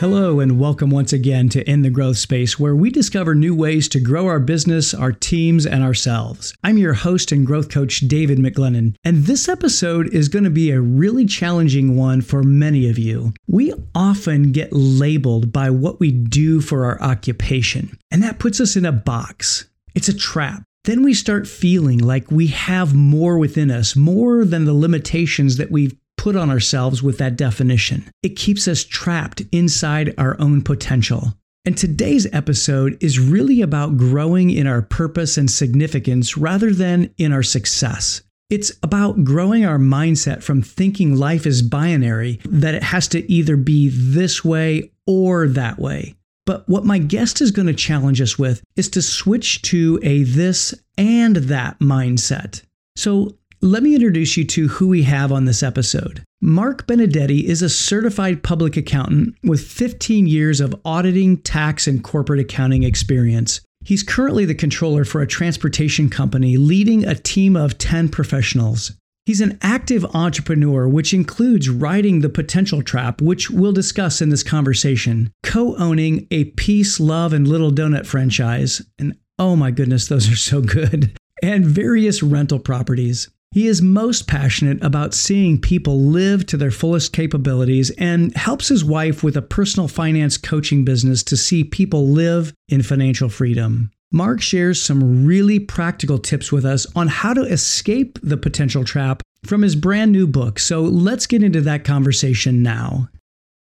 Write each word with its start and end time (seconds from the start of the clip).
Hello, 0.00 0.40
and 0.40 0.58
welcome 0.58 0.88
once 0.88 1.12
again 1.12 1.50
to 1.50 1.70
In 1.70 1.82
the 1.82 1.90
Growth 1.90 2.16
Space, 2.16 2.58
where 2.58 2.74
we 2.74 2.88
discover 2.88 3.34
new 3.34 3.54
ways 3.54 3.86
to 3.90 4.00
grow 4.00 4.28
our 4.28 4.40
business, 4.40 4.94
our 4.94 5.12
teams, 5.12 5.66
and 5.66 5.84
ourselves. 5.84 6.54
I'm 6.64 6.78
your 6.78 6.94
host 6.94 7.32
and 7.32 7.46
growth 7.46 7.68
coach, 7.68 8.00
David 8.08 8.38
McGlennon, 8.38 8.94
and 9.04 9.24
this 9.24 9.46
episode 9.46 10.08
is 10.14 10.30
going 10.30 10.44
to 10.44 10.50
be 10.50 10.70
a 10.70 10.80
really 10.80 11.26
challenging 11.26 11.98
one 11.98 12.22
for 12.22 12.42
many 12.42 12.88
of 12.88 12.98
you. 12.98 13.34
We 13.46 13.74
often 13.94 14.52
get 14.52 14.72
labeled 14.72 15.52
by 15.52 15.68
what 15.68 16.00
we 16.00 16.12
do 16.12 16.62
for 16.62 16.86
our 16.86 16.98
occupation, 17.02 17.98
and 18.10 18.22
that 18.22 18.38
puts 18.38 18.58
us 18.58 18.76
in 18.76 18.86
a 18.86 18.92
box. 18.92 19.66
It's 19.94 20.08
a 20.08 20.16
trap. 20.16 20.62
Then 20.84 21.02
we 21.02 21.12
start 21.12 21.46
feeling 21.46 21.98
like 21.98 22.30
we 22.30 22.46
have 22.46 22.94
more 22.94 23.36
within 23.36 23.70
us, 23.70 23.94
more 23.94 24.46
than 24.46 24.64
the 24.64 24.72
limitations 24.72 25.58
that 25.58 25.70
we've 25.70 25.94
put 26.20 26.36
on 26.36 26.50
ourselves 26.50 27.02
with 27.02 27.16
that 27.16 27.34
definition. 27.34 28.04
It 28.22 28.36
keeps 28.36 28.68
us 28.68 28.84
trapped 28.84 29.40
inside 29.52 30.12
our 30.18 30.38
own 30.38 30.60
potential. 30.60 31.32
And 31.64 31.78
today's 31.78 32.26
episode 32.30 32.98
is 33.00 33.18
really 33.18 33.62
about 33.62 33.96
growing 33.96 34.50
in 34.50 34.66
our 34.66 34.82
purpose 34.82 35.38
and 35.38 35.50
significance 35.50 36.36
rather 36.36 36.74
than 36.74 37.14
in 37.16 37.32
our 37.32 37.42
success. 37.42 38.20
It's 38.50 38.70
about 38.82 39.24
growing 39.24 39.64
our 39.64 39.78
mindset 39.78 40.42
from 40.42 40.60
thinking 40.60 41.16
life 41.16 41.46
is 41.46 41.62
binary, 41.62 42.38
that 42.44 42.74
it 42.74 42.82
has 42.82 43.08
to 43.08 43.32
either 43.32 43.56
be 43.56 43.88
this 43.90 44.44
way 44.44 44.92
or 45.06 45.48
that 45.48 45.78
way. 45.78 46.16
But 46.44 46.68
what 46.68 46.84
my 46.84 46.98
guest 46.98 47.40
is 47.40 47.50
going 47.50 47.68
to 47.68 47.72
challenge 47.72 48.20
us 48.20 48.38
with 48.38 48.62
is 48.76 48.90
to 48.90 49.00
switch 49.00 49.62
to 49.62 49.98
a 50.02 50.24
this 50.24 50.74
and 50.98 51.36
that 51.36 51.78
mindset. 51.78 52.60
So 52.96 53.38
let 53.62 53.82
me 53.82 53.94
introduce 53.94 54.38
you 54.38 54.44
to 54.46 54.68
who 54.68 54.88
we 54.88 55.02
have 55.02 55.30
on 55.30 55.44
this 55.44 55.62
episode. 55.62 56.24
Mark 56.40 56.86
Benedetti 56.86 57.44
is 57.44 57.60
a 57.60 57.68
certified 57.68 58.42
public 58.42 58.74
accountant 58.78 59.36
with 59.44 59.60
15 59.60 60.26
years 60.26 60.60
of 60.60 60.74
auditing, 60.82 61.36
tax, 61.36 61.86
and 61.86 62.02
corporate 62.02 62.40
accounting 62.40 62.84
experience. 62.84 63.60
He's 63.84 64.02
currently 64.02 64.46
the 64.46 64.54
controller 64.54 65.04
for 65.04 65.20
a 65.20 65.26
transportation 65.26 66.08
company, 66.08 66.56
leading 66.56 67.04
a 67.04 67.14
team 67.14 67.54
of 67.54 67.76
10 67.76 68.08
professionals. 68.08 68.92
He's 69.26 69.42
an 69.42 69.58
active 69.60 70.06
entrepreneur, 70.14 70.88
which 70.88 71.12
includes 71.12 71.68
riding 71.68 72.20
the 72.20 72.30
potential 72.30 72.82
trap, 72.82 73.20
which 73.20 73.50
we'll 73.50 73.72
discuss 73.72 74.22
in 74.22 74.30
this 74.30 74.42
conversation, 74.42 75.30
co 75.42 75.76
owning 75.76 76.26
a 76.30 76.44
Peace, 76.44 76.98
Love, 76.98 77.34
and 77.34 77.46
Little 77.46 77.70
Donut 77.70 78.06
franchise. 78.06 78.80
And 78.98 79.18
oh 79.38 79.54
my 79.54 79.70
goodness, 79.70 80.08
those 80.08 80.32
are 80.32 80.36
so 80.36 80.62
good. 80.62 81.16
And 81.42 81.64
various 81.64 82.22
rental 82.22 82.58
properties. 82.58 83.30
He 83.52 83.66
is 83.66 83.82
most 83.82 84.28
passionate 84.28 84.80
about 84.80 85.12
seeing 85.12 85.60
people 85.60 86.00
live 86.00 86.46
to 86.46 86.56
their 86.56 86.70
fullest 86.70 87.12
capabilities 87.12 87.90
and 87.98 88.32
helps 88.36 88.68
his 88.68 88.84
wife 88.84 89.24
with 89.24 89.36
a 89.36 89.42
personal 89.42 89.88
finance 89.88 90.36
coaching 90.36 90.84
business 90.84 91.24
to 91.24 91.36
see 91.36 91.64
people 91.64 92.06
live 92.06 92.54
in 92.68 92.82
financial 92.82 93.28
freedom. 93.28 93.90
Mark 94.12 94.40
shares 94.40 94.80
some 94.80 95.26
really 95.26 95.58
practical 95.58 96.18
tips 96.18 96.52
with 96.52 96.64
us 96.64 96.86
on 96.94 97.08
how 97.08 97.34
to 97.34 97.42
escape 97.42 98.20
the 98.22 98.36
potential 98.36 98.84
trap 98.84 99.20
from 99.44 99.62
his 99.62 99.74
brand 99.74 100.12
new 100.12 100.28
book. 100.28 100.60
So 100.60 100.82
let's 100.82 101.26
get 101.26 101.42
into 101.42 101.60
that 101.62 101.82
conversation 101.84 102.62
now. 102.62 103.08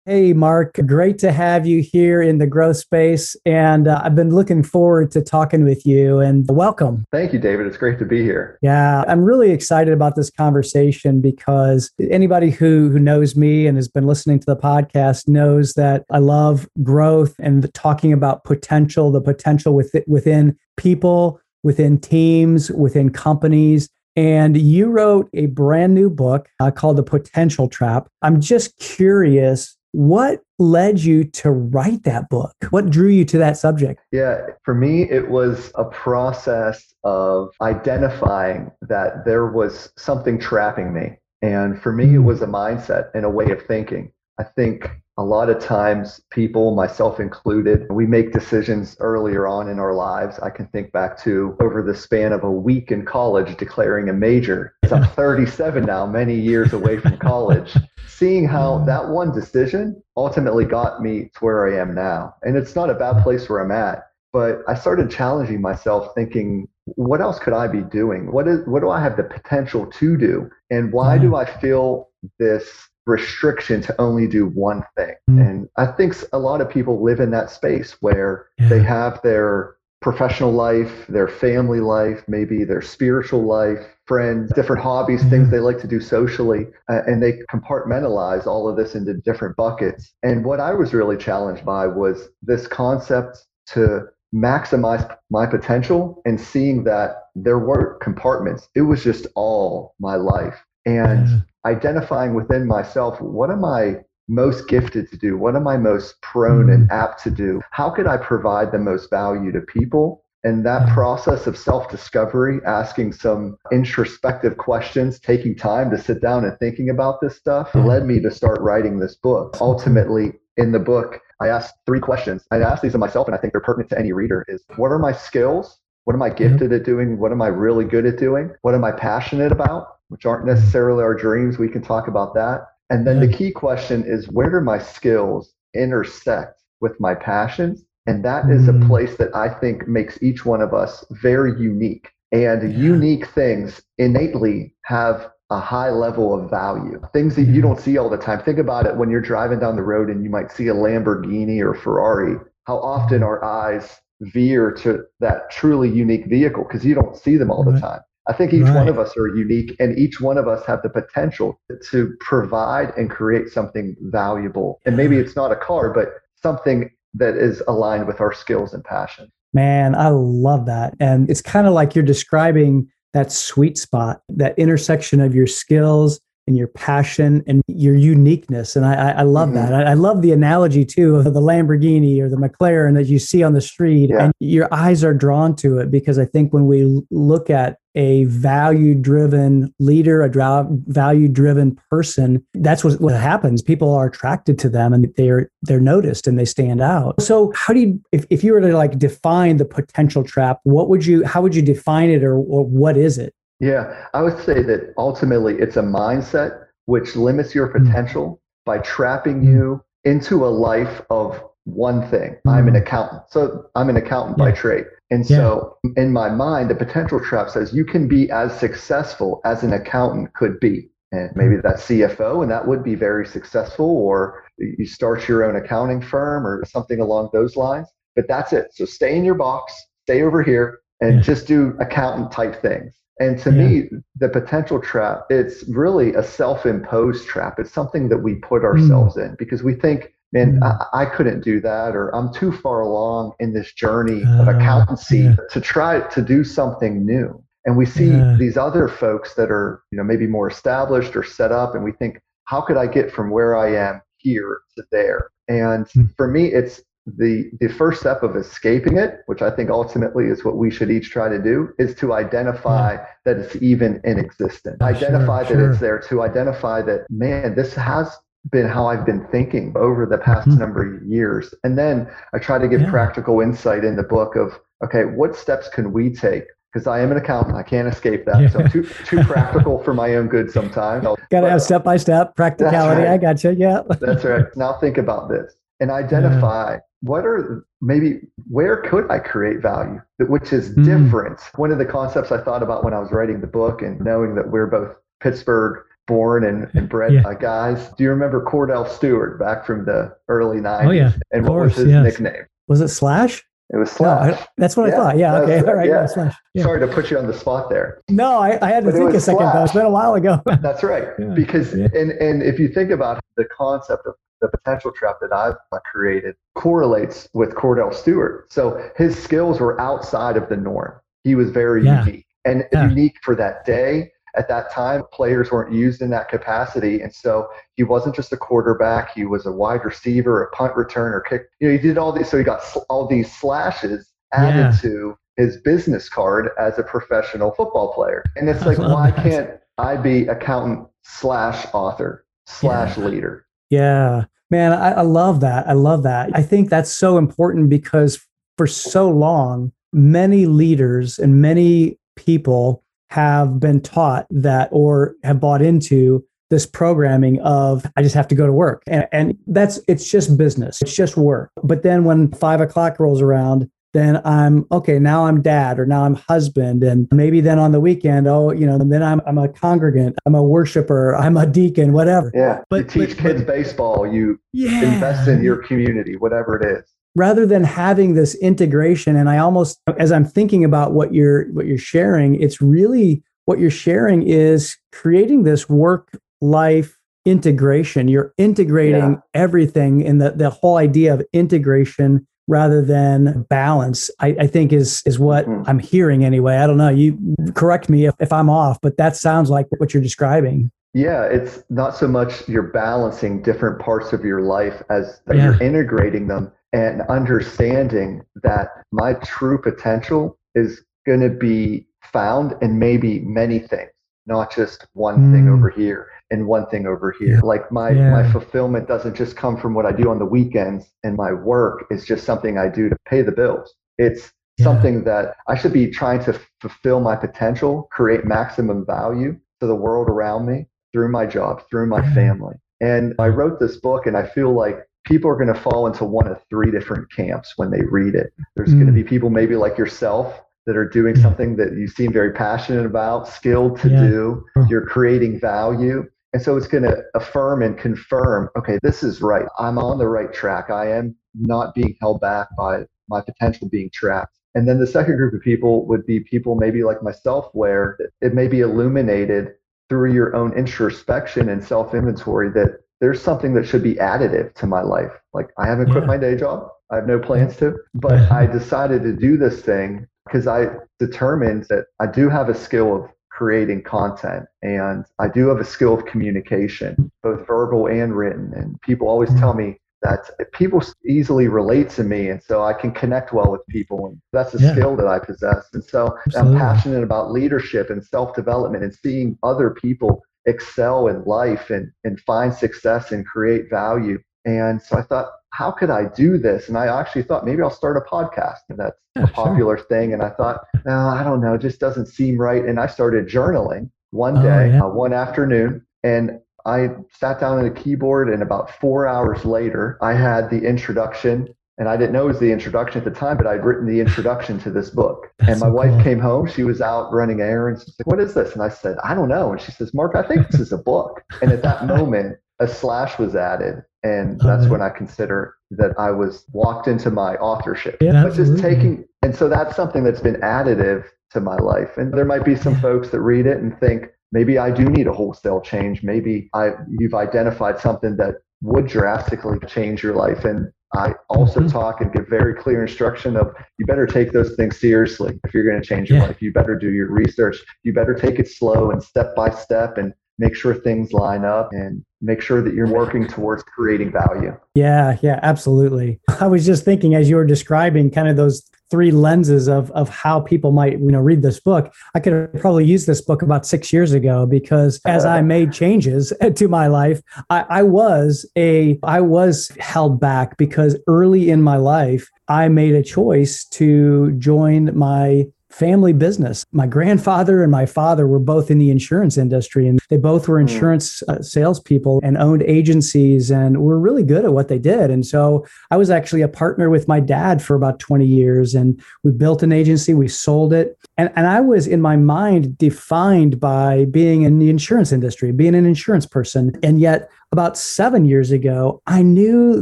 Hey, 0.08 0.34
Mark, 0.34 0.80
great 0.88 1.20
to 1.20 1.32
have 1.32 1.68
you 1.68 1.84
here 1.84 2.24
in 2.24 2.40
the 2.40 2.48
growth 2.48 2.78
space. 2.78 3.36
And 3.46 3.88
uh, 3.88 4.02
I've 4.04 4.16
been 4.16 4.34
looking 4.34 4.64
forward 4.64 5.12
to 5.12 5.22
talking 5.22 5.64
with 5.64 5.86
you 5.86 6.18
and 6.18 6.44
welcome. 6.50 7.06
Thank 7.12 7.34
you, 7.34 7.40
David. 7.40 7.68
It's 7.68 7.78
great 7.78 8.00
to 8.00 8.06
be 8.06 8.24
here. 8.24 8.58
Yeah, 8.64 9.04
I'm 9.08 9.24
really 9.24 9.52
excited 9.52 9.94
about 9.94 10.16
this 10.16 10.32
conversation 10.32 11.22
because 11.22 11.92
anybody 12.10 12.50
who, 12.50 12.90
who 12.90 12.98
knows 12.98 13.36
me 13.36 13.68
and 13.68 13.78
has 13.78 13.88
been 13.88 14.08
listening 14.08 14.40
to 14.40 14.46
the 14.48 14.56
podcast 14.56 15.28
knows 15.28 15.74
that 15.74 16.04
I 16.10 16.18
love 16.18 16.68
growth 16.82 17.36
and 17.38 17.72
talking 17.76 18.12
about 18.12 18.44
potential, 18.44 19.12
the 19.12 19.22
potential 19.22 19.80
within 20.08 20.58
people, 20.78 21.40
within 21.62 22.00
teams, 22.00 22.72
within 22.72 23.12
companies. 23.12 23.88
And 24.16 24.58
you 24.58 24.88
wrote 24.88 25.30
a 25.36 25.46
brand 25.46 25.94
new 25.94 26.10
book 26.10 26.50
uh, 26.60 26.72
called 26.72 26.98
The 26.98 27.04
Potential 27.04 27.70
Trap. 27.70 28.08
I'm 28.24 28.42
just 28.42 28.76
curious 28.80 29.78
what 29.92 30.42
led 30.58 31.00
you 31.02 31.24
to 31.24 31.52
write 31.52 32.04
that 32.04 32.30
book? 32.30 32.54
What 32.70 32.90
drew 32.90 33.10
you 33.10 33.26
to 33.26 33.38
that 33.40 33.58
subject? 33.58 34.02
Yeah, 34.12 34.42
for 34.64 34.74
me, 34.74 35.10
it 35.10 35.30
was 35.30 35.72
a 35.76 35.86
process 35.86 36.94
of 37.04 37.50
identifying 37.62 38.72
that 38.82 39.26
there 39.26 39.48
was 39.48 39.92
something 39.98 40.40
trapping 40.40 40.94
me. 40.94 41.18
And 41.42 41.82
for 41.82 41.92
me, 41.92 42.06
it 42.06 42.18
hmm. 42.18 42.26
was 42.26 42.42
a 42.42 42.48
mindset 42.48 43.10
and 43.14 43.26
a 43.26 43.30
way 43.30 43.52
of 43.52 43.66
thinking. 43.66 44.12
I 44.40 44.44
think 44.44 44.90
a 45.18 45.24
lot 45.24 45.50
of 45.50 45.60
times 45.60 46.22
people, 46.32 46.74
myself 46.74 47.20
included, 47.20 47.86
we 47.92 48.08
make 48.08 48.32
decisions 48.32 48.96
earlier 49.00 49.46
on 49.46 49.70
in 49.70 49.78
our 49.78 49.94
lives. 49.94 50.40
I 50.40 50.50
can 50.50 50.68
think 50.68 50.92
back 50.94 51.22
to 51.24 51.56
over 51.62 51.84
the 51.84 51.94
span 51.94 52.32
of 52.32 52.44
a 52.44 52.52
week 52.52 52.92
in 52.92 53.06
college 53.06 53.58
declaring 53.58 54.10
a 54.10 54.14
major. 54.14 54.74
I'm 54.92 55.04
37 55.16 55.84
now, 55.84 56.06
many 56.06 56.36
years 56.36 56.74
away 56.74 56.98
from 56.98 57.18
college 57.18 57.76
seeing 58.22 58.48
how 58.48 58.78
mm. 58.78 58.86
that 58.86 59.10
one 59.10 59.34
decision 59.34 60.02
ultimately 60.16 60.64
got 60.64 61.02
me 61.02 61.32
to 61.34 61.40
where 61.40 61.68
I 61.68 61.82
am 61.82 61.96
now. 61.96 62.36
And 62.44 62.56
it's 62.56 62.76
not 62.76 62.92
a 62.92 62.94
bad 62.94 63.24
place 63.24 63.50
where 63.50 63.60
I'm 63.60 63.72
at, 63.72 64.04
but 64.32 64.60
I 64.68 64.76
started 64.76 65.10
challenging 65.10 65.60
myself 65.60 66.14
thinking, 66.14 66.68
what 66.86 67.20
else 67.20 67.40
could 67.40 67.54
I 67.54 67.68
be 67.68 67.82
doing? 67.82 68.32
What 68.32 68.48
is 68.48 68.60
what 68.68 68.82
do 68.82 68.92
I 68.92 69.02
have 69.02 69.18
the 69.18 69.24
potential 69.24 69.88
to 69.88 70.18
do? 70.18 70.52
And 70.70 70.94
why 70.94 71.18
do 71.18 71.32
mm. 71.32 71.42
I 71.42 71.60
feel 71.60 72.10
this 72.38 72.90
restriction 73.08 73.82
to 73.82 74.00
only 74.00 74.28
do 74.28 74.46
one 74.46 74.86
thing? 74.96 75.16
Mm. 75.28 75.42
And 75.42 75.70
I 75.78 75.88
think 75.88 76.16
a 76.32 76.38
lot 76.38 76.62
of 76.62 76.70
people 76.70 77.04
live 77.04 77.20
in 77.20 77.32
that 77.32 77.50
space 77.50 77.98
where 78.02 78.50
they 78.70 78.84
have 78.84 79.20
their 79.24 79.78
professional 80.02 80.52
life, 80.52 81.06
their 81.08 81.28
family 81.28 81.80
life, 81.80 82.24
maybe 82.28 82.64
their 82.64 82.82
spiritual 82.82 83.46
life, 83.46 83.78
friends, 84.06 84.52
different 84.54 84.82
hobbies, 84.82 85.22
things 85.22 85.44
mm-hmm. 85.44 85.52
they 85.52 85.60
like 85.60 85.80
to 85.80 85.88
do 85.88 86.02
socially, 86.02 86.66
uh, 86.90 87.02
and 87.06 87.22
they 87.22 87.34
compartmentalize 87.54 88.48
all 88.48 88.68
of 88.68 88.76
this 88.76 88.96
into 88.96 89.14
different 89.14 89.56
buckets. 89.56 90.14
And 90.24 90.44
what 90.44 90.60
I 90.60 90.74
was 90.74 90.94
really 90.94 91.18
challenged 91.18 91.64
by 91.64 91.86
was 91.86 92.30
this 92.42 92.66
concept 92.68 93.46
to 93.68 94.08
maximize 94.34 95.16
my 95.30 95.46
potential 95.46 96.22
and 96.26 96.40
seeing 96.40 96.84
that 96.86 97.26
there 97.36 97.60
weren't 97.60 98.02
compartments. 98.02 98.70
It 98.76 98.82
was 98.82 99.04
just 99.04 99.28
all 99.36 99.94
my 100.00 100.16
life. 100.16 100.66
And 100.86 101.28
mm-hmm. 101.28 101.38
identifying 101.68 102.34
within 102.34 102.66
myself, 102.66 103.22
what 103.22 103.52
am 103.52 103.64
I 103.64 103.98
most 104.32 104.68
gifted 104.68 105.10
to 105.12 105.18
do? 105.18 105.38
What 105.38 105.56
am 105.56 105.68
I 105.68 105.78
most 105.78 106.20
prone 106.22 106.68
mm. 106.68 106.74
and 106.74 106.92
apt 106.92 107.22
to 107.24 107.30
do? 107.30 107.62
How 107.72 107.90
could 107.90 108.08
I 108.08 108.18
provide 108.18 108.72
the 108.72 108.80
most 108.80 109.10
value 109.10 109.52
to 109.52 109.62
people? 109.62 110.24
And 110.44 110.66
that 110.66 110.88
mm. 110.88 110.94
process 110.94 111.46
of 111.46 111.58
self 111.58 111.90
discovery, 111.90 112.60
asking 112.66 113.14
some 113.14 113.58
introspective 113.72 114.58
questions, 114.58 115.20
taking 115.20 115.56
time 115.56 115.92
to 115.92 115.98
sit 115.98 116.22
down 116.22 116.46
and 116.46 116.58
thinking 116.58 116.90
about 116.90 117.20
this 117.22 117.36
stuff 117.36 117.72
mm. 117.74 117.86
led 117.86 118.06
me 118.06 118.20
to 118.22 118.32
start 118.32 118.60
writing 118.62 119.00
this 119.00 119.16
book. 119.16 119.58
Ultimately, 119.60 120.34
in 120.58 120.72
the 120.72 120.80
book, 120.80 121.20
I 121.42 121.48
asked 121.48 121.76
three 121.86 122.00
questions. 122.00 122.46
I 122.52 122.58
asked 122.58 122.82
these 122.82 122.94
of 122.94 123.00
myself, 123.00 123.28
and 123.28 123.36
I 123.36 123.40
think 123.40 123.54
they're 123.54 123.62
pertinent 123.62 123.90
to 123.90 124.00
any 124.00 124.14
reader 124.14 124.46
is 124.48 124.64
what 124.78 124.92
are 124.92 125.00
my 125.00 125.12
skills? 125.12 125.78
What 126.06 126.16
am 126.16 126.22
I 126.24 126.30
gifted 126.30 126.74
at 126.74 126.84
doing? 126.84 127.20
What 127.20 127.32
am 127.32 127.42
I 127.42 127.48
really 127.48 127.86
good 127.86 128.08
at 128.08 128.18
doing? 128.18 128.52
What 128.64 128.74
am 128.74 128.84
I 128.84 128.92
passionate 128.92 129.52
about? 129.52 129.98
Which 130.08 130.26
aren't 130.26 130.46
necessarily 130.46 131.04
our 131.04 131.14
dreams. 131.14 131.60
We 131.60 131.70
can 131.70 131.84
talk 131.84 132.08
about 132.08 132.34
that. 132.34 132.62
And 132.92 133.08
then 133.08 133.22
the 133.22 133.28
mm. 133.28 133.38
key 133.38 133.52
question 133.52 134.04
is 134.06 134.30
where 134.30 134.50
do 134.50 134.60
my 134.60 134.78
skills 134.78 135.54
intersect 135.74 136.62
with 136.82 137.00
my 137.00 137.16
passions? 137.16 137.86
And 138.06 138.26
that 138.26 138.50
is 138.50 138.68
a 138.68 138.74
mm. 138.74 138.86
place 138.86 139.16
that 139.16 139.34
I 139.34 139.48
think 139.48 139.88
makes 139.88 140.22
each 140.22 140.46
one 140.46 140.62
of 140.62 140.74
us 140.74 141.06
very 141.10 141.58
unique. 141.58 142.10
And 142.34 142.62
yeah. 142.62 142.78
unique 142.78 143.28
things 143.28 143.82
innately 143.98 144.76
have 144.84 145.32
a 145.50 145.60
high 145.60 145.90
level 145.90 146.38
of 146.38 146.50
value. 146.50 147.02
Things 147.14 147.36
that 147.38 147.44
you 147.44 147.62
mm. 147.62 147.64
don't 147.64 147.80
see 147.80 147.98
all 147.98 148.10
the 148.10 148.18
time. 148.18 148.44
Think 148.44 148.60
about 148.60 148.86
it 148.86 148.98
when 148.98 149.10
you're 149.10 149.22
driving 149.22 149.60
down 149.60 149.78
the 149.78 149.84
road 149.84 150.10
and 150.10 150.22
you 150.22 150.30
might 150.30 150.52
see 150.52 150.68
a 150.68 150.74
Lamborghini 150.74 151.62
or 151.62 151.74
Ferrari. 151.74 152.36
How 152.66 152.78
often 152.78 153.20
mm-hmm. 153.20 153.24
our 153.24 153.44
eyes 153.44 154.02
veer 154.20 154.70
to 154.84 155.04
that 155.22 155.50
truly 155.50 155.90
unique 155.90 156.26
vehicle 156.26 156.64
because 156.64 156.86
you 156.86 156.94
don't 156.94 157.16
see 157.16 157.38
them 157.38 157.52
all 157.52 157.64
the 157.64 157.80
time. 157.80 158.02
I 158.32 158.34
think 158.34 158.54
each 158.54 158.64
right. 158.64 158.76
one 158.76 158.88
of 158.88 158.98
us 158.98 159.18
are 159.18 159.28
unique 159.28 159.76
and 159.78 160.00
each 160.00 160.22
one 160.22 160.38
of 160.38 160.48
us 160.48 160.66
have 160.66 160.82
the 160.84 160.90
potential 160.90 161.60
to 161.90 162.16
provide 162.22 162.94
and 162.96 163.10
create 163.10 163.50
something 163.50 163.94
valuable. 164.04 164.80
And 164.86 164.96
maybe 164.96 165.18
it's 165.18 165.36
not 165.36 165.52
a 165.52 165.56
car, 165.58 165.90
but 165.94 166.14
something 166.42 166.90
that 167.16 167.36
is 167.36 167.62
aligned 167.68 168.08
with 168.08 168.22
our 168.22 168.32
skills 168.32 168.74
and 168.74 168.86
passion. 168.86 169.30
Man, 169.54 169.96
I 169.96 170.08
love 170.08 170.66
that. 170.68 170.94
And 171.02 171.30
it's 171.30 171.42
kind 171.42 171.68
of 171.68 171.74
like 171.74 171.94
you're 171.94 172.06
describing 172.06 172.90
that 173.12 173.34
sweet 173.34 173.78
spot, 173.78 174.22
that 174.30 174.58
intersection 174.58 175.20
of 175.20 175.36
your 175.36 175.48
skills 175.48 176.22
and 176.52 176.58
your 176.58 176.68
passion 176.68 177.42
and 177.48 177.64
your 177.68 177.96
uniqueness. 177.96 178.76
And 178.76 178.86
I, 178.86 179.12
I 179.12 179.22
love 179.24 179.50
mm-hmm. 179.50 179.72
that. 179.72 179.88
I, 179.88 179.94
love 179.94 180.22
the 180.22 180.34
analogy 180.34 180.84
too 180.84 181.16
of 181.16 181.24
the 181.24 181.40
Lamborghini 181.40 182.20
or 182.20 182.28
the 182.28 182.36
McLaren 182.36 182.94
that 182.96 183.06
you 183.06 183.20
see 183.20 183.42
on 183.42 183.54
the 183.54 183.62
street, 183.62 184.10
yeah. 184.10 184.26
and 184.26 184.34
your 184.40 184.68
eyes 184.74 185.04
are 185.04 185.14
drawn 185.14 185.56
to 185.58 185.78
it 185.78 185.90
because 185.90 186.20
I 186.20 186.26
think 186.26 186.54
when 186.54 186.68
we 186.68 187.02
look 187.10 187.50
at 187.50 187.78
a 187.96 188.26
value 188.26 188.96
driven 188.96 189.74
leader, 189.80 190.24
a 190.24 190.68
value 190.88 191.28
driven 191.28 191.78
person, 191.90 192.46
that's 192.54 192.84
what, 192.84 193.00
what 193.00 193.16
happens. 193.16 193.62
People 193.62 193.94
are 193.94 194.08
attracted 194.08 194.60
to 194.60 194.70
them 194.70 194.94
and 194.94 195.14
they're 195.16 195.50
they're 195.62 195.82
noticed 195.82 196.28
and 196.28 196.38
they 196.38 196.46
stand 196.46 196.82
out. 196.82 197.22
So 197.22 197.52
how 197.56 197.74
do 197.74 197.80
you 197.80 198.02
if, 198.12 198.26
if 198.30 198.44
you 198.44 198.54
were 198.54 198.62
to 198.62 198.76
like 198.76 198.98
define 198.98 199.58
the 199.58 199.66
potential 199.66 200.24
trap, 200.24 200.60
what 200.64 200.90
would 200.90 201.06
you 201.06 201.26
how 201.26 201.42
would 201.42 201.56
you 201.56 201.62
define 201.62 202.10
it 202.10 202.24
or, 202.24 202.36
or 202.36 202.66
what 202.66 202.98
is 202.98 203.18
it? 203.18 203.34
Yeah, 203.62 204.08
I 204.16 204.24
would 204.24 204.40
say 204.44 204.64
that 204.64 204.94
ultimately 204.98 205.60
it's 205.60 205.78
a 205.78 205.84
mindset 205.84 206.66
which 206.86 207.16
limits 207.16 207.56
your 207.56 207.68
hmm. 207.68 207.86
potential 207.86 208.30
mm 208.30 208.38
by 208.64 208.78
trapping 208.78 209.44
you 209.44 209.84
into 210.04 210.46
a 210.46 210.48
life 210.48 211.02
of 211.10 211.44
one 211.64 212.08
thing. 212.12 212.38
mm 212.46 212.52
I'm 212.52 212.68
an 212.68 212.76
accountant. 212.76 213.24
So 213.30 213.66
I'm 213.74 213.90
an 213.90 213.98
accountant 213.98 214.38
yeah. 214.38 214.46
by 214.46 214.52
trade. 214.52 214.86
And 215.10 215.28
yeah. 215.28 215.38
so 215.38 215.78
in 215.98 216.14
my 216.14 216.30
mind, 216.30 216.70
the 216.70 216.76
potential 216.76 217.20
trap 217.20 217.50
says 217.50 217.74
you 217.74 217.84
can 217.84 218.08
be 218.08 218.30
as 218.30 218.58
successful 218.60 219.42
as 219.46 219.64
an 219.64 219.74
accountant 219.74 220.36
could 220.36 220.60
be. 220.60 220.92
And 221.12 221.32
maybe 221.36 221.56
hmm. 221.56 221.62
that's 221.64 221.88
CFO, 221.88 222.44
and 222.44 222.52
that 222.52 222.68
would 222.68 222.84
be 222.84 222.94
very 222.94 223.26
successful, 223.26 223.90
or 223.98 224.44
you 224.60 224.86
start 224.86 225.28
your 225.28 225.44
own 225.44 225.56
accounting 225.56 226.02
firm 226.02 226.46
or 226.46 226.64
something 226.66 227.00
along 227.00 227.32
those 227.34 227.56
lines. 227.56 227.88
But 228.16 228.28
that's 228.28 228.54
it. 228.54 228.68
So 228.76 228.86
stay 228.86 229.18
in 229.18 229.26
your 229.26 229.36
box, 229.36 229.74
stay 230.04 230.22
over 230.22 230.44
here, 230.44 230.82
and 231.02 231.16
yeah. 231.16 231.22
just 231.22 231.48
do 231.48 231.76
accountant 231.80 232.32
type 232.32 232.62
things. 232.62 232.94
And 233.22 233.38
to 233.42 233.52
yeah. 233.52 233.68
me, 233.68 233.90
the 234.16 234.30
potential 234.30 234.82
trap, 234.82 235.28
it's 235.30 235.64
really 235.70 236.16
a 236.16 236.24
self 236.24 236.66
imposed 236.66 237.28
trap. 237.28 237.60
It's 237.60 237.72
something 237.72 238.10
that 238.10 238.18
we 238.18 238.36
put 238.36 238.64
ourselves 238.64 239.16
mm. 239.16 239.26
in 239.26 239.36
because 239.38 239.62
we 239.62 239.76
think, 239.76 240.12
man, 240.34 240.60
mm. 240.60 240.64
I, 240.92 241.04
I, 241.04 241.06
couldn't 241.06 241.42
do 241.42 241.62
that, 241.62 241.96
or 241.96 242.10
I'm 242.16 242.34
too 242.34 242.52
far 242.52 242.82
along 242.82 243.34
in 243.40 243.54
this 243.54 243.74
journey 243.74 244.24
uh, 244.24 244.42
of 244.42 244.48
accountancy 244.48 245.20
yeah. 245.20 245.36
to 245.52 245.62
try 245.62 246.00
to 246.00 246.22
do 246.24 246.44
something 246.44 247.06
new. 247.06 247.44
And 247.66 247.78
we 247.78 247.86
see 247.86 248.10
yeah. 248.10 248.36
these 248.40 248.58
other 248.58 248.88
folks 248.88 249.36
that 249.36 249.52
are, 249.52 249.84
you 249.92 250.00
know, 250.00 250.04
maybe 250.04 250.26
more 250.26 250.50
established 250.50 251.16
or 251.16 251.24
set 251.24 251.52
up, 251.52 251.76
and 251.76 251.84
we 251.84 251.92
think, 251.92 252.20
how 252.46 252.60
could 252.60 252.78
I 252.78 252.88
get 252.88 253.12
from 253.12 253.30
where 253.30 253.56
I 253.56 253.76
am 253.76 254.02
here 254.18 254.62
to 254.78 254.84
there? 254.92 255.30
And 255.48 255.86
mm. 255.90 256.10
for 256.18 256.28
me, 256.28 256.48
it's 256.48 256.82
the 257.06 257.50
the 257.60 257.68
first 257.68 258.00
step 258.02 258.22
of 258.22 258.36
escaping 258.36 258.98
it 258.98 259.22
which 259.26 259.42
i 259.42 259.50
think 259.50 259.72
ultimately 259.72 260.26
is 260.26 260.46
what 260.46 260.58
we 260.58 260.70
should 260.70 260.92
each 260.92 261.10
try 261.10 261.28
to 261.28 261.42
do 261.42 261.70
is 261.80 261.96
to 261.96 262.14
identify 262.14 262.94
yeah. 262.94 263.06
that 263.26 263.38
it's 263.38 263.56
even 263.56 264.00
in 264.04 264.20
existence 264.20 264.80
identify 264.82 265.44
sure, 265.44 265.58
that 265.58 265.62
sure. 265.62 265.72
it's 265.72 265.80
there 265.80 266.00
to 266.00 266.22
identify 266.22 266.80
that 266.80 267.06
man 267.10 267.56
this 267.56 267.74
has 267.74 268.16
been 268.52 268.68
how 268.68 268.86
i've 268.86 269.04
been 269.04 269.26
thinking 269.32 269.74
over 269.76 270.06
the 270.06 270.18
past 270.18 270.48
mm-hmm. 270.48 270.60
number 270.60 270.96
of 270.96 271.04
years 271.04 271.56
and 271.64 271.76
then 271.76 272.08
i 272.36 272.40
try 272.40 272.60
to 272.60 272.68
give 272.68 272.82
yeah. 272.82 272.90
practical 272.92 273.42
insight 273.42 273.84
in 273.84 273.96
the 273.96 274.04
book 274.04 274.36
of 274.36 274.60
okay 274.84 275.06
what 275.06 275.36
steps 275.36 275.70
can 275.70 275.92
we 275.92 276.14
take 276.14 276.44
because 276.72 276.88
I 276.88 277.02
am 277.02 277.12
an 277.12 277.18
accountant. 277.18 277.58
I 277.58 277.64
can't 277.64 277.86
escape 277.90 278.24
that. 278.28 278.42
Yeah. 278.44 278.48
So 278.48 278.66
too 278.66 278.84
too 279.04 279.22
practical 279.26 279.84
for 279.84 279.94
my 279.94 280.16
own 280.16 280.30
good 280.30 280.50
sometimes. 280.50 281.04
Got 281.30 281.42
to 281.42 281.50
have 281.50 281.62
step 281.62 281.84
by 281.84 281.98
step 281.98 282.34
practicality. 282.38 283.02
Right. 283.02 283.12
I 283.12 283.18
got 283.18 283.44
you. 283.44 283.52
Yeah. 283.52 283.82
that's 284.00 284.24
right. 284.24 284.46
Now 284.56 284.80
think 284.80 284.98
about 284.98 285.28
this 285.28 285.54
and 285.82 285.92
identify 285.92 286.76
yeah 286.76 286.80
what 287.02 287.26
are 287.26 287.66
maybe 287.82 288.22
where 288.50 288.78
could 288.78 289.10
I 289.10 289.20
create 289.20 289.62
value, 289.62 290.02
which 290.20 290.54
is 290.54 290.76
mm. 290.76 290.86
different. 290.86 291.42
One 291.56 291.72
of 291.72 291.78
the 291.78 291.86
concepts 291.86 292.32
I 292.32 292.42
thought 292.42 292.64
about 292.64 292.84
when 292.84 292.94
I 292.94 293.00
was 293.00 293.12
writing 293.12 293.42
the 293.42 293.48
book 293.48 293.82
and 293.82 294.00
knowing 294.00 294.36
that 294.36 294.50
we're 294.50 294.68
both 294.68 294.96
Pittsburgh 295.20 295.84
born 296.08 296.44
and, 296.44 296.70
and 296.74 296.90
bred 296.90 297.14
yeah. 297.14 297.24
guys. 297.40 297.90
Do 297.98 298.04
you 298.04 298.10
remember 298.10 298.44
Kordell 298.44 298.88
Stewart 298.88 299.40
back 299.40 299.66
from 299.66 299.86
the 299.86 300.16
early 300.28 300.58
90s? 300.58 300.86
Oh, 300.86 300.92
yeah. 300.92 301.12
And 301.32 301.44
what 301.44 301.54
course, 301.54 301.76
was 301.76 301.86
his 301.86 301.94
yes. 301.94 302.04
nickname? 302.04 302.46
Was 302.68 302.82
it 302.82 302.90
Slash? 302.90 303.44
It 303.74 303.78
was 303.78 303.90
Slash. 303.90 304.32
No, 304.32 304.38
I, 304.38 304.48
that's 304.58 304.76
what 304.76 304.90
yeah, 304.90 304.94
I 304.94 304.98
thought. 304.98 305.18
Yeah. 305.18 305.38
Okay. 305.38 305.60
All 305.60 305.76
right. 305.76 305.88
Yeah. 305.88 306.06
Slash. 306.06 306.36
Yeah. 306.54 306.64
Sorry 306.64 306.86
to 306.86 306.94
put 306.94 307.10
you 307.10 307.18
on 307.18 307.28
the 307.28 307.34
spot 307.34 307.70
there. 307.70 308.02
No, 308.10 308.38
I, 308.38 308.60
I 308.62 308.70
had 308.70 308.84
to 308.84 308.92
but 308.92 308.98
think 308.98 309.14
a 309.14 309.20
second. 309.22 309.46
Though. 309.54 309.64
It's 309.64 309.74
been 309.74 309.86
a 309.86 309.90
while 309.90 310.16
ago. 310.16 310.42
that's 310.62 310.84
right. 310.84 311.08
Because 311.34 311.72
and 311.72 312.12
and 312.12 312.44
if 312.44 312.60
you 312.60 312.68
think 312.68 312.92
about 312.92 313.22
the 313.38 313.46
concept 313.46 314.06
of 314.06 314.16
the 314.42 314.50
potential 314.50 314.92
trap 314.92 315.18
that 315.22 315.34
I've 315.34 315.56
created 315.84 316.36
correlates 316.56 317.30
with 317.34 317.56
Kordell 317.56 317.94
Stewart. 317.94 318.52
So 318.52 318.90
his 318.98 319.22
skills 319.22 319.60
were 319.60 319.80
outside 319.80 320.38
of 320.38 320.50
the 320.50 320.58
norm. 320.58 321.00
He 321.24 321.36
was 321.36 321.52
very 321.52 321.86
yeah. 321.86 322.04
unique 322.04 322.26
and 322.46 322.66
yeah. 322.72 322.90
unique 322.90 323.18
for 323.24 323.36
that 323.36 323.66
day. 323.66 324.12
At 324.38 324.48
that 324.48 324.72
time, 324.72 325.04
players 325.12 325.52
weren't 325.52 325.74
used 325.74 326.02
in 326.02 326.10
that 326.12 326.30
capacity. 326.30 327.02
And 327.02 327.14
so 327.14 327.50
he 327.76 327.84
wasn't 327.84 328.16
just 328.16 328.32
a 328.32 328.38
quarterback, 328.38 329.14
he 329.14 329.26
was 329.26 329.46
a 329.46 329.52
wide 329.52 329.84
receiver, 329.84 330.44
a 330.44 330.50
punt 330.56 330.74
returner, 330.74 331.22
kick. 331.28 331.44
You 331.60 331.68
know, 331.68 331.74
he 331.74 331.80
did 331.80 331.98
all 331.98 332.14
these. 332.14 332.30
So 332.30 332.38
he 332.38 332.44
got 332.44 332.62
all 332.90 333.08
these 333.08 333.32
slashes 333.32 334.10
added 334.34 334.74
yeah. 334.74 334.78
to 334.82 335.18
his 335.36 335.58
business 335.58 336.08
card 336.08 336.50
as 336.58 336.80
a 336.80 336.84
professional 336.84 337.52
football 337.52 337.94
player. 337.94 338.24
And 338.38 338.48
it's 338.48 338.66
like, 338.66 338.78
why 338.78 339.12
that. 339.12 339.24
can't 339.24 339.50
I 339.78 339.98
be 339.98 340.28
accountant 340.28 340.88
slash 341.04 341.66
author 341.74 342.26
slash 342.46 342.98
leader? 342.98 343.46
Yeah. 343.70 344.26
Man, 344.52 344.74
I, 344.74 344.92
I 344.92 345.02
love 345.02 345.40
that. 345.40 345.68
I 345.68 345.74
love 345.74 346.04
that. 346.04 346.30
I 346.36 346.44
think 346.44 346.70
that's 346.70 346.92
so 346.92 347.18
important 347.18 347.70
because 347.70 348.24
for 348.58 348.68
so 348.68 349.10
long, 349.10 349.72
many 349.94 350.46
leaders 350.46 351.18
and 351.18 351.42
many 351.42 351.98
people 352.16 352.84
have 353.10 353.60
been 353.60 353.82
taught 353.82 354.28
that 354.30 354.70
or 354.72 355.16
have 355.24 355.40
bought 355.40 355.62
into 355.62 356.24
this 356.50 356.66
programming 356.66 357.40
of 357.42 357.86
I 357.96 358.04
just 358.04 358.14
have 358.14 358.28
to 358.28 358.36
go 358.36 358.46
to 358.46 358.54
work. 358.54 358.84
And, 358.88 359.08
and 359.12 359.38
that's 359.48 359.80
it's 359.88 360.12
just 360.12 360.38
business. 360.38 360.82
It's 360.82 360.96
just 360.96 361.16
work. 361.16 361.50
But 361.64 361.84
then 361.84 362.04
when 362.04 362.32
five 362.34 362.60
o'clock 362.60 363.00
rolls 363.00 363.22
around 363.22 363.70
then 363.94 364.22
I'm 364.26 364.66
okay. 364.72 365.00
Now 365.00 365.26
I'm 365.26 365.42
dad, 365.42 365.80
or 365.80 365.86
now 365.86 366.04
I'm 366.04 366.16
husband, 366.16 366.84
and 366.84 367.08
maybe 367.12 367.42
then 367.42 367.60
on 367.60 367.72
the 367.72 367.80
weekend, 367.80 368.28
oh, 368.28 368.52
you 368.52 368.66
know, 368.66 368.76
And 368.76 368.92
then 368.92 369.04
I'm 369.04 369.22
I'm 369.28 369.38
a 369.38 369.50
congregant, 369.50 370.16
I'm 370.26 370.36
a 370.36 370.44
worshiper, 370.44 371.16
I'm 371.16 371.38
a 371.38 371.46
deacon, 371.46 371.94
whatever. 371.94 372.32
Yeah, 372.34 372.62
but 372.70 372.96
you 372.96 373.06
teach 373.06 373.18
but, 373.18 373.24
kids 373.24 373.42
baseball, 373.44 374.08
you 374.08 374.40
yeah. 374.54 374.94
invest 374.94 375.28
in 375.28 375.44
your 375.44 375.58
community, 375.58 376.16
whatever 376.16 376.58
it 376.58 376.80
is. 376.80 376.84
Rather 377.16 377.46
than 377.46 377.66
having 377.66 378.14
this 378.14 378.36
integration, 378.36 379.18
and 379.18 379.30
I 379.30 379.38
almost, 379.38 379.82
as 380.00 380.14
I'm 380.14 380.24
thinking 380.26 380.64
about 380.64 380.94
what 380.94 381.14
you're 381.14 381.52
what 381.52 381.66
you're 381.66 381.78
sharing, 381.78 382.42
it's 382.42 382.62
really 382.62 383.22
what 383.46 383.60
you're 383.60 383.70
sharing 383.70 384.24
is 384.24 384.78
creating 384.94 385.44
this 385.44 385.68
work 385.68 386.18
life 386.40 386.98
integration. 387.26 388.08
You're 388.08 388.34
integrating 388.38 389.12
yeah. 389.12 389.20
everything, 389.34 390.02
in 390.02 390.20
the 390.20 390.32
the 390.32 390.50
whole 390.50 390.78
idea 390.78 391.14
of 391.14 391.22
integration 391.34 392.26
rather 392.52 392.82
than 392.82 393.44
balance 393.50 394.12
i, 394.20 394.36
I 394.42 394.48
think 394.48 394.74
is 394.74 395.02
is 395.06 395.18
what 395.18 395.46
mm-hmm. 395.46 395.64
i'm 395.68 395.80
hearing 395.80 396.26
anyway 396.26 396.58
i 396.58 396.68
don't 396.68 396.78
know 396.78 396.90
you 396.90 397.18
correct 397.56 397.90
me 397.90 398.06
if, 398.06 398.16
if 398.20 398.34
i'm 398.34 398.50
off 398.50 398.78
but 398.82 398.98
that 398.98 399.16
sounds 399.16 399.50
like 399.50 399.68
what 399.78 399.94
you're 399.94 400.04
describing 400.04 400.70
yeah 400.94 401.24
it's 401.24 401.64
not 401.70 401.96
so 401.96 402.10
much 402.10 402.48
you're 402.50 402.72
balancing 402.74 403.42
different 403.42 403.80
parts 403.80 404.12
of 404.12 404.26
your 404.26 404.42
life 404.42 404.84
as 404.90 405.22
that 405.28 405.38
yeah. 405.38 405.46
you're 405.46 405.64
integrating 405.64 406.28
them 406.28 406.52
and 406.74 407.02
understanding 407.04 408.22
that 408.44 408.68
my 408.92 409.14
true 409.14 409.60
potential 409.60 410.38
is 410.54 410.84
going 411.06 411.22
to 411.22 411.30
be 411.30 411.88
found 412.04 412.54
in 412.62 412.78
maybe 412.78 413.20
many 413.22 413.60
things 413.60 413.92
not 414.26 414.54
just 414.54 414.88
one 414.92 415.18
mm. 415.18 415.34
thing 415.34 415.48
over 415.48 415.70
here 415.70 416.11
and 416.32 416.48
one 416.48 416.66
thing 416.68 416.88
over 416.88 417.14
here. 417.20 417.36
Yeah. 417.36 417.42
Like 417.44 417.72
my 417.72 417.92
yeah. 417.92 418.10
my 418.10 418.32
fulfillment 418.32 418.88
doesn't 418.88 419.16
just 419.16 419.36
come 419.36 419.58
from 419.58 419.74
what 419.74 419.86
I 419.86 419.92
do 419.92 420.10
on 420.10 420.18
the 420.18 420.26
weekends 420.26 420.86
and 421.04 421.16
my 421.16 421.34
work 421.34 421.86
is 421.92 422.06
just 422.06 422.26
something 422.26 422.58
I 422.58 422.70
do 422.70 422.90
to 422.90 422.98
pay 423.08 423.22
the 423.22 423.32
bills. 423.32 423.74
It's 423.98 424.32
yeah. 424.58 424.64
something 424.64 425.04
that 425.04 425.36
I 425.48 425.58
should 425.58 425.74
be 425.74 425.92
trying 425.92 426.24
to 426.24 426.40
fulfill 426.62 427.02
my 427.02 427.16
potential, 427.16 427.88
create 427.92 428.26
maximum 428.26 428.86
value 428.86 429.38
to 429.60 429.68
the 429.68 429.76
world 429.76 430.08
around 430.08 430.48
me 430.48 430.66
through 430.92 431.12
my 431.12 431.26
job, 431.26 431.64
through 431.70 431.88
my 431.88 432.02
family. 432.14 432.56
And 432.80 433.14
I 433.20 433.28
wrote 433.28 433.60
this 433.60 433.78
book 433.78 434.08
and 434.08 434.18
I 434.18 434.26
feel 434.26 434.56
like 434.56 434.88
people 435.06 435.30
are 435.30 435.36
going 435.36 435.54
to 435.54 435.60
fall 435.60 435.86
into 435.88 436.04
one 436.04 436.28
of 436.28 436.42
three 436.50 436.72
different 436.72 437.12
camps 437.12 437.54
when 437.58 437.70
they 437.72 437.82
read 437.90 438.16
it. 438.16 438.34
There's 438.56 438.70
mm. 438.70 438.76
going 438.76 438.88
to 438.88 438.92
be 438.94 439.04
people 439.04 439.30
maybe 439.30 439.56
like 439.56 439.78
yourself 439.78 440.42
that 440.66 440.78
are 440.78 440.88
doing 440.88 441.16
something 441.16 441.56
that 441.56 441.74
you 441.74 441.88
seem 441.88 442.14
very 442.14 442.32
passionate 442.34 442.86
about, 442.86 443.28
skilled 443.28 443.80
to 443.80 443.90
yeah. 443.90 444.02
do, 444.02 444.46
you're 444.70 444.86
creating 444.86 445.40
value. 445.40 446.08
And 446.34 446.42
so 446.42 446.56
it's 446.56 446.68
going 446.68 446.84
to 446.84 447.04
affirm 447.14 447.62
and 447.62 447.78
confirm 447.78 448.50
okay, 448.58 448.80
this 448.82 449.04
is 449.04 449.22
right. 449.22 449.46
I'm 449.60 449.78
on 449.78 449.98
the 449.98 450.08
right 450.08 450.34
track. 450.34 450.70
I 450.70 450.92
am 450.92 451.16
not 451.36 451.74
being 451.76 451.96
held 452.00 452.22
back 452.22 452.48
by 452.58 452.86
my 453.10 453.22
potential 453.22 453.68
being 453.70 453.90
trapped. 453.94 454.38
And 454.56 454.68
then 454.68 454.80
the 454.80 454.88
second 454.88 455.18
group 455.18 455.34
of 455.34 455.42
people 455.42 455.86
would 455.88 456.06
be 456.06 456.20
people 456.22 456.56
maybe 456.56 456.84
like 456.84 457.02
myself, 457.04 457.50
where 457.54 457.98
it 458.22 458.34
may 458.34 458.48
be 458.48 458.60
illuminated 458.62 459.54
through 459.90 460.14
your 460.14 460.36
own 460.36 460.54
introspection 460.58 461.50
and 461.50 461.64
self 461.64 461.94
inventory 461.94 462.50
that 462.52 462.80
there's 463.02 463.22
something 463.22 463.54
that 463.56 463.68
should 463.68 463.84
be 463.84 463.96
additive 463.96 464.54
to 464.56 464.68
my 464.68 464.82
life. 464.82 465.12
Like 465.34 465.50
I 465.58 465.68
haven't 465.68 465.88
yeah. 465.88 465.94
quit 465.94 466.06
my 466.06 466.18
day 466.18 466.36
job, 466.36 466.70
I 466.92 466.96
have 466.96 467.08
no 467.08 467.20
plans 467.20 467.58
to, 467.58 467.76
but 467.96 468.32
I 468.32 468.46
decided 468.46 469.04
to 469.04 469.14
do 469.14 469.38
this 469.38 469.62
thing 469.62 470.08
because 470.26 470.48
I 470.48 470.68
determined 471.00 471.66
that 471.70 471.86
I 472.00 472.08
do 472.08 472.30
have 472.30 472.48
a 472.48 472.56
skill 472.56 472.96
of 472.96 473.10
creating 473.42 473.82
content. 473.82 474.46
And 474.62 475.04
I 475.18 475.28
do 475.28 475.48
have 475.48 475.58
a 475.58 475.66
skill 475.66 475.96
of 475.96 476.06
communication, 476.06 477.12
both 477.24 477.48
verbal 477.48 477.88
and 477.88 478.16
written. 478.16 478.54
And 478.54 478.80
people 478.82 479.08
always 479.08 479.34
tell 479.40 479.56
me 479.56 479.80
that 480.04 480.30
people 480.54 480.84
easily 481.10 481.48
relate 481.48 481.90
to 481.92 482.04
me. 482.04 482.30
And 482.30 482.40
so 482.44 482.62
I 482.62 482.74
can 482.74 482.92
connect 482.92 483.34
well 483.34 483.52
with 483.52 483.66
people. 483.68 484.06
And 484.06 484.22
that's 484.32 484.54
a 484.54 484.60
yeah. 484.60 484.74
skill 484.74 484.96
that 484.96 485.08
I 485.08 485.18
possess. 485.18 485.70
And 485.74 485.84
so 485.84 486.16
Absolutely. 486.28 486.54
I'm 486.54 486.60
passionate 486.60 487.04
about 487.04 487.32
leadership 487.32 487.90
and 487.90 488.06
self 488.06 488.36
development 488.36 488.84
and 488.84 488.94
seeing 488.94 489.40
other 489.42 489.72
people 489.72 490.22
excel 490.46 491.08
in 491.08 491.24
life 491.24 491.72
and, 491.72 491.92
and 492.04 492.20
find 492.20 492.54
success 492.54 493.12
and 493.12 493.26
create 493.26 493.72
value. 493.72 494.20
And 494.46 494.80
so 494.80 495.00
I 495.00 495.02
thought, 495.02 495.32
how 495.52 495.72
could 495.72 495.90
I 495.90 496.06
do 496.06 496.38
this? 496.38 496.68
And 496.68 496.78
I 496.78 496.88
actually 496.88 497.24
thought 497.24 497.46
maybe 497.46 497.62
I'll 497.62 497.70
start 497.70 497.98
a 497.98 498.02
podcast. 498.02 498.60
And 498.70 498.80
that's 498.80 498.98
yeah, 499.16 499.24
a 499.24 499.28
popular 499.32 499.78
sure. 499.78 499.86
thing. 499.88 500.14
And 500.14 500.24
I 500.24 500.30
thought, 500.30 500.66
no, 500.86 500.94
I 500.94 501.24
don't 501.24 501.42
know, 501.42 501.54
it 501.54 501.62
just 501.62 501.80
doesn't 501.80 502.08
seem 502.08 502.40
right. 502.40 502.64
And 502.64 502.80
I 502.80 502.88
started 502.88 503.28
journaling 503.28 503.90
one 504.12 504.36
day, 504.36 504.72
yeah. 504.72 504.84
uh, 504.84 504.90
one 504.90 505.14
afternoon. 505.14 505.86
And 506.04 506.40
I 506.66 506.90
sat 507.12 507.40
down 507.40 507.60
at 507.60 507.66
a 507.66 507.72
keyboard, 507.72 508.30
and 508.30 508.44
about 508.44 508.70
four 508.80 509.08
hours 509.08 509.46
later, 509.46 509.98
I 510.02 510.14
had 510.14 510.50
the 510.50 510.62
introduction. 510.62 511.54
And 511.78 511.90
I 511.90 511.98
didn't 511.98 512.12
know 512.12 512.26
it 512.26 512.28
was 512.28 512.40
the 512.40 512.52
introduction 512.52 513.00
at 513.00 513.06
the 513.06 513.20
time, 513.20 513.38
but 513.38 513.48
I'd 513.48 513.66
written 513.66 513.88
the 513.88 514.00
introduction 514.00 514.60
to 514.60 514.70
this 514.70 514.92
book. 514.92 515.32
That's 515.40 515.54
and 515.54 515.60
my 515.60 515.68
so 515.68 515.74
wife 515.74 515.92
cool. 515.92 516.04
came 516.04 516.20
home. 516.20 516.48
She 516.48 516.64
was 516.64 516.80
out 516.80 517.12
running 517.12 517.42
errands. 517.42 517.84
She's 517.84 517.96
like, 518.00 518.08
What 518.08 518.20
is 518.20 518.36
this? 518.36 518.54
And 518.54 518.62
I 518.62 518.70
said, 518.70 518.98
I 519.04 519.16
don't 519.16 519.30
know. 519.30 519.52
And 519.52 519.60
she 519.60 519.72
says, 519.72 519.94
Mark, 519.94 520.16
I 520.16 520.22
think 520.22 520.48
this 520.50 520.62
is 520.62 520.72
a 520.72 520.78
book. 520.78 521.24
And 521.42 521.52
at 521.52 521.64
that 521.64 521.86
moment, 521.88 522.38
a 522.60 522.68
slash 522.68 523.18
was 523.18 523.36
added. 523.36 523.84
And 524.04 524.40
that's 524.40 524.68
when 524.68 524.82
I 524.82 524.90
consider 524.90 525.56
that 525.72 525.92
I 526.00 526.12
was 526.12 526.46
walked 526.52 526.88
into 526.88 527.12
my 527.12 527.36
authorship. 527.36 527.98
Yeah, 528.02 528.24
but 528.24 528.34
just 528.34 528.58
taking, 528.58 529.06
and 529.22 529.36
so 529.36 529.48
that's 529.48 529.76
something 529.76 530.04
that's 530.04 530.22
been 530.22 530.38
additive 530.38 531.06
to 531.32 531.40
my 531.40 531.56
life. 531.58 531.98
And 531.98 532.14
there 532.14 532.26
might 532.26 532.44
be 532.44 532.56
some 532.56 532.76
folks 532.82 533.10
that 533.10 533.22
read 533.22 533.46
it 533.46 533.58
and 533.58 533.80
think, 533.80 534.08
maybe 534.32 534.58
I 534.58 534.72
do 534.72 534.86
need 534.86 535.08
a 535.08 535.14
wholesale 535.14 535.62
change. 535.62 536.04
Maybe 536.04 536.50
I 536.54 536.72
you've 537.00 537.14
identified 537.14 537.80
something 537.80 538.18
that 538.18 538.36
would 538.62 538.88
drastically 538.88 539.60
change 539.68 540.04
your 540.04 540.16
life. 540.16 540.46
And 540.46 540.72
I 540.94 541.14
also 541.30 541.62
mm-hmm. 541.62 541.70
talk 541.70 542.02
and 542.02 542.12
give 542.12 542.28
very 542.28 542.54
clear 542.54 542.82
instruction 542.82 543.38
of 543.38 543.54
you 543.78 543.86
better 543.86 544.06
take 544.06 544.34
those 544.34 544.56
things 544.56 544.80
seriously 544.80 545.40
if 545.44 545.54
you're 545.54 545.64
going 545.64 545.82
to 545.82 545.88
change 545.88 546.10
your 546.10 546.20
yeah. 546.20 546.28
life. 546.28 546.42
You 546.42 546.52
better 546.52 546.76
do 546.76 546.92
your 546.92 547.12
research. 547.12 547.58
You 547.84 547.94
better 547.94 548.14
take 548.14 548.40
it 548.40 548.48
slow 548.48 548.92
and 548.92 549.02
step 549.02 549.36
by 549.36 549.50
step 549.52 549.98
and 549.98 550.14
make 550.38 550.56
sure 550.56 550.74
things 550.74 551.14
line 551.14 551.46
up 551.46 551.70
and 551.72 552.04
make 552.22 552.42
sure 552.42 552.62
that 552.62 552.74
you're 552.74 552.92
working 552.92 553.28
towards 553.28 553.64
creating 553.64 554.12
value. 554.12 554.58
Yeah, 554.76 555.18
yeah, 555.22 555.40
absolutely. 555.44 556.20
I 556.40 556.48
was 556.48 556.66
just 556.66 556.86
thinking 556.86 557.16
as 557.16 557.30
you 557.30 557.36
were 557.36 557.46
describing 557.46 558.12
kind 558.12 558.28
of 558.28 558.38
those 558.38 558.70
three 558.92 559.10
lenses 559.10 559.68
of 559.70 559.90
of 559.92 560.10
how 560.10 560.42
people 560.42 560.74
might 560.74 561.00
you 561.00 561.12
know 561.12 561.20
read 561.22 561.42
this 561.42 561.62
book 561.62 561.94
i 562.14 562.20
could 562.20 562.34
have 562.34 562.54
probably 562.62 562.86
used 562.86 563.08
this 563.08 563.22
book 563.22 563.42
about 563.42 563.66
six 563.66 563.94
years 563.94 564.12
ago 564.12 564.46
because 564.46 565.00
as 565.08 565.24
i 565.24 565.42
made 565.42 565.72
changes 565.72 566.34
to 566.56 566.68
my 566.68 566.88
life 566.88 567.22
I, 567.50 567.66
I 567.70 567.84
was 567.84 568.46
a 568.58 569.00
i 569.04 569.22
was 569.22 569.70
held 569.80 570.20
back 570.20 570.58
because 570.58 570.98
early 571.08 571.50
in 571.50 571.62
my 571.62 571.78
life 571.78 572.30
i 572.50 572.68
made 572.68 572.94
a 572.94 573.02
choice 573.02 573.64
to 573.70 574.34
join 574.34 574.96
my 574.96 575.46
family 575.72 576.14
business. 576.14 576.66
My 576.72 576.86
grandfather 576.86 577.64
and 577.64 577.72
my 577.72 577.86
father 577.86 578.28
were 578.28 578.40
both 578.40 578.70
in 578.70 578.78
the 578.78 578.92
insurance 578.92 579.38
industry, 579.38 579.88
and 579.88 580.00
they 580.10 580.18
both 580.18 580.48
were 580.48 580.60
hmm. 580.60 580.68
insurance 580.68 581.24
uh, 581.28 581.42
salespeople 581.42 582.20
and 582.24 582.38
owned 582.38 582.64
agencies 582.64 583.50
and 583.50 583.82
were 583.82 584.00
really 584.00 584.24
good 584.24 584.46
at 584.46 584.54
what 584.54 584.68
they 584.68 584.78
did. 584.78 585.10
And 585.10 585.26
so 585.26 585.66
I 585.90 585.98
was 585.98 586.10
actually 586.10 586.42
a 586.42 586.48
partner 586.48 586.90
with 586.90 587.08
my 587.08 587.20
dad 587.20 587.62
for 587.62 587.76
about 587.76 588.00
20 588.00 588.26
years, 588.26 588.76
and 588.76 589.02
we 589.24 589.32
built 589.32 589.64
an 589.64 589.72
agency, 589.72 590.14
we 590.14 590.28
sold 590.28 590.74
it. 590.74 590.98
And, 591.18 591.32
and 591.36 591.48
I 591.48 591.62
was 591.62 591.88
in 591.88 592.02
my 592.02 592.18
mind 592.18 592.78
defined 592.78 593.60
by 593.60 594.06
being 594.06 594.44
in 594.44 594.60
the 594.60 594.70
insurance 594.70 595.12
industry, 595.12 595.52
being 595.52 595.76
an 595.76 595.86
insurance 595.86 596.26
person. 596.26 596.74
And 596.84 597.00
yet, 597.00 597.30
about 597.52 597.78
seven 597.78 598.26
years 598.26 598.52
ago, 598.52 599.02
I 599.08 599.24
knew 599.24 599.82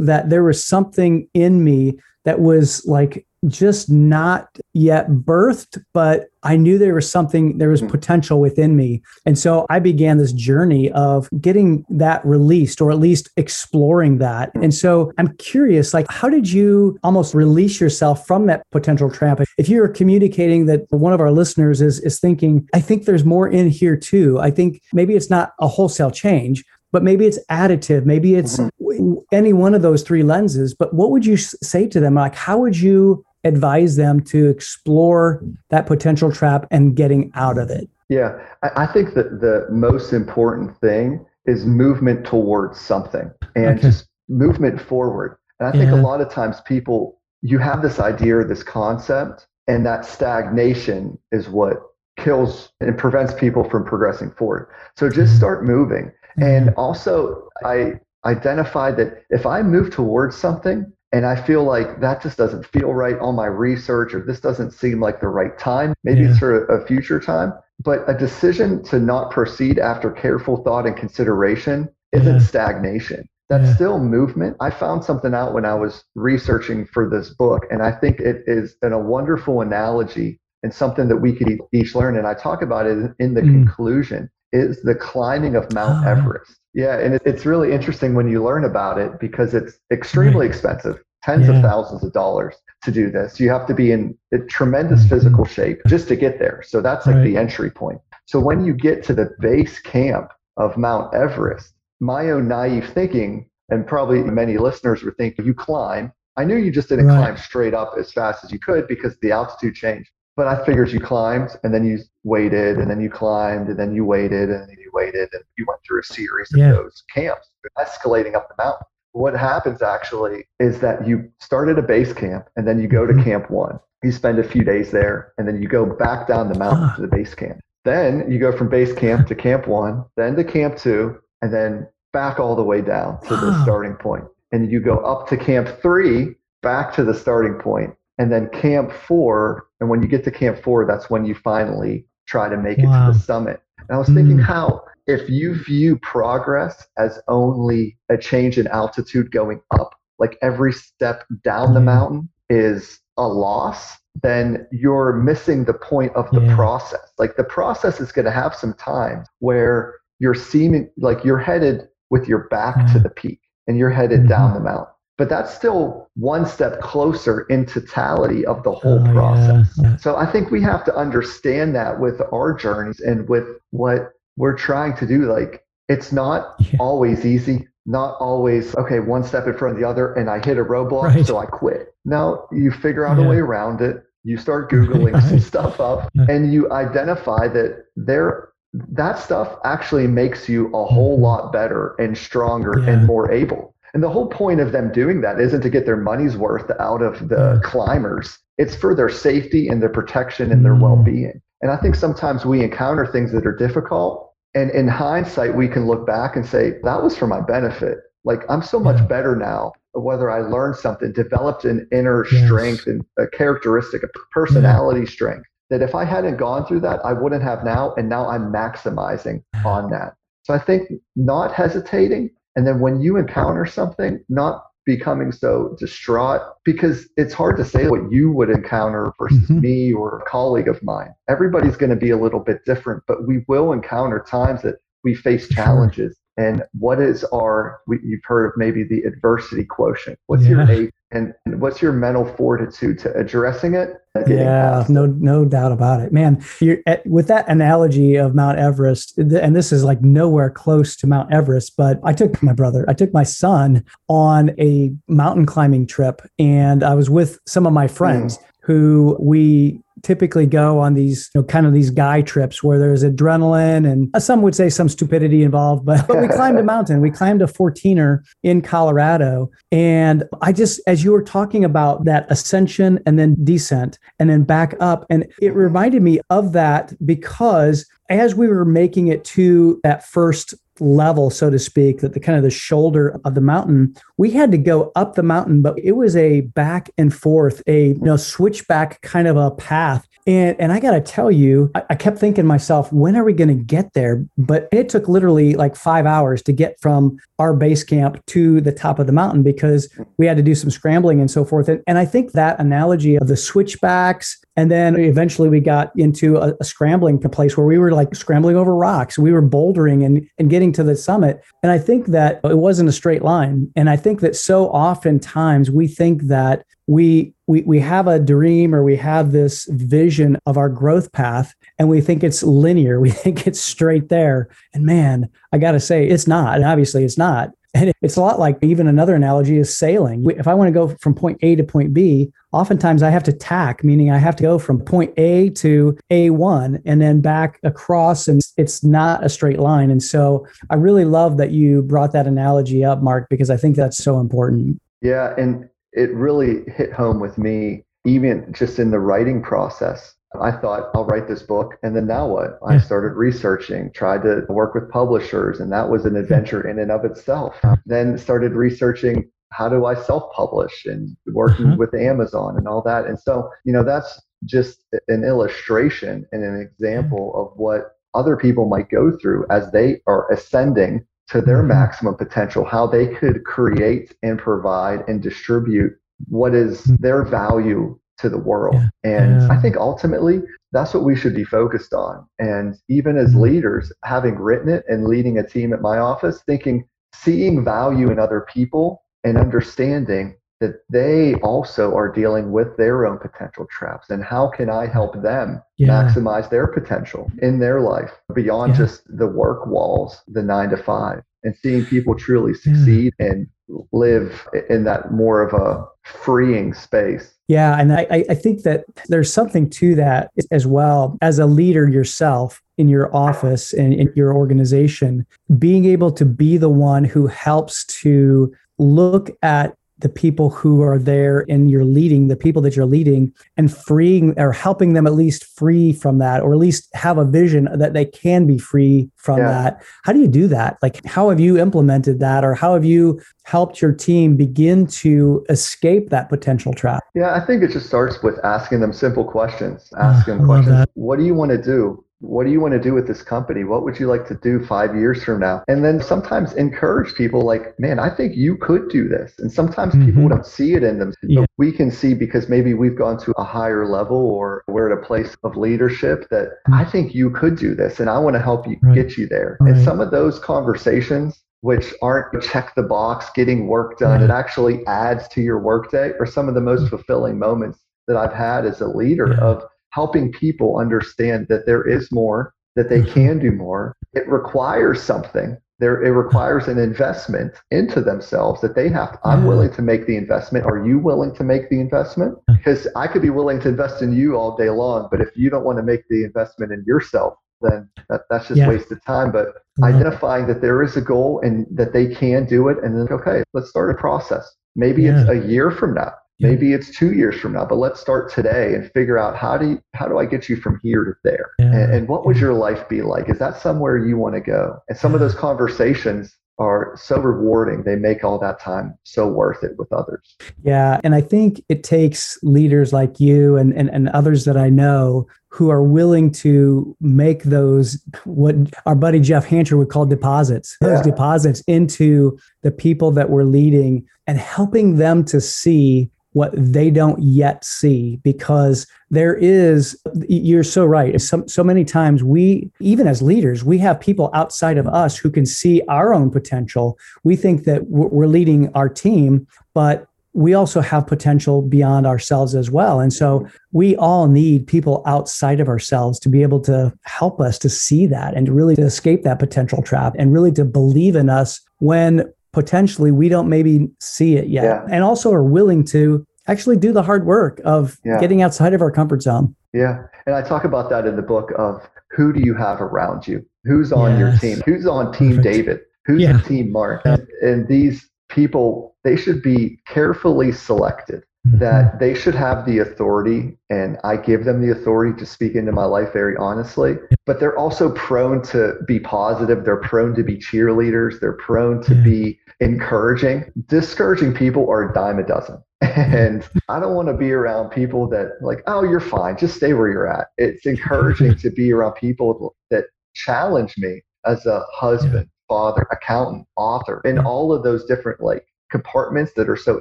that 0.00 0.28
there 0.28 0.42
was 0.42 0.64
something 0.64 1.28
in 1.34 1.62
me 1.62 1.98
that 2.24 2.40
was 2.40 2.84
like 2.86 3.26
just 3.48 3.90
not 3.90 4.48
yet 4.74 5.08
birthed, 5.08 5.82
but 5.92 6.28
I 6.42 6.56
knew 6.56 6.78
there 6.78 6.94
was 6.94 7.10
something, 7.10 7.58
there 7.58 7.68
was 7.68 7.80
hmm. 7.80 7.88
potential 7.88 8.40
within 8.40 8.76
me. 8.76 9.02
And 9.26 9.38
so 9.38 9.66
I 9.70 9.78
began 9.78 10.18
this 10.18 10.32
journey 10.32 10.90
of 10.92 11.28
getting 11.40 11.84
that 11.90 12.24
released 12.24 12.80
or 12.80 12.90
at 12.90 12.98
least 12.98 13.30
exploring 13.36 14.18
that. 14.18 14.50
And 14.54 14.74
so 14.74 15.12
I'm 15.18 15.34
curious, 15.36 15.92
like, 15.94 16.06
how 16.10 16.28
did 16.28 16.50
you 16.50 16.98
almost 17.02 17.34
release 17.34 17.80
yourself 17.80 18.26
from 18.26 18.46
that 18.46 18.62
potential 18.72 19.10
trap? 19.10 19.40
If 19.58 19.68
you're 19.68 19.88
communicating 19.88 20.66
that 20.66 20.86
one 20.90 21.12
of 21.12 21.20
our 21.20 21.30
listeners 21.30 21.80
is, 21.80 22.00
is 22.00 22.20
thinking, 22.20 22.68
I 22.74 22.80
think 22.80 23.04
there's 23.04 23.24
more 23.24 23.48
in 23.48 23.68
here 23.68 23.96
too. 23.96 24.38
I 24.38 24.50
think 24.50 24.82
maybe 24.92 25.14
it's 25.14 25.30
not 25.30 25.52
a 25.60 25.68
wholesale 25.68 26.10
change, 26.10 26.64
but 26.92 27.02
maybe 27.02 27.24
it's 27.24 27.38
additive 27.50 28.04
maybe 28.04 28.34
it's 28.34 28.58
mm-hmm. 28.58 29.14
any 29.32 29.52
one 29.52 29.74
of 29.74 29.82
those 29.82 30.02
three 30.02 30.22
lenses 30.22 30.74
but 30.74 30.92
what 30.92 31.10
would 31.10 31.24
you 31.24 31.36
say 31.36 31.86
to 31.86 32.00
them 32.00 32.14
like 32.14 32.34
how 32.34 32.58
would 32.58 32.76
you 32.76 33.24
advise 33.44 33.96
them 33.96 34.20
to 34.24 34.48
explore 34.48 35.42
that 35.70 35.86
potential 35.86 36.32
trap 36.32 36.66
and 36.70 36.94
getting 36.96 37.30
out 37.34 37.58
of 37.58 37.70
it? 37.70 37.88
Yeah, 38.08 38.38
I, 38.62 38.86
think 38.86 39.14
that 39.14 39.40
the 39.40 39.66
most 39.70 40.12
important 40.12 40.76
thing 40.80 41.24
is 41.46 41.64
movement 41.64 42.26
towards 42.26 42.80
something 42.80 43.30
and 43.54 43.78
okay. 43.78 43.82
just 43.82 44.08
movement 44.28 44.80
forward. 44.80 45.38
And 45.58 45.68
I 45.68 45.72
think 45.72 45.90
yeah. 45.90 46.00
a 46.00 46.02
lot 46.02 46.20
of 46.20 46.28
times 46.28 46.60
people, 46.62 47.20
you 47.42 47.58
have 47.58 47.82
this 47.82 48.00
idea 48.00 48.38
or 48.38 48.44
this 48.44 48.64
concept, 48.64 49.46
and 49.68 49.86
that 49.86 50.04
stagnation 50.04 51.18
is 51.30 51.48
what 51.48 51.76
kills 52.18 52.72
and 52.80 52.98
prevents 52.98 53.32
people 53.34 53.62
from 53.68 53.84
progressing 53.84 54.32
forward. 54.32 54.68
So 54.96 55.08
just 55.08 55.30
mm-hmm. 55.30 55.38
start 55.38 55.64
moving. 55.64 56.06
Mm-hmm. 56.06 56.42
And 56.42 56.74
also, 56.76 57.48
I 57.64 57.92
identified 58.24 58.96
that 58.96 59.24
if 59.30 59.46
I 59.46 59.62
move 59.62 59.90
towards 59.90 60.36
something, 60.36 60.92
and 61.12 61.26
I 61.26 61.40
feel 61.44 61.64
like 61.64 62.00
that 62.00 62.22
just 62.22 62.38
doesn't 62.38 62.66
feel 62.66 62.94
right 62.94 63.18
on 63.18 63.34
my 63.34 63.46
research, 63.46 64.14
or 64.14 64.24
this 64.24 64.40
doesn't 64.40 64.72
seem 64.72 65.00
like 65.00 65.20
the 65.20 65.28
right 65.28 65.58
time. 65.58 65.94
Maybe 66.04 66.20
yeah. 66.20 66.30
it's 66.30 66.38
for 66.38 66.66
a, 66.66 66.86
future 66.86 67.18
time. 67.18 67.52
But 67.82 68.08
a 68.08 68.14
decision 68.14 68.82
to 68.84 69.00
not 69.00 69.30
proceed 69.30 69.78
after 69.78 70.10
careful 70.10 70.62
thought 70.62 70.86
and 70.86 70.96
consideration 70.96 71.88
isn't 72.12 72.40
yeah. 72.40 72.46
stagnation. 72.46 73.28
That's 73.48 73.66
yeah. 73.66 73.74
still 73.74 73.98
movement. 73.98 74.56
I 74.60 74.70
found 74.70 75.04
something 75.04 75.34
out 75.34 75.52
when 75.52 75.64
I 75.64 75.74
was 75.74 76.04
researching 76.14 76.86
for 76.86 77.08
this 77.10 77.30
book, 77.30 77.64
and 77.70 77.82
I 77.82 77.90
think 77.90 78.20
it 78.20 78.44
is 78.46 78.76
an, 78.82 78.92
a 78.92 78.98
wonderful 78.98 79.62
analogy 79.62 80.38
and 80.62 80.72
something 80.72 81.08
that 81.08 81.16
we 81.16 81.32
could 81.32 81.58
each 81.72 81.96
learn. 81.96 82.16
And 82.16 82.26
I 82.26 82.34
talk 82.34 82.62
about 82.62 82.86
it 82.86 83.12
in 83.18 83.34
the 83.34 83.40
mm. 83.40 83.50
conclusion 83.50 84.30
is 84.52 84.82
the 84.82 84.94
climbing 84.94 85.56
of 85.56 85.72
Mount 85.72 86.06
oh. 86.06 86.10
Everest. 86.10 86.59
Yeah, 86.74 86.98
and 86.98 87.20
it's 87.24 87.44
really 87.44 87.72
interesting 87.72 88.14
when 88.14 88.28
you 88.28 88.44
learn 88.44 88.64
about 88.64 88.98
it 88.98 89.18
because 89.18 89.54
it's 89.54 89.78
extremely 89.92 90.46
right. 90.46 90.50
expensive, 90.50 91.02
tens 91.22 91.48
yeah. 91.48 91.56
of 91.56 91.62
thousands 91.62 92.04
of 92.04 92.12
dollars 92.12 92.54
to 92.84 92.92
do 92.92 93.10
this. 93.10 93.40
You 93.40 93.50
have 93.50 93.66
to 93.66 93.74
be 93.74 93.92
in 93.92 94.16
tremendous 94.48 95.00
mm-hmm. 95.00 95.08
physical 95.08 95.44
shape 95.44 95.80
just 95.86 96.08
to 96.08 96.16
get 96.16 96.38
there. 96.38 96.62
So 96.66 96.80
that's 96.80 97.06
like 97.06 97.16
right. 97.16 97.24
the 97.24 97.36
entry 97.36 97.70
point. 97.70 98.00
So 98.26 98.38
when 98.38 98.64
you 98.64 98.72
get 98.72 99.02
to 99.04 99.14
the 99.14 99.30
base 99.40 99.80
camp 99.80 100.30
of 100.56 100.76
Mount 100.76 101.12
Everest, 101.14 101.74
my 102.00 102.30
own 102.30 102.48
naive 102.48 102.88
thinking, 102.90 103.48
and 103.70 103.86
probably 103.86 104.22
many 104.22 104.56
listeners 104.56 105.02
were 105.02 105.12
thinking, 105.12 105.44
you 105.44 105.54
climb. 105.54 106.12
I 106.36 106.44
knew 106.44 106.56
you 106.56 106.70
just 106.70 106.88
didn't 106.88 107.06
right. 107.06 107.18
climb 107.18 107.36
straight 107.36 107.74
up 107.74 107.94
as 107.98 108.12
fast 108.12 108.44
as 108.44 108.52
you 108.52 108.58
could 108.58 108.86
because 108.88 109.16
the 109.20 109.32
altitude 109.32 109.74
changed. 109.74 110.10
But 110.36 110.46
I 110.46 110.64
figured 110.64 110.90
you 110.90 111.00
climbed 111.00 111.50
and 111.64 111.74
then 111.74 111.84
you 111.84 111.98
waited 112.22 112.78
and 112.78 112.90
then 112.90 113.00
you 113.00 113.10
climbed 113.10 113.68
and 113.68 113.78
then 113.78 113.94
you 113.94 114.04
waited 114.04 114.48
and 114.48 114.70
waited 114.92 115.28
and 115.32 115.42
you 115.56 115.64
went 115.66 115.80
through 115.86 116.00
a 116.00 116.04
series 116.04 116.52
of 116.52 116.58
yeah. 116.58 116.72
those 116.72 117.02
camps, 117.14 117.48
escalating 117.78 118.34
up 118.34 118.48
the 118.48 118.62
mountain. 118.62 118.86
What 119.12 119.34
happens 119.34 119.82
actually 119.82 120.46
is 120.58 120.80
that 120.80 121.06
you 121.06 121.30
start 121.40 121.68
at 121.68 121.78
a 121.78 121.82
base 121.82 122.12
camp 122.12 122.48
and 122.56 122.66
then 122.66 122.80
you 122.80 122.88
go 122.88 123.06
to 123.06 123.12
mm-hmm. 123.12 123.24
camp 123.24 123.50
one. 123.50 123.80
You 124.02 124.12
spend 124.12 124.38
a 124.38 124.44
few 124.44 124.64
days 124.64 124.90
there 124.90 125.32
and 125.36 125.46
then 125.46 125.60
you 125.60 125.68
go 125.68 125.84
back 125.84 126.26
down 126.26 126.52
the 126.52 126.58
mountain 126.58 126.94
to 126.96 127.02
the 127.02 127.08
base 127.08 127.34
camp. 127.34 127.60
Then 127.84 128.30
you 128.30 128.38
go 128.38 128.56
from 128.56 128.68
base 128.68 128.92
camp 128.92 129.26
to 129.28 129.34
camp 129.34 129.66
one, 129.66 130.04
then 130.16 130.36
to 130.36 130.44
camp 130.44 130.76
two, 130.76 131.18
and 131.42 131.52
then 131.52 131.88
back 132.12 132.38
all 132.38 132.54
the 132.54 132.62
way 132.62 132.82
down 132.82 133.20
to 133.22 133.36
the 133.36 133.62
starting 133.62 133.94
point. 133.94 134.24
And 134.52 134.70
you 134.70 134.80
go 134.80 134.98
up 134.98 135.28
to 135.28 135.36
camp 135.36 135.68
three, 135.80 136.34
back 136.62 136.92
to 136.94 137.04
the 137.04 137.14
starting 137.14 137.54
point, 137.54 137.94
and 138.20 138.30
then 138.30 138.50
camp 138.50 138.92
four 138.92 139.66
and 139.80 139.88
when 139.88 140.02
you 140.02 140.08
get 140.08 140.22
to 140.24 140.30
camp 140.30 140.62
four 140.62 140.86
that's 140.86 141.08
when 141.08 141.24
you 141.24 141.34
finally 141.34 142.04
try 142.26 142.48
to 142.48 142.56
make 142.56 142.78
wow. 142.78 142.84
it 142.84 143.12
to 143.12 143.18
the 143.18 143.24
summit 143.24 143.62
and 143.90 143.96
i 143.96 143.98
was 143.98 144.08
thinking 144.08 144.38
mm. 144.38 144.44
how 144.44 144.82
if 145.06 145.28
you 145.28 145.54
view 145.64 145.98
progress 145.98 146.86
as 146.96 147.20
only 147.28 147.98
a 148.08 148.16
change 148.16 148.56
in 148.56 148.66
altitude 148.68 149.30
going 149.30 149.60
up 149.72 149.94
like 150.18 150.38
every 150.40 150.72
step 150.72 151.24
down 151.42 151.74
the 151.74 151.80
mountain 151.80 152.28
is 152.48 153.00
a 153.16 153.26
loss 153.26 153.96
then 154.22 154.66
you're 154.72 155.12
missing 155.12 155.64
the 155.64 155.74
point 155.74 156.12
of 156.14 156.30
the 156.30 156.40
yeah. 156.40 156.54
process 156.54 157.12
like 157.18 157.36
the 157.36 157.44
process 157.44 158.00
is 158.00 158.12
going 158.12 158.24
to 158.24 158.30
have 158.30 158.54
some 158.54 158.74
time 158.74 159.24
where 159.40 159.96
you're 160.20 160.34
seeming 160.34 160.88
like 160.96 161.24
you're 161.24 161.38
headed 161.38 161.88
with 162.10 162.28
your 162.28 162.48
back 162.48 162.74
to 162.92 162.98
the 162.98 163.10
peak 163.10 163.40
and 163.66 163.76
you're 163.76 163.90
headed 163.90 164.20
mm-hmm. 164.20 164.28
down 164.28 164.54
the 164.54 164.60
mountain 164.60 164.94
but 165.20 165.28
that's 165.28 165.54
still 165.54 166.08
one 166.14 166.46
step 166.46 166.80
closer 166.80 167.42
in 167.50 167.66
totality 167.66 168.46
of 168.46 168.62
the 168.62 168.72
whole 168.72 169.06
oh, 169.06 169.12
process. 169.12 169.70
Yeah, 169.76 169.90
yeah. 169.90 169.96
So 169.96 170.16
I 170.16 170.24
think 170.24 170.50
we 170.50 170.62
have 170.62 170.82
to 170.86 170.96
understand 170.96 171.74
that 171.74 172.00
with 172.00 172.22
our 172.32 172.54
journeys 172.54 173.00
and 173.00 173.28
with 173.28 173.46
what 173.68 174.12
we're 174.38 174.56
trying 174.56 174.96
to 174.96 175.06
do. 175.06 175.30
Like 175.30 175.62
it's 175.90 176.10
not 176.10 176.54
yeah. 176.58 176.78
always 176.80 177.26
easy, 177.26 177.68
not 177.84 178.16
always, 178.18 178.74
okay, 178.76 179.00
one 179.00 179.22
step 179.22 179.46
in 179.46 179.52
front 179.58 179.74
of 179.74 179.78
the 179.82 179.86
other 179.86 180.14
and 180.14 180.30
I 180.30 180.42
hit 180.42 180.56
a 180.56 180.64
roadblock, 180.64 181.14
right. 181.14 181.26
so 181.26 181.36
I 181.36 181.44
quit. 181.44 181.94
No, 182.06 182.48
you 182.50 182.70
figure 182.70 183.06
out 183.06 183.18
a 183.18 183.28
way 183.28 183.36
around 183.36 183.82
it. 183.82 184.02
You 184.24 184.38
start 184.38 184.70
Googling 184.72 185.12
right. 185.12 185.22
some 185.22 185.40
stuff 185.40 185.80
up 185.80 186.08
and 186.30 186.50
you 186.50 186.72
identify 186.72 187.46
that 187.48 187.84
there 187.94 188.48
that 188.72 189.18
stuff 189.18 189.58
actually 189.66 190.06
makes 190.06 190.48
you 190.48 190.68
a 190.68 190.86
whole 190.86 191.16
mm-hmm. 191.16 191.24
lot 191.24 191.52
better 191.52 191.94
and 191.98 192.16
stronger 192.16 192.72
and 192.88 193.04
more 193.06 193.30
able. 193.30 193.74
And 193.94 194.02
the 194.02 194.08
whole 194.08 194.28
point 194.28 194.60
of 194.60 194.72
them 194.72 194.92
doing 194.92 195.20
that 195.22 195.40
isn't 195.40 195.62
to 195.62 195.70
get 195.70 195.84
their 195.86 195.96
money's 195.96 196.36
worth 196.36 196.70
out 196.78 197.02
of 197.02 197.28
the 197.28 197.60
climbers. 197.64 198.38
It's 198.58 198.76
for 198.76 198.94
their 198.94 199.08
safety 199.08 199.68
and 199.68 199.82
their 199.82 199.88
protection 199.88 200.52
and 200.52 200.64
their 200.64 200.74
mm. 200.74 200.82
well-being. 200.82 201.40
And 201.62 201.70
I 201.70 201.76
think 201.76 201.94
sometimes 201.94 202.44
we 202.44 202.62
encounter 202.62 203.06
things 203.06 203.32
that 203.32 203.46
are 203.46 203.56
difficult. 203.56 204.32
And 204.54 204.70
in 204.70 204.88
hindsight, 204.88 205.54
we 205.54 205.68
can 205.68 205.86
look 205.86 206.06
back 206.06 206.36
and 206.36 206.46
say, 206.46 206.74
that 206.82 207.02
was 207.02 207.16
for 207.16 207.26
my 207.26 207.40
benefit. 207.40 207.98
Like 208.24 208.40
I'm 208.48 208.62
so 208.62 208.78
much 208.78 209.06
better 209.08 209.34
now, 209.34 209.72
whether 209.92 210.30
I 210.30 210.40
learned 210.40 210.76
something, 210.76 211.12
developed 211.12 211.64
an 211.64 211.88
inner 211.90 212.26
yes. 212.30 212.44
strength 212.44 212.86
and 212.86 213.04
a 213.18 213.26
characteristic, 213.26 214.02
a 214.02 214.08
personality 214.30 215.00
yeah. 215.00 215.10
strength 215.10 215.46
that 215.70 215.82
if 215.82 215.94
I 215.94 216.04
hadn't 216.04 216.36
gone 216.36 216.66
through 216.66 216.80
that, 216.80 217.00
I 217.04 217.12
wouldn't 217.12 217.42
have 217.42 217.64
now. 217.64 217.94
And 217.94 218.08
now 218.08 218.28
I'm 218.28 218.52
maximizing 218.52 219.42
on 219.64 219.90
that. 219.90 220.14
So 220.42 220.54
I 220.54 220.58
think 220.58 220.90
not 221.16 221.54
hesitating 221.54 222.30
and 222.56 222.66
then 222.66 222.80
when 222.80 223.00
you 223.00 223.16
encounter 223.16 223.66
something, 223.66 224.22
not 224.28 224.64
becoming 224.86 225.30
so 225.30 225.76
distraught 225.78 226.40
because 226.64 227.08
it's 227.16 227.34
hard 227.34 227.56
to 227.56 227.64
say 227.64 227.88
what 227.88 228.10
you 228.10 228.32
would 228.32 228.50
encounter 228.50 229.12
versus 229.18 229.38
mm-hmm. 229.38 229.60
me 229.60 229.92
or 229.92 230.18
a 230.18 230.24
colleague 230.24 230.68
of 230.68 230.82
mine. 230.82 231.14
Everybody's 231.28 231.76
going 231.76 231.90
to 231.90 231.96
be 231.96 232.10
a 232.10 232.16
little 232.16 232.40
bit 232.40 232.64
different, 232.64 233.02
but 233.06 233.26
we 233.26 233.44
will 233.46 233.72
encounter 233.72 234.24
times 234.26 234.62
that 234.62 234.76
we 235.04 235.14
face 235.14 235.48
challenges. 235.48 236.16
And 236.36 236.64
what 236.72 237.00
is 237.00 237.24
our, 237.24 237.80
you've 237.88 238.24
heard 238.24 238.46
of 238.46 238.52
maybe 238.56 238.82
the 238.82 239.02
adversity 239.02 239.64
quotient. 239.64 240.18
What's 240.26 240.44
yeah. 240.44 240.50
your 240.50 240.66
and 241.12 241.34
what's 241.44 241.82
your 241.82 241.92
mental 241.92 242.24
fortitude 242.24 242.98
to 243.00 243.12
addressing 243.14 243.74
it? 243.74 243.96
Yeah 244.26 244.84
no 244.88 245.06
no 245.06 245.44
doubt 245.44 245.72
about 245.72 246.00
it. 246.00 246.12
Man 246.12 246.42
you're 246.60 246.78
at, 246.86 247.06
with 247.06 247.28
that 247.28 247.48
analogy 247.48 248.16
of 248.16 248.34
mount 248.34 248.58
everest 248.58 249.16
and 249.18 249.54
this 249.54 249.72
is 249.72 249.84
like 249.84 250.02
nowhere 250.02 250.50
close 250.50 250.96
to 250.96 251.06
mount 251.06 251.32
everest 251.32 251.76
but 251.76 252.00
i 252.04 252.12
took 252.12 252.42
my 252.42 252.52
brother 252.52 252.84
i 252.88 252.92
took 252.92 253.12
my 253.12 253.22
son 253.22 253.84
on 254.08 254.50
a 254.58 254.92
mountain 255.08 255.46
climbing 255.46 255.86
trip 255.86 256.22
and 256.38 256.82
i 256.82 256.94
was 256.94 257.08
with 257.08 257.38
some 257.46 257.66
of 257.66 257.72
my 257.72 257.86
friends 257.86 258.38
mm. 258.38 258.42
who 258.62 259.16
we 259.20 259.80
typically 260.02 260.46
go 260.46 260.78
on 260.78 260.94
these, 260.94 261.30
you 261.34 261.40
know, 261.40 261.46
kind 261.46 261.66
of 261.66 261.72
these 261.72 261.90
guy 261.90 262.22
trips 262.22 262.62
where 262.62 262.78
there's 262.78 263.04
adrenaline 263.04 263.90
and 263.90 264.10
uh, 264.14 264.20
some 264.20 264.42
would 264.42 264.54
say 264.54 264.68
some 264.68 264.88
stupidity 264.88 265.42
involved, 265.42 265.84
but, 265.84 266.06
but 266.06 266.20
we 266.20 266.28
climbed 266.28 266.58
a 266.58 266.62
mountain. 266.74 267.00
We 267.00 267.10
climbed 267.10 267.42
a 267.42 267.46
14er 267.46 268.22
in 268.42 268.62
Colorado. 268.62 269.50
And 269.72 270.24
I 270.42 270.52
just, 270.52 270.80
as 270.86 271.04
you 271.04 271.12
were 271.12 271.22
talking 271.22 271.64
about 271.64 272.04
that 272.04 272.30
ascension 272.30 273.00
and 273.06 273.18
then 273.18 273.36
descent 273.44 273.98
and 274.18 274.30
then 274.30 274.42
back 274.42 274.74
up, 274.80 275.06
and 275.10 275.24
it 275.24 275.50
mm-hmm. 275.50 275.58
reminded 275.58 276.02
me 276.02 276.20
of 276.30 276.52
that 276.52 276.92
because 277.04 277.86
as 278.10 278.34
we 278.34 278.48
were 278.48 278.64
making 278.64 279.08
it 279.08 279.24
to 279.24 279.80
that 279.84 280.06
first 280.06 280.54
level, 280.80 281.30
so 281.30 281.50
to 281.50 281.58
speak, 281.58 282.00
that 282.00 282.12
the 282.12 282.20
kind 282.20 282.36
of 282.36 282.42
the 282.42 282.50
shoulder 282.50 283.20
of 283.24 283.34
the 283.34 283.40
mountain, 283.40 283.94
we 284.18 284.30
had 284.30 284.50
to 284.50 284.58
go 284.58 284.90
up 284.96 285.14
the 285.14 285.22
mountain, 285.22 285.62
but 285.62 285.78
it 285.78 285.92
was 285.92 286.16
a 286.16 286.40
back 286.40 286.90
and 286.98 287.14
forth, 287.14 287.62
a 287.66 287.88
you 287.88 287.94
know, 288.00 288.16
switchback 288.16 289.00
kind 289.02 289.28
of 289.28 289.36
a 289.36 289.50
path. 289.52 290.06
And 290.26 290.60
and 290.60 290.70
I 290.70 290.80
gotta 290.80 291.00
tell 291.00 291.30
you, 291.30 291.70
I, 291.74 291.82
I 291.90 291.94
kept 291.94 292.18
thinking 292.18 292.46
myself, 292.46 292.92
when 292.92 293.16
are 293.16 293.24
we 293.24 293.32
gonna 293.32 293.54
get 293.54 293.94
there? 293.94 294.24
But 294.36 294.68
it 294.70 294.88
took 294.88 295.08
literally 295.08 295.54
like 295.54 295.76
five 295.76 296.04
hours 296.04 296.42
to 296.42 296.52
get 296.52 296.78
from 296.80 297.18
our 297.38 297.54
base 297.54 297.84
camp 297.84 298.24
to 298.26 298.60
the 298.60 298.72
top 298.72 298.98
of 298.98 299.06
the 299.06 299.12
mountain 299.12 299.42
because 299.42 299.88
we 300.18 300.26
had 300.26 300.36
to 300.36 300.42
do 300.42 300.54
some 300.54 300.70
scrambling 300.70 301.20
and 301.20 301.30
so 301.30 301.44
forth. 301.44 301.68
And, 301.68 301.82
and 301.86 301.96
I 301.96 302.04
think 302.04 302.32
that 302.32 302.60
analogy 302.60 303.16
of 303.16 303.28
the 303.28 303.36
switchbacks 303.36 304.39
and 304.56 304.70
then 304.70 304.98
eventually 304.98 305.48
we 305.48 305.60
got 305.60 305.92
into 305.96 306.36
a, 306.36 306.54
a, 306.60 306.64
scrambling 306.64 307.18
place 307.18 307.56
where 307.56 307.66
we 307.66 307.78
were 307.78 307.92
like 307.92 308.14
scrambling 308.14 308.56
over 308.56 308.74
rocks. 308.74 309.18
We 309.18 309.32
were 309.32 309.42
bouldering 309.42 310.04
and, 310.04 310.28
and 310.38 310.50
getting 310.50 310.72
to 310.72 310.82
the 310.82 310.96
summit. 310.96 311.42
And 311.62 311.70
I 311.70 311.78
think 311.78 312.06
that 312.06 312.40
it 312.42 312.58
wasn't 312.58 312.88
a 312.88 312.92
straight 312.92 313.22
line. 313.22 313.70
And 313.76 313.88
I 313.88 313.96
think 313.96 314.20
that 314.20 314.34
so 314.34 314.66
oftentimes 314.68 315.70
we 315.70 315.86
think 315.86 316.22
that 316.24 316.64
we 316.88 317.32
we 317.46 317.62
we 317.62 317.78
have 317.78 318.08
a 318.08 318.18
dream 318.18 318.74
or 318.74 318.82
we 318.82 318.96
have 318.96 319.30
this 319.30 319.66
vision 319.70 320.36
of 320.46 320.56
our 320.56 320.68
growth 320.68 321.12
path 321.12 321.54
and 321.78 321.88
we 321.88 322.00
think 322.00 322.24
it's 322.24 322.42
linear. 322.42 323.00
We 323.00 323.10
think 323.10 323.46
it's 323.46 323.60
straight 323.60 324.08
there. 324.08 324.48
And 324.74 324.84
man, 324.84 325.30
I 325.52 325.58
got 325.58 325.72
to 325.72 325.80
say 325.80 326.08
it's 326.08 326.26
not. 326.26 326.56
And 326.56 326.64
obviously 326.64 327.04
it's 327.04 327.18
not. 327.18 327.50
And 327.72 327.92
it's 328.02 328.16
a 328.16 328.20
lot 328.20 328.40
like 328.40 328.58
even 328.62 328.88
another 328.88 329.14
analogy 329.14 329.56
is 329.56 329.76
sailing. 329.76 330.28
If 330.30 330.48
I 330.48 330.54
want 330.54 330.68
to 330.68 330.72
go 330.72 330.88
from 331.00 331.14
point 331.14 331.38
A 331.42 331.54
to 331.54 331.62
point 331.62 331.94
B, 331.94 332.32
oftentimes 332.52 333.02
I 333.02 333.10
have 333.10 333.22
to 333.24 333.32
tack, 333.32 333.84
meaning 333.84 334.10
I 334.10 334.18
have 334.18 334.34
to 334.36 334.42
go 334.42 334.58
from 334.58 334.80
point 334.80 335.14
A 335.16 335.50
to 335.50 335.96
A1 336.10 336.82
and 336.84 337.00
then 337.00 337.20
back 337.20 337.60
across, 337.62 338.26
and 338.26 338.40
it's 338.56 338.82
not 338.82 339.24
a 339.24 339.28
straight 339.28 339.60
line. 339.60 339.90
And 339.90 340.02
so 340.02 340.46
I 340.68 340.74
really 340.74 341.04
love 341.04 341.36
that 341.36 341.52
you 341.52 341.82
brought 341.82 342.12
that 342.12 342.26
analogy 342.26 342.84
up, 342.84 343.02
Mark, 343.02 343.28
because 343.30 343.50
I 343.50 343.56
think 343.56 343.76
that's 343.76 343.98
so 343.98 344.18
important. 344.18 344.80
Yeah. 345.00 345.34
And 345.38 345.68
it 345.92 346.12
really 346.12 346.64
hit 346.72 346.92
home 346.92 347.20
with 347.20 347.38
me, 347.38 347.84
even 348.04 348.52
just 348.52 348.78
in 348.78 348.90
the 348.90 348.98
writing 349.00 349.42
process. 349.42 350.14
I 350.40 350.52
thought 350.52 350.90
I'll 350.94 351.06
write 351.06 351.26
this 351.26 351.42
book 351.42 351.76
and 351.82 351.96
then 351.96 352.06
now 352.06 352.28
what? 352.28 352.58
I 352.66 352.78
started 352.78 353.16
researching, 353.16 353.90
tried 353.92 354.22
to 354.22 354.44
work 354.48 354.74
with 354.74 354.88
publishers, 354.90 355.60
and 355.60 355.72
that 355.72 355.90
was 355.90 356.04
an 356.04 356.16
adventure 356.16 356.68
in 356.68 356.78
and 356.78 356.90
of 356.90 357.04
itself. 357.04 357.56
Then 357.86 358.16
started 358.16 358.52
researching 358.52 359.30
how 359.52 359.68
do 359.68 359.84
I 359.84 359.94
self 359.94 360.32
publish 360.32 360.86
and 360.86 361.16
working 361.26 361.66
uh-huh. 361.66 361.76
with 361.78 361.94
Amazon 361.94 362.56
and 362.56 362.68
all 362.68 362.82
that. 362.82 363.06
And 363.06 363.18
so, 363.18 363.50
you 363.64 363.72
know, 363.72 363.82
that's 363.82 364.20
just 364.44 364.84
an 365.08 365.24
illustration 365.24 366.26
and 366.32 366.44
an 366.44 366.60
example 366.60 367.32
of 367.34 367.58
what 367.58 367.96
other 368.14 368.36
people 368.36 368.68
might 368.68 368.88
go 368.88 369.16
through 369.20 369.46
as 369.50 369.70
they 369.72 370.00
are 370.06 370.30
ascending 370.32 371.04
to 371.28 371.40
their 371.40 371.58
mm-hmm. 371.58 371.68
maximum 371.68 372.14
potential, 372.14 372.64
how 372.64 372.86
they 372.86 373.08
could 373.08 373.44
create 373.44 374.14
and 374.22 374.38
provide 374.38 375.04
and 375.08 375.22
distribute 375.22 375.92
what 376.28 376.54
is 376.54 376.82
mm. 376.82 376.98
their 376.98 377.24
value 377.24 377.98
to 378.20 378.28
the 378.28 378.38
world. 378.38 378.76
Yeah. 378.76 378.88
And 379.04 379.42
yeah. 379.42 379.48
I 379.50 379.60
think 379.60 379.76
ultimately 379.76 380.40
that's 380.72 380.94
what 380.94 381.04
we 381.04 381.16
should 381.16 381.34
be 381.34 381.44
focused 381.44 381.92
on. 381.92 382.26
And 382.38 382.76
even 382.88 383.16
as 383.16 383.30
mm-hmm. 383.30 383.40
leaders, 383.40 383.92
having 384.04 384.36
written 384.36 384.68
it 384.68 384.84
and 384.88 385.06
leading 385.06 385.38
a 385.38 385.46
team 385.46 385.72
at 385.72 385.80
my 385.80 385.98
office, 385.98 386.42
thinking, 386.46 386.86
seeing 387.14 387.64
value 387.64 388.10
in 388.10 388.18
other 388.18 388.46
people 388.52 389.02
and 389.24 389.36
understanding 389.36 390.36
that 390.60 390.82
they 390.90 391.34
also 391.36 391.94
are 391.96 392.12
dealing 392.12 392.52
with 392.52 392.76
their 392.76 393.06
own 393.06 393.18
potential 393.18 393.66
traps 393.70 394.10
and 394.10 394.22
how 394.22 394.46
can 394.46 394.68
i 394.68 394.86
help 394.86 395.20
them 395.22 395.62
yeah. 395.78 395.88
maximize 395.88 396.50
their 396.50 396.66
potential 396.66 397.30
in 397.40 397.58
their 397.58 397.80
life 397.80 398.12
beyond 398.34 398.72
yeah. 398.72 398.78
just 398.78 399.02
the 399.16 399.26
work 399.26 399.66
walls 399.66 400.22
the 400.28 400.42
nine 400.42 400.68
to 400.68 400.76
five 400.76 401.22
and 401.42 401.54
seeing 401.56 401.84
people 401.84 402.14
truly 402.14 402.54
succeed 402.54 403.12
yeah. 403.18 403.26
and 403.26 403.48
live 403.92 404.48
in 404.68 404.84
that 404.84 405.12
more 405.12 405.42
of 405.42 405.52
a 405.54 405.86
freeing 406.02 406.74
space. 406.74 407.34
Yeah, 407.48 407.80
and 407.80 407.92
I, 407.92 408.24
I 408.28 408.34
think 408.34 408.62
that 408.62 408.84
there's 409.08 409.32
something 409.32 409.68
to 409.70 409.94
that 409.96 410.30
as 410.52 410.66
well. 410.66 411.18
As 411.20 411.38
a 411.38 411.46
leader 411.46 411.88
yourself 411.88 412.62
in 412.78 412.88
your 412.88 413.14
office 413.14 413.72
and 413.72 413.92
in 413.92 414.12
your 414.14 414.32
organization, 414.34 415.26
being 415.58 415.84
able 415.84 416.12
to 416.12 416.24
be 416.24 416.56
the 416.56 416.68
one 416.68 417.04
who 417.04 417.26
helps 417.26 417.84
to 418.02 418.54
look 418.78 419.30
at 419.42 419.74
the 420.00 420.08
people 420.08 420.50
who 420.50 420.82
are 420.82 420.98
there 420.98 421.44
and 421.48 421.70
you're 421.70 421.84
leading, 421.84 422.28
the 422.28 422.36
people 422.36 422.62
that 422.62 422.76
you're 422.76 422.86
leading, 422.86 423.32
and 423.56 423.74
freeing 423.74 424.38
or 424.38 424.52
helping 424.52 424.92
them 424.92 425.06
at 425.06 425.14
least 425.14 425.44
free 425.44 425.92
from 425.92 426.18
that, 426.18 426.42
or 426.42 426.52
at 426.52 426.58
least 426.58 426.88
have 426.94 427.18
a 427.18 427.24
vision 427.24 427.68
that 427.74 427.92
they 427.92 428.04
can 428.04 428.46
be 428.46 428.58
free 428.58 429.10
from 429.16 429.38
yeah. 429.38 429.48
that. 429.48 429.82
How 430.04 430.12
do 430.12 430.20
you 430.20 430.28
do 430.28 430.48
that? 430.48 430.78
Like, 430.82 431.04
how 431.04 431.30
have 431.30 431.40
you 431.40 431.58
implemented 431.58 432.20
that, 432.20 432.44
or 432.44 432.54
how 432.54 432.74
have 432.74 432.84
you 432.84 433.20
helped 433.44 433.82
your 433.82 433.92
team 433.92 434.36
begin 434.36 434.86
to 434.86 435.44
escape 435.48 436.10
that 436.10 436.28
potential 436.28 436.72
trap? 436.72 437.02
Yeah, 437.14 437.34
I 437.34 437.44
think 437.44 437.62
it 437.62 437.70
just 437.70 437.86
starts 437.86 438.22
with 438.22 438.38
asking 438.44 438.80
them 438.80 438.92
simple 438.92 439.24
questions. 439.24 439.92
Ah, 439.96 440.16
Ask 440.16 440.26
them 440.26 440.44
questions. 440.44 440.86
What 440.94 441.18
do 441.18 441.24
you 441.24 441.34
want 441.34 441.50
to 441.50 441.62
do? 441.62 442.04
What 442.20 442.44
do 442.44 442.52
you 442.52 442.60
want 442.60 442.72
to 442.72 442.80
do 442.80 442.92
with 442.92 443.06
this 443.06 443.22
company? 443.22 443.64
What 443.64 443.82
would 443.82 443.98
you 443.98 444.06
like 444.06 444.26
to 444.28 444.34
do 444.34 444.64
five 444.64 444.94
years 444.94 445.24
from 445.24 445.40
now? 445.40 445.64
And 445.68 445.84
then 445.84 446.02
sometimes 446.02 446.52
encourage 446.52 447.14
people 447.14 447.42
like, 447.42 447.78
man, 447.80 447.98
I 447.98 448.14
think 448.14 448.36
you 448.36 448.56
could 448.56 448.90
do 448.90 449.08
this. 449.08 449.32
And 449.38 449.50
sometimes 449.50 449.94
mm-hmm. 449.94 450.06
people 450.06 450.28
don't 450.28 450.46
see 450.46 450.74
it 450.74 450.82
in 450.82 450.98
them. 450.98 451.14
Yeah. 451.22 451.46
we 451.56 451.72
can 451.72 451.90
see 451.90 452.14
because 452.14 452.48
maybe 452.48 452.74
we've 452.74 452.96
gone 452.96 453.18
to 453.20 453.32
a 453.38 453.44
higher 453.44 453.86
level 453.86 454.18
or 454.18 454.64
we're 454.68 454.92
at 454.92 454.98
a 454.98 455.06
place 455.06 455.34
of 455.44 455.56
leadership 455.56 456.28
that 456.30 456.48
mm-hmm. 456.48 456.74
I 456.74 456.84
think 456.84 457.14
you 457.14 457.30
could 457.30 457.56
do 457.56 457.74
this 457.74 458.00
and 458.00 458.10
I 458.10 458.18
want 458.18 458.34
to 458.34 458.42
help 458.42 458.66
you 458.66 458.76
right. 458.82 458.94
get 458.94 459.16
you 459.16 459.26
there. 459.26 459.56
Right. 459.60 459.74
And 459.74 459.84
some 459.84 460.00
of 460.00 460.10
those 460.10 460.38
conversations 460.38 461.42
which 461.62 461.92
aren't 462.00 462.42
check 462.42 462.74
the 462.74 462.82
box, 462.82 463.26
getting 463.34 463.66
work 463.66 463.98
done. 463.98 464.22
It 464.22 464.30
actually 464.30 464.86
adds 464.86 465.28
to 465.28 465.42
your 465.42 465.58
workday 465.58 466.12
are 466.18 466.24
some 466.24 466.48
of 466.48 466.54
the 466.54 466.60
most 466.60 466.88
fulfilling 466.88 467.38
moments 467.38 467.78
that 468.06 468.16
I've 468.16 468.32
had 468.32 468.64
as 468.64 468.80
a 468.80 468.88
leader 468.88 469.28
yeah. 469.28 469.44
of 469.44 469.62
helping 469.90 470.32
people 470.32 470.78
understand 470.78 471.46
that 471.48 471.66
there 471.66 471.86
is 471.86 472.10
more, 472.12 472.54
that 472.76 472.88
they 472.88 473.00
mm-hmm. 473.00 473.12
can 473.12 473.38
do 473.38 473.50
more. 473.50 473.96
It 474.14 474.28
requires 474.28 475.02
something. 475.02 475.56
There, 475.78 476.02
it 476.02 476.10
requires 476.10 476.68
an 476.68 476.78
investment 476.78 477.54
into 477.70 478.02
themselves 478.02 478.60
that 478.60 478.74
they 478.74 478.90
have. 478.90 479.12
To, 479.12 479.18
I'm 479.24 479.46
willing 479.46 479.72
to 479.72 479.82
make 479.82 480.06
the 480.06 480.16
investment. 480.16 480.66
Are 480.66 480.86
you 480.86 480.98
willing 480.98 481.34
to 481.36 481.42
make 481.42 481.70
the 481.70 481.80
investment? 481.80 482.36
Because 482.48 482.86
I 482.96 483.06
could 483.06 483.22
be 483.22 483.30
willing 483.30 483.60
to 483.60 483.70
invest 483.70 484.02
in 484.02 484.12
you 484.12 484.36
all 484.36 484.56
day 484.56 484.68
long, 484.68 485.08
but 485.10 485.22
if 485.22 485.30
you 485.34 485.48
don't 485.48 485.64
want 485.64 485.78
to 485.78 485.82
make 485.82 486.06
the 486.10 486.22
investment 486.22 486.70
in 486.70 486.84
yourself, 486.86 487.34
then 487.62 487.88
that, 488.10 488.22
that's 488.28 488.48
just 488.48 488.58
yeah. 488.58 488.68
wasted 488.68 488.98
time. 489.06 489.32
But 489.32 489.54
identifying 489.82 490.46
that 490.48 490.60
there 490.60 490.82
is 490.82 490.98
a 490.98 491.00
goal 491.00 491.40
and 491.42 491.66
that 491.70 491.94
they 491.94 492.14
can 492.14 492.44
do 492.44 492.68
it, 492.68 492.76
and 492.84 492.94
then 492.94 493.08
okay, 493.10 493.42
let's 493.54 493.70
start 493.70 493.90
a 493.90 493.94
process. 493.94 494.54
Maybe 494.76 495.04
yeah. 495.04 495.22
it's 495.22 495.30
a 495.30 495.48
year 495.48 495.70
from 495.70 495.94
now. 495.94 496.12
Maybe 496.40 496.72
it's 496.72 496.96
two 496.96 497.12
years 497.12 497.38
from 497.40 497.52
now, 497.52 497.64
but 497.64 497.76
let's 497.76 498.00
start 498.00 498.32
today 498.32 498.74
and 498.74 498.90
figure 498.92 499.18
out 499.18 499.36
how 499.36 499.58
do 499.58 499.70
you, 499.70 499.82
how 499.94 500.08
do 500.08 500.18
I 500.18 500.24
get 500.24 500.48
you 500.48 500.56
from 500.56 500.80
here 500.82 501.04
to 501.04 501.14
there, 501.22 501.50
yeah. 501.58 501.66
and, 501.66 501.92
and, 501.94 502.08
what 502.08 502.26
would 502.26 502.38
your 502.38 502.54
life 502.54 502.88
be 502.88 503.02
like? 503.02 503.28
Is 503.28 503.38
that 503.38 503.60
somewhere 503.60 503.98
you 503.98 504.16
want 504.16 504.34
to 504.34 504.40
go? 504.40 504.78
And 504.88 504.98
some 504.98 505.14
of 505.14 505.20
those 505.20 505.34
conversations 505.34 506.34
are 506.60 506.94
so 506.94 507.18
rewarding. 507.18 507.82
They 507.82 507.96
make 507.96 508.22
all 508.22 508.38
that 508.38 508.60
time 508.60 508.94
so 509.04 509.26
worth 509.26 509.64
it 509.64 509.72
with 509.78 509.90
others. 509.92 510.36
Yeah. 510.62 511.00
And 511.02 511.14
I 511.14 511.22
think 511.22 511.64
it 511.70 511.82
takes 511.82 512.38
leaders 512.42 512.92
like 512.92 513.18
you 513.18 513.56
and, 513.56 513.72
and, 513.72 513.88
and 513.88 514.10
others 514.10 514.44
that 514.44 514.58
I 514.58 514.68
know 514.68 515.26
who 515.48 515.70
are 515.70 515.82
willing 515.82 516.30
to 516.30 516.94
make 517.00 517.44
those, 517.44 518.00
what 518.24 518.54
our 518.84 518.94
buddy 518.94 519.20
Jeff 519.20 519.48
Hancher 519.48 519.78
would 519.78 519.88
call 519.88 520.04
deposits, 520.04 520.76
those 520.82 520.98
yeah. 520.98 521.10
deposits 521.10 521.62
into 521.62 522.38
the 522.62 522.70
people 522.70 523.10
that 523.12 523.30
we're 523.30 523.44
leading 523.44 524.06
and 524.26 524.38
helping 524.38 524.96
them 524.96 525.24
to 525.24 525.40
see 525.40 526.10
what 526.32 526.52
they 526.54 526.90
don't 526.90 527.20
yet 527.22 527.64
see 527.64 528.20
because 528.22 528.86
there 529.10 529.34
is 529.34 530.00
you're 530.28 530.62
so 530.62 530.84
right. 530.84 531.20
So, 531.20 531.44
so 531.46 531.64
many 531.64 531.84
times 531.84 532.22
we 532.22 532.70
even 532.80 533.08
as 533.08 533.20
leaders 533.20 533.64
we 533.64 533.78
have 533.78 534.00
people 534.00 534.30
outside 534.32 534.78
of 534.78 534.86
us 534.86 535.16
who 535.16 535.30
can 535.30 535.44
see 535.44 535.82
our 535.88 536.14
own 536.14 536.30
potential. 536.30 536.98
We 537.24 537.36
think 537.36 537.64
that 537.64 537.88
we're 537.88 538.26
leading 538.26 538.72
our 538.74 538.88
team 538.88 539.46
but 539.74 540.06
we 540.32 540.54
also 540.54 540.80
have 540.80 541.06
potential 541.06 541.60
beyond 541.60 542.06
ourselves 542.06 542.54
as 542.54 542.70
well. 542.70 543.00
And 543.00 543.12
so 543.12 543.46
we 543.72 543.96
all 543.96 544.28
need 544.28 544.66
people 544.66 545.02
outside 545.06 545.58
of 545.58 545.68
ourselves 545.68 546.20
to 546.20 546.28
be 546.28 546.42
able 546.42 546.60
to 546.60 546.96
help 547.02 547.40
us 547.40 547.58
to 547.60 547.68
see 547.68 548.06
that 548.06 548.34
and 548.34 548.46
to 548.46 548.52
really 548.52 548.76
to 548.76 548.82
escape 548.82 549.24
that 549.24 549.40
potential 549.40 549.82
trap 549.82 550.14
and 550.18 550.32
really 550.32 550.52
to 550.52 550.64
believe 550.64 551.16
in 551.16 551.28
us 551.28 551.60
when 551.78 552.32
potentially 552.52 553.10
we 553.10 553.28
don't 553.28 553.48
maybe 553.48 553.88
see 554.00 554.36
it 554.36 554.48
yet 554.48 554.64
yeah. 554.64 554.86
and 554.90 555.04
also 555.04 555.32
are 555.32 555.44
willing 555.44 555.84
to 555.84 556.26
actually 556.48 556.76
do 556.76 556.92
the 556.92 557.02
hard 557.02 557.26
work 557.26 557.60
of 557.64 557.98
yeah. 558.04 558.18
getting 558.18 558.42
outside 558.42 558.74
of 558.74 558.80
our 558.80 558.90
comfort 558.90 559.22
zone. 559.22 559.54
Yeah. 559.72 560.02
And 560.26 560.34
I 560.34 560.42
talk 560.42 560.64
about 560.64 560.90
that 560.90 561.06
in 561.06 561.16
the 561.16 561.22
book 561.22 561.52
of 561.56 561.88
who 562.10 562.32
do 562.32 562.40
you 562.40 562.54
have 562.54 562.80
around 562.80 563.28
you? 563.28 563.46
Who's 563.64 563.92
on 563.92 564.18
yes. 564.18 564.42
your 564.42 564.54
team? 564.54 564.62
Who's 564.66 564.86
on 564.86 565.12
team 565.12 565.36
Perfect. 565.36 565.54
David? 565.54 565.80
Who's 566.06 566.22
yeah. 566.22 566.34
on 566.34 566.44
team 566.44 566.72
Mark? 566.72 567.02
And, 567.04 567.26
and 567.42 567.68
these 567.68 568.08
people, 568.28 568.96
they 569.04 569.16
should 569.16 569.42
be 569.42 569.78
carefully 569.86 570.50
selected 570.50 571.22
mm-hmm. 571.46 571.58
that 571.58 572.00
they 572.00 572.14
should 572.14 572.34
have 572.34 572.66
the 572.66 572.78
authority 572.78 573.56
and 573.68 573.98
I 574.02 574.16
give 574.16 574.44
them 574.44 574.60
the 574.60 574.72
authority 574.72 575.16
to 575.18 575.26
speak 575.26 575.54
into 575.54 575.72
my 575.72 575.84
life 575.84 576.12
very 576.12 576.36
honestly. 576.36 576.96
But 577.26 577.38
they're 577.38 577.56
also 577.56 577.92
prone 577.94 578.42
to 578.44 578.74
be 578.86 578.98
positive. 578.98 579.64
They're 579.64 579.76
prone 579.76 580.14
to 580.16 580.24
be 580.24 580.36
cheerleaders. 580.36 581.20
They're 581.20 581.34
prone 581.34 581.82
to 581.84 581.94
be 581.94 582.39
encouraging. 582.60 583.50
Discouraging 583.66 584.34
people 584.34 584.68
are 584.70 584.90
a 584.90 584.94
dime 584.94 585.18
a 585.18 585.26
dozen. 585.26 585.62
And 585.82 586.48
I 586.68 586.78
don't 586.78 586.94
want 586.94 587.08
to 587.08 587.14
be 587.14 587.32
around 587.32 587.70
people 587.70 588.08
that 588.10 588.32
like, 588.42 588.62
oh, 588.66 588.82
you're 588.82 589.00
fine. 589.00 589.36
Just 589.36 589.56
stay 589.56 589.72
where 589.72 589.88
you're 589.88 590.06
at. 590.06 590.28
It's 590.36 590.66
encouraging 590.66 591.34
to 591.38 591.50
be 591.50 591.72
around 591.72 591.94
people 591.94 592.54
that 592.70 592.84
challenge 593.14 593.74
me 593.78 594.02
as 594.26 594.44
a 594.46 594.62
husband, 594.72 595.28
father, 595.48 595.86
accountant, 595.90 596.46
author, 596.56 597.00
in 597.04 597.18
all 597.18 597.52
of 597.52 597.62
those 597.62 597.86
different 597.86 598.20
like 598.20 598.46
compartments 598.70 599.32
that 599.36 599.48
are 599.48 599.56
so 599.56 599.80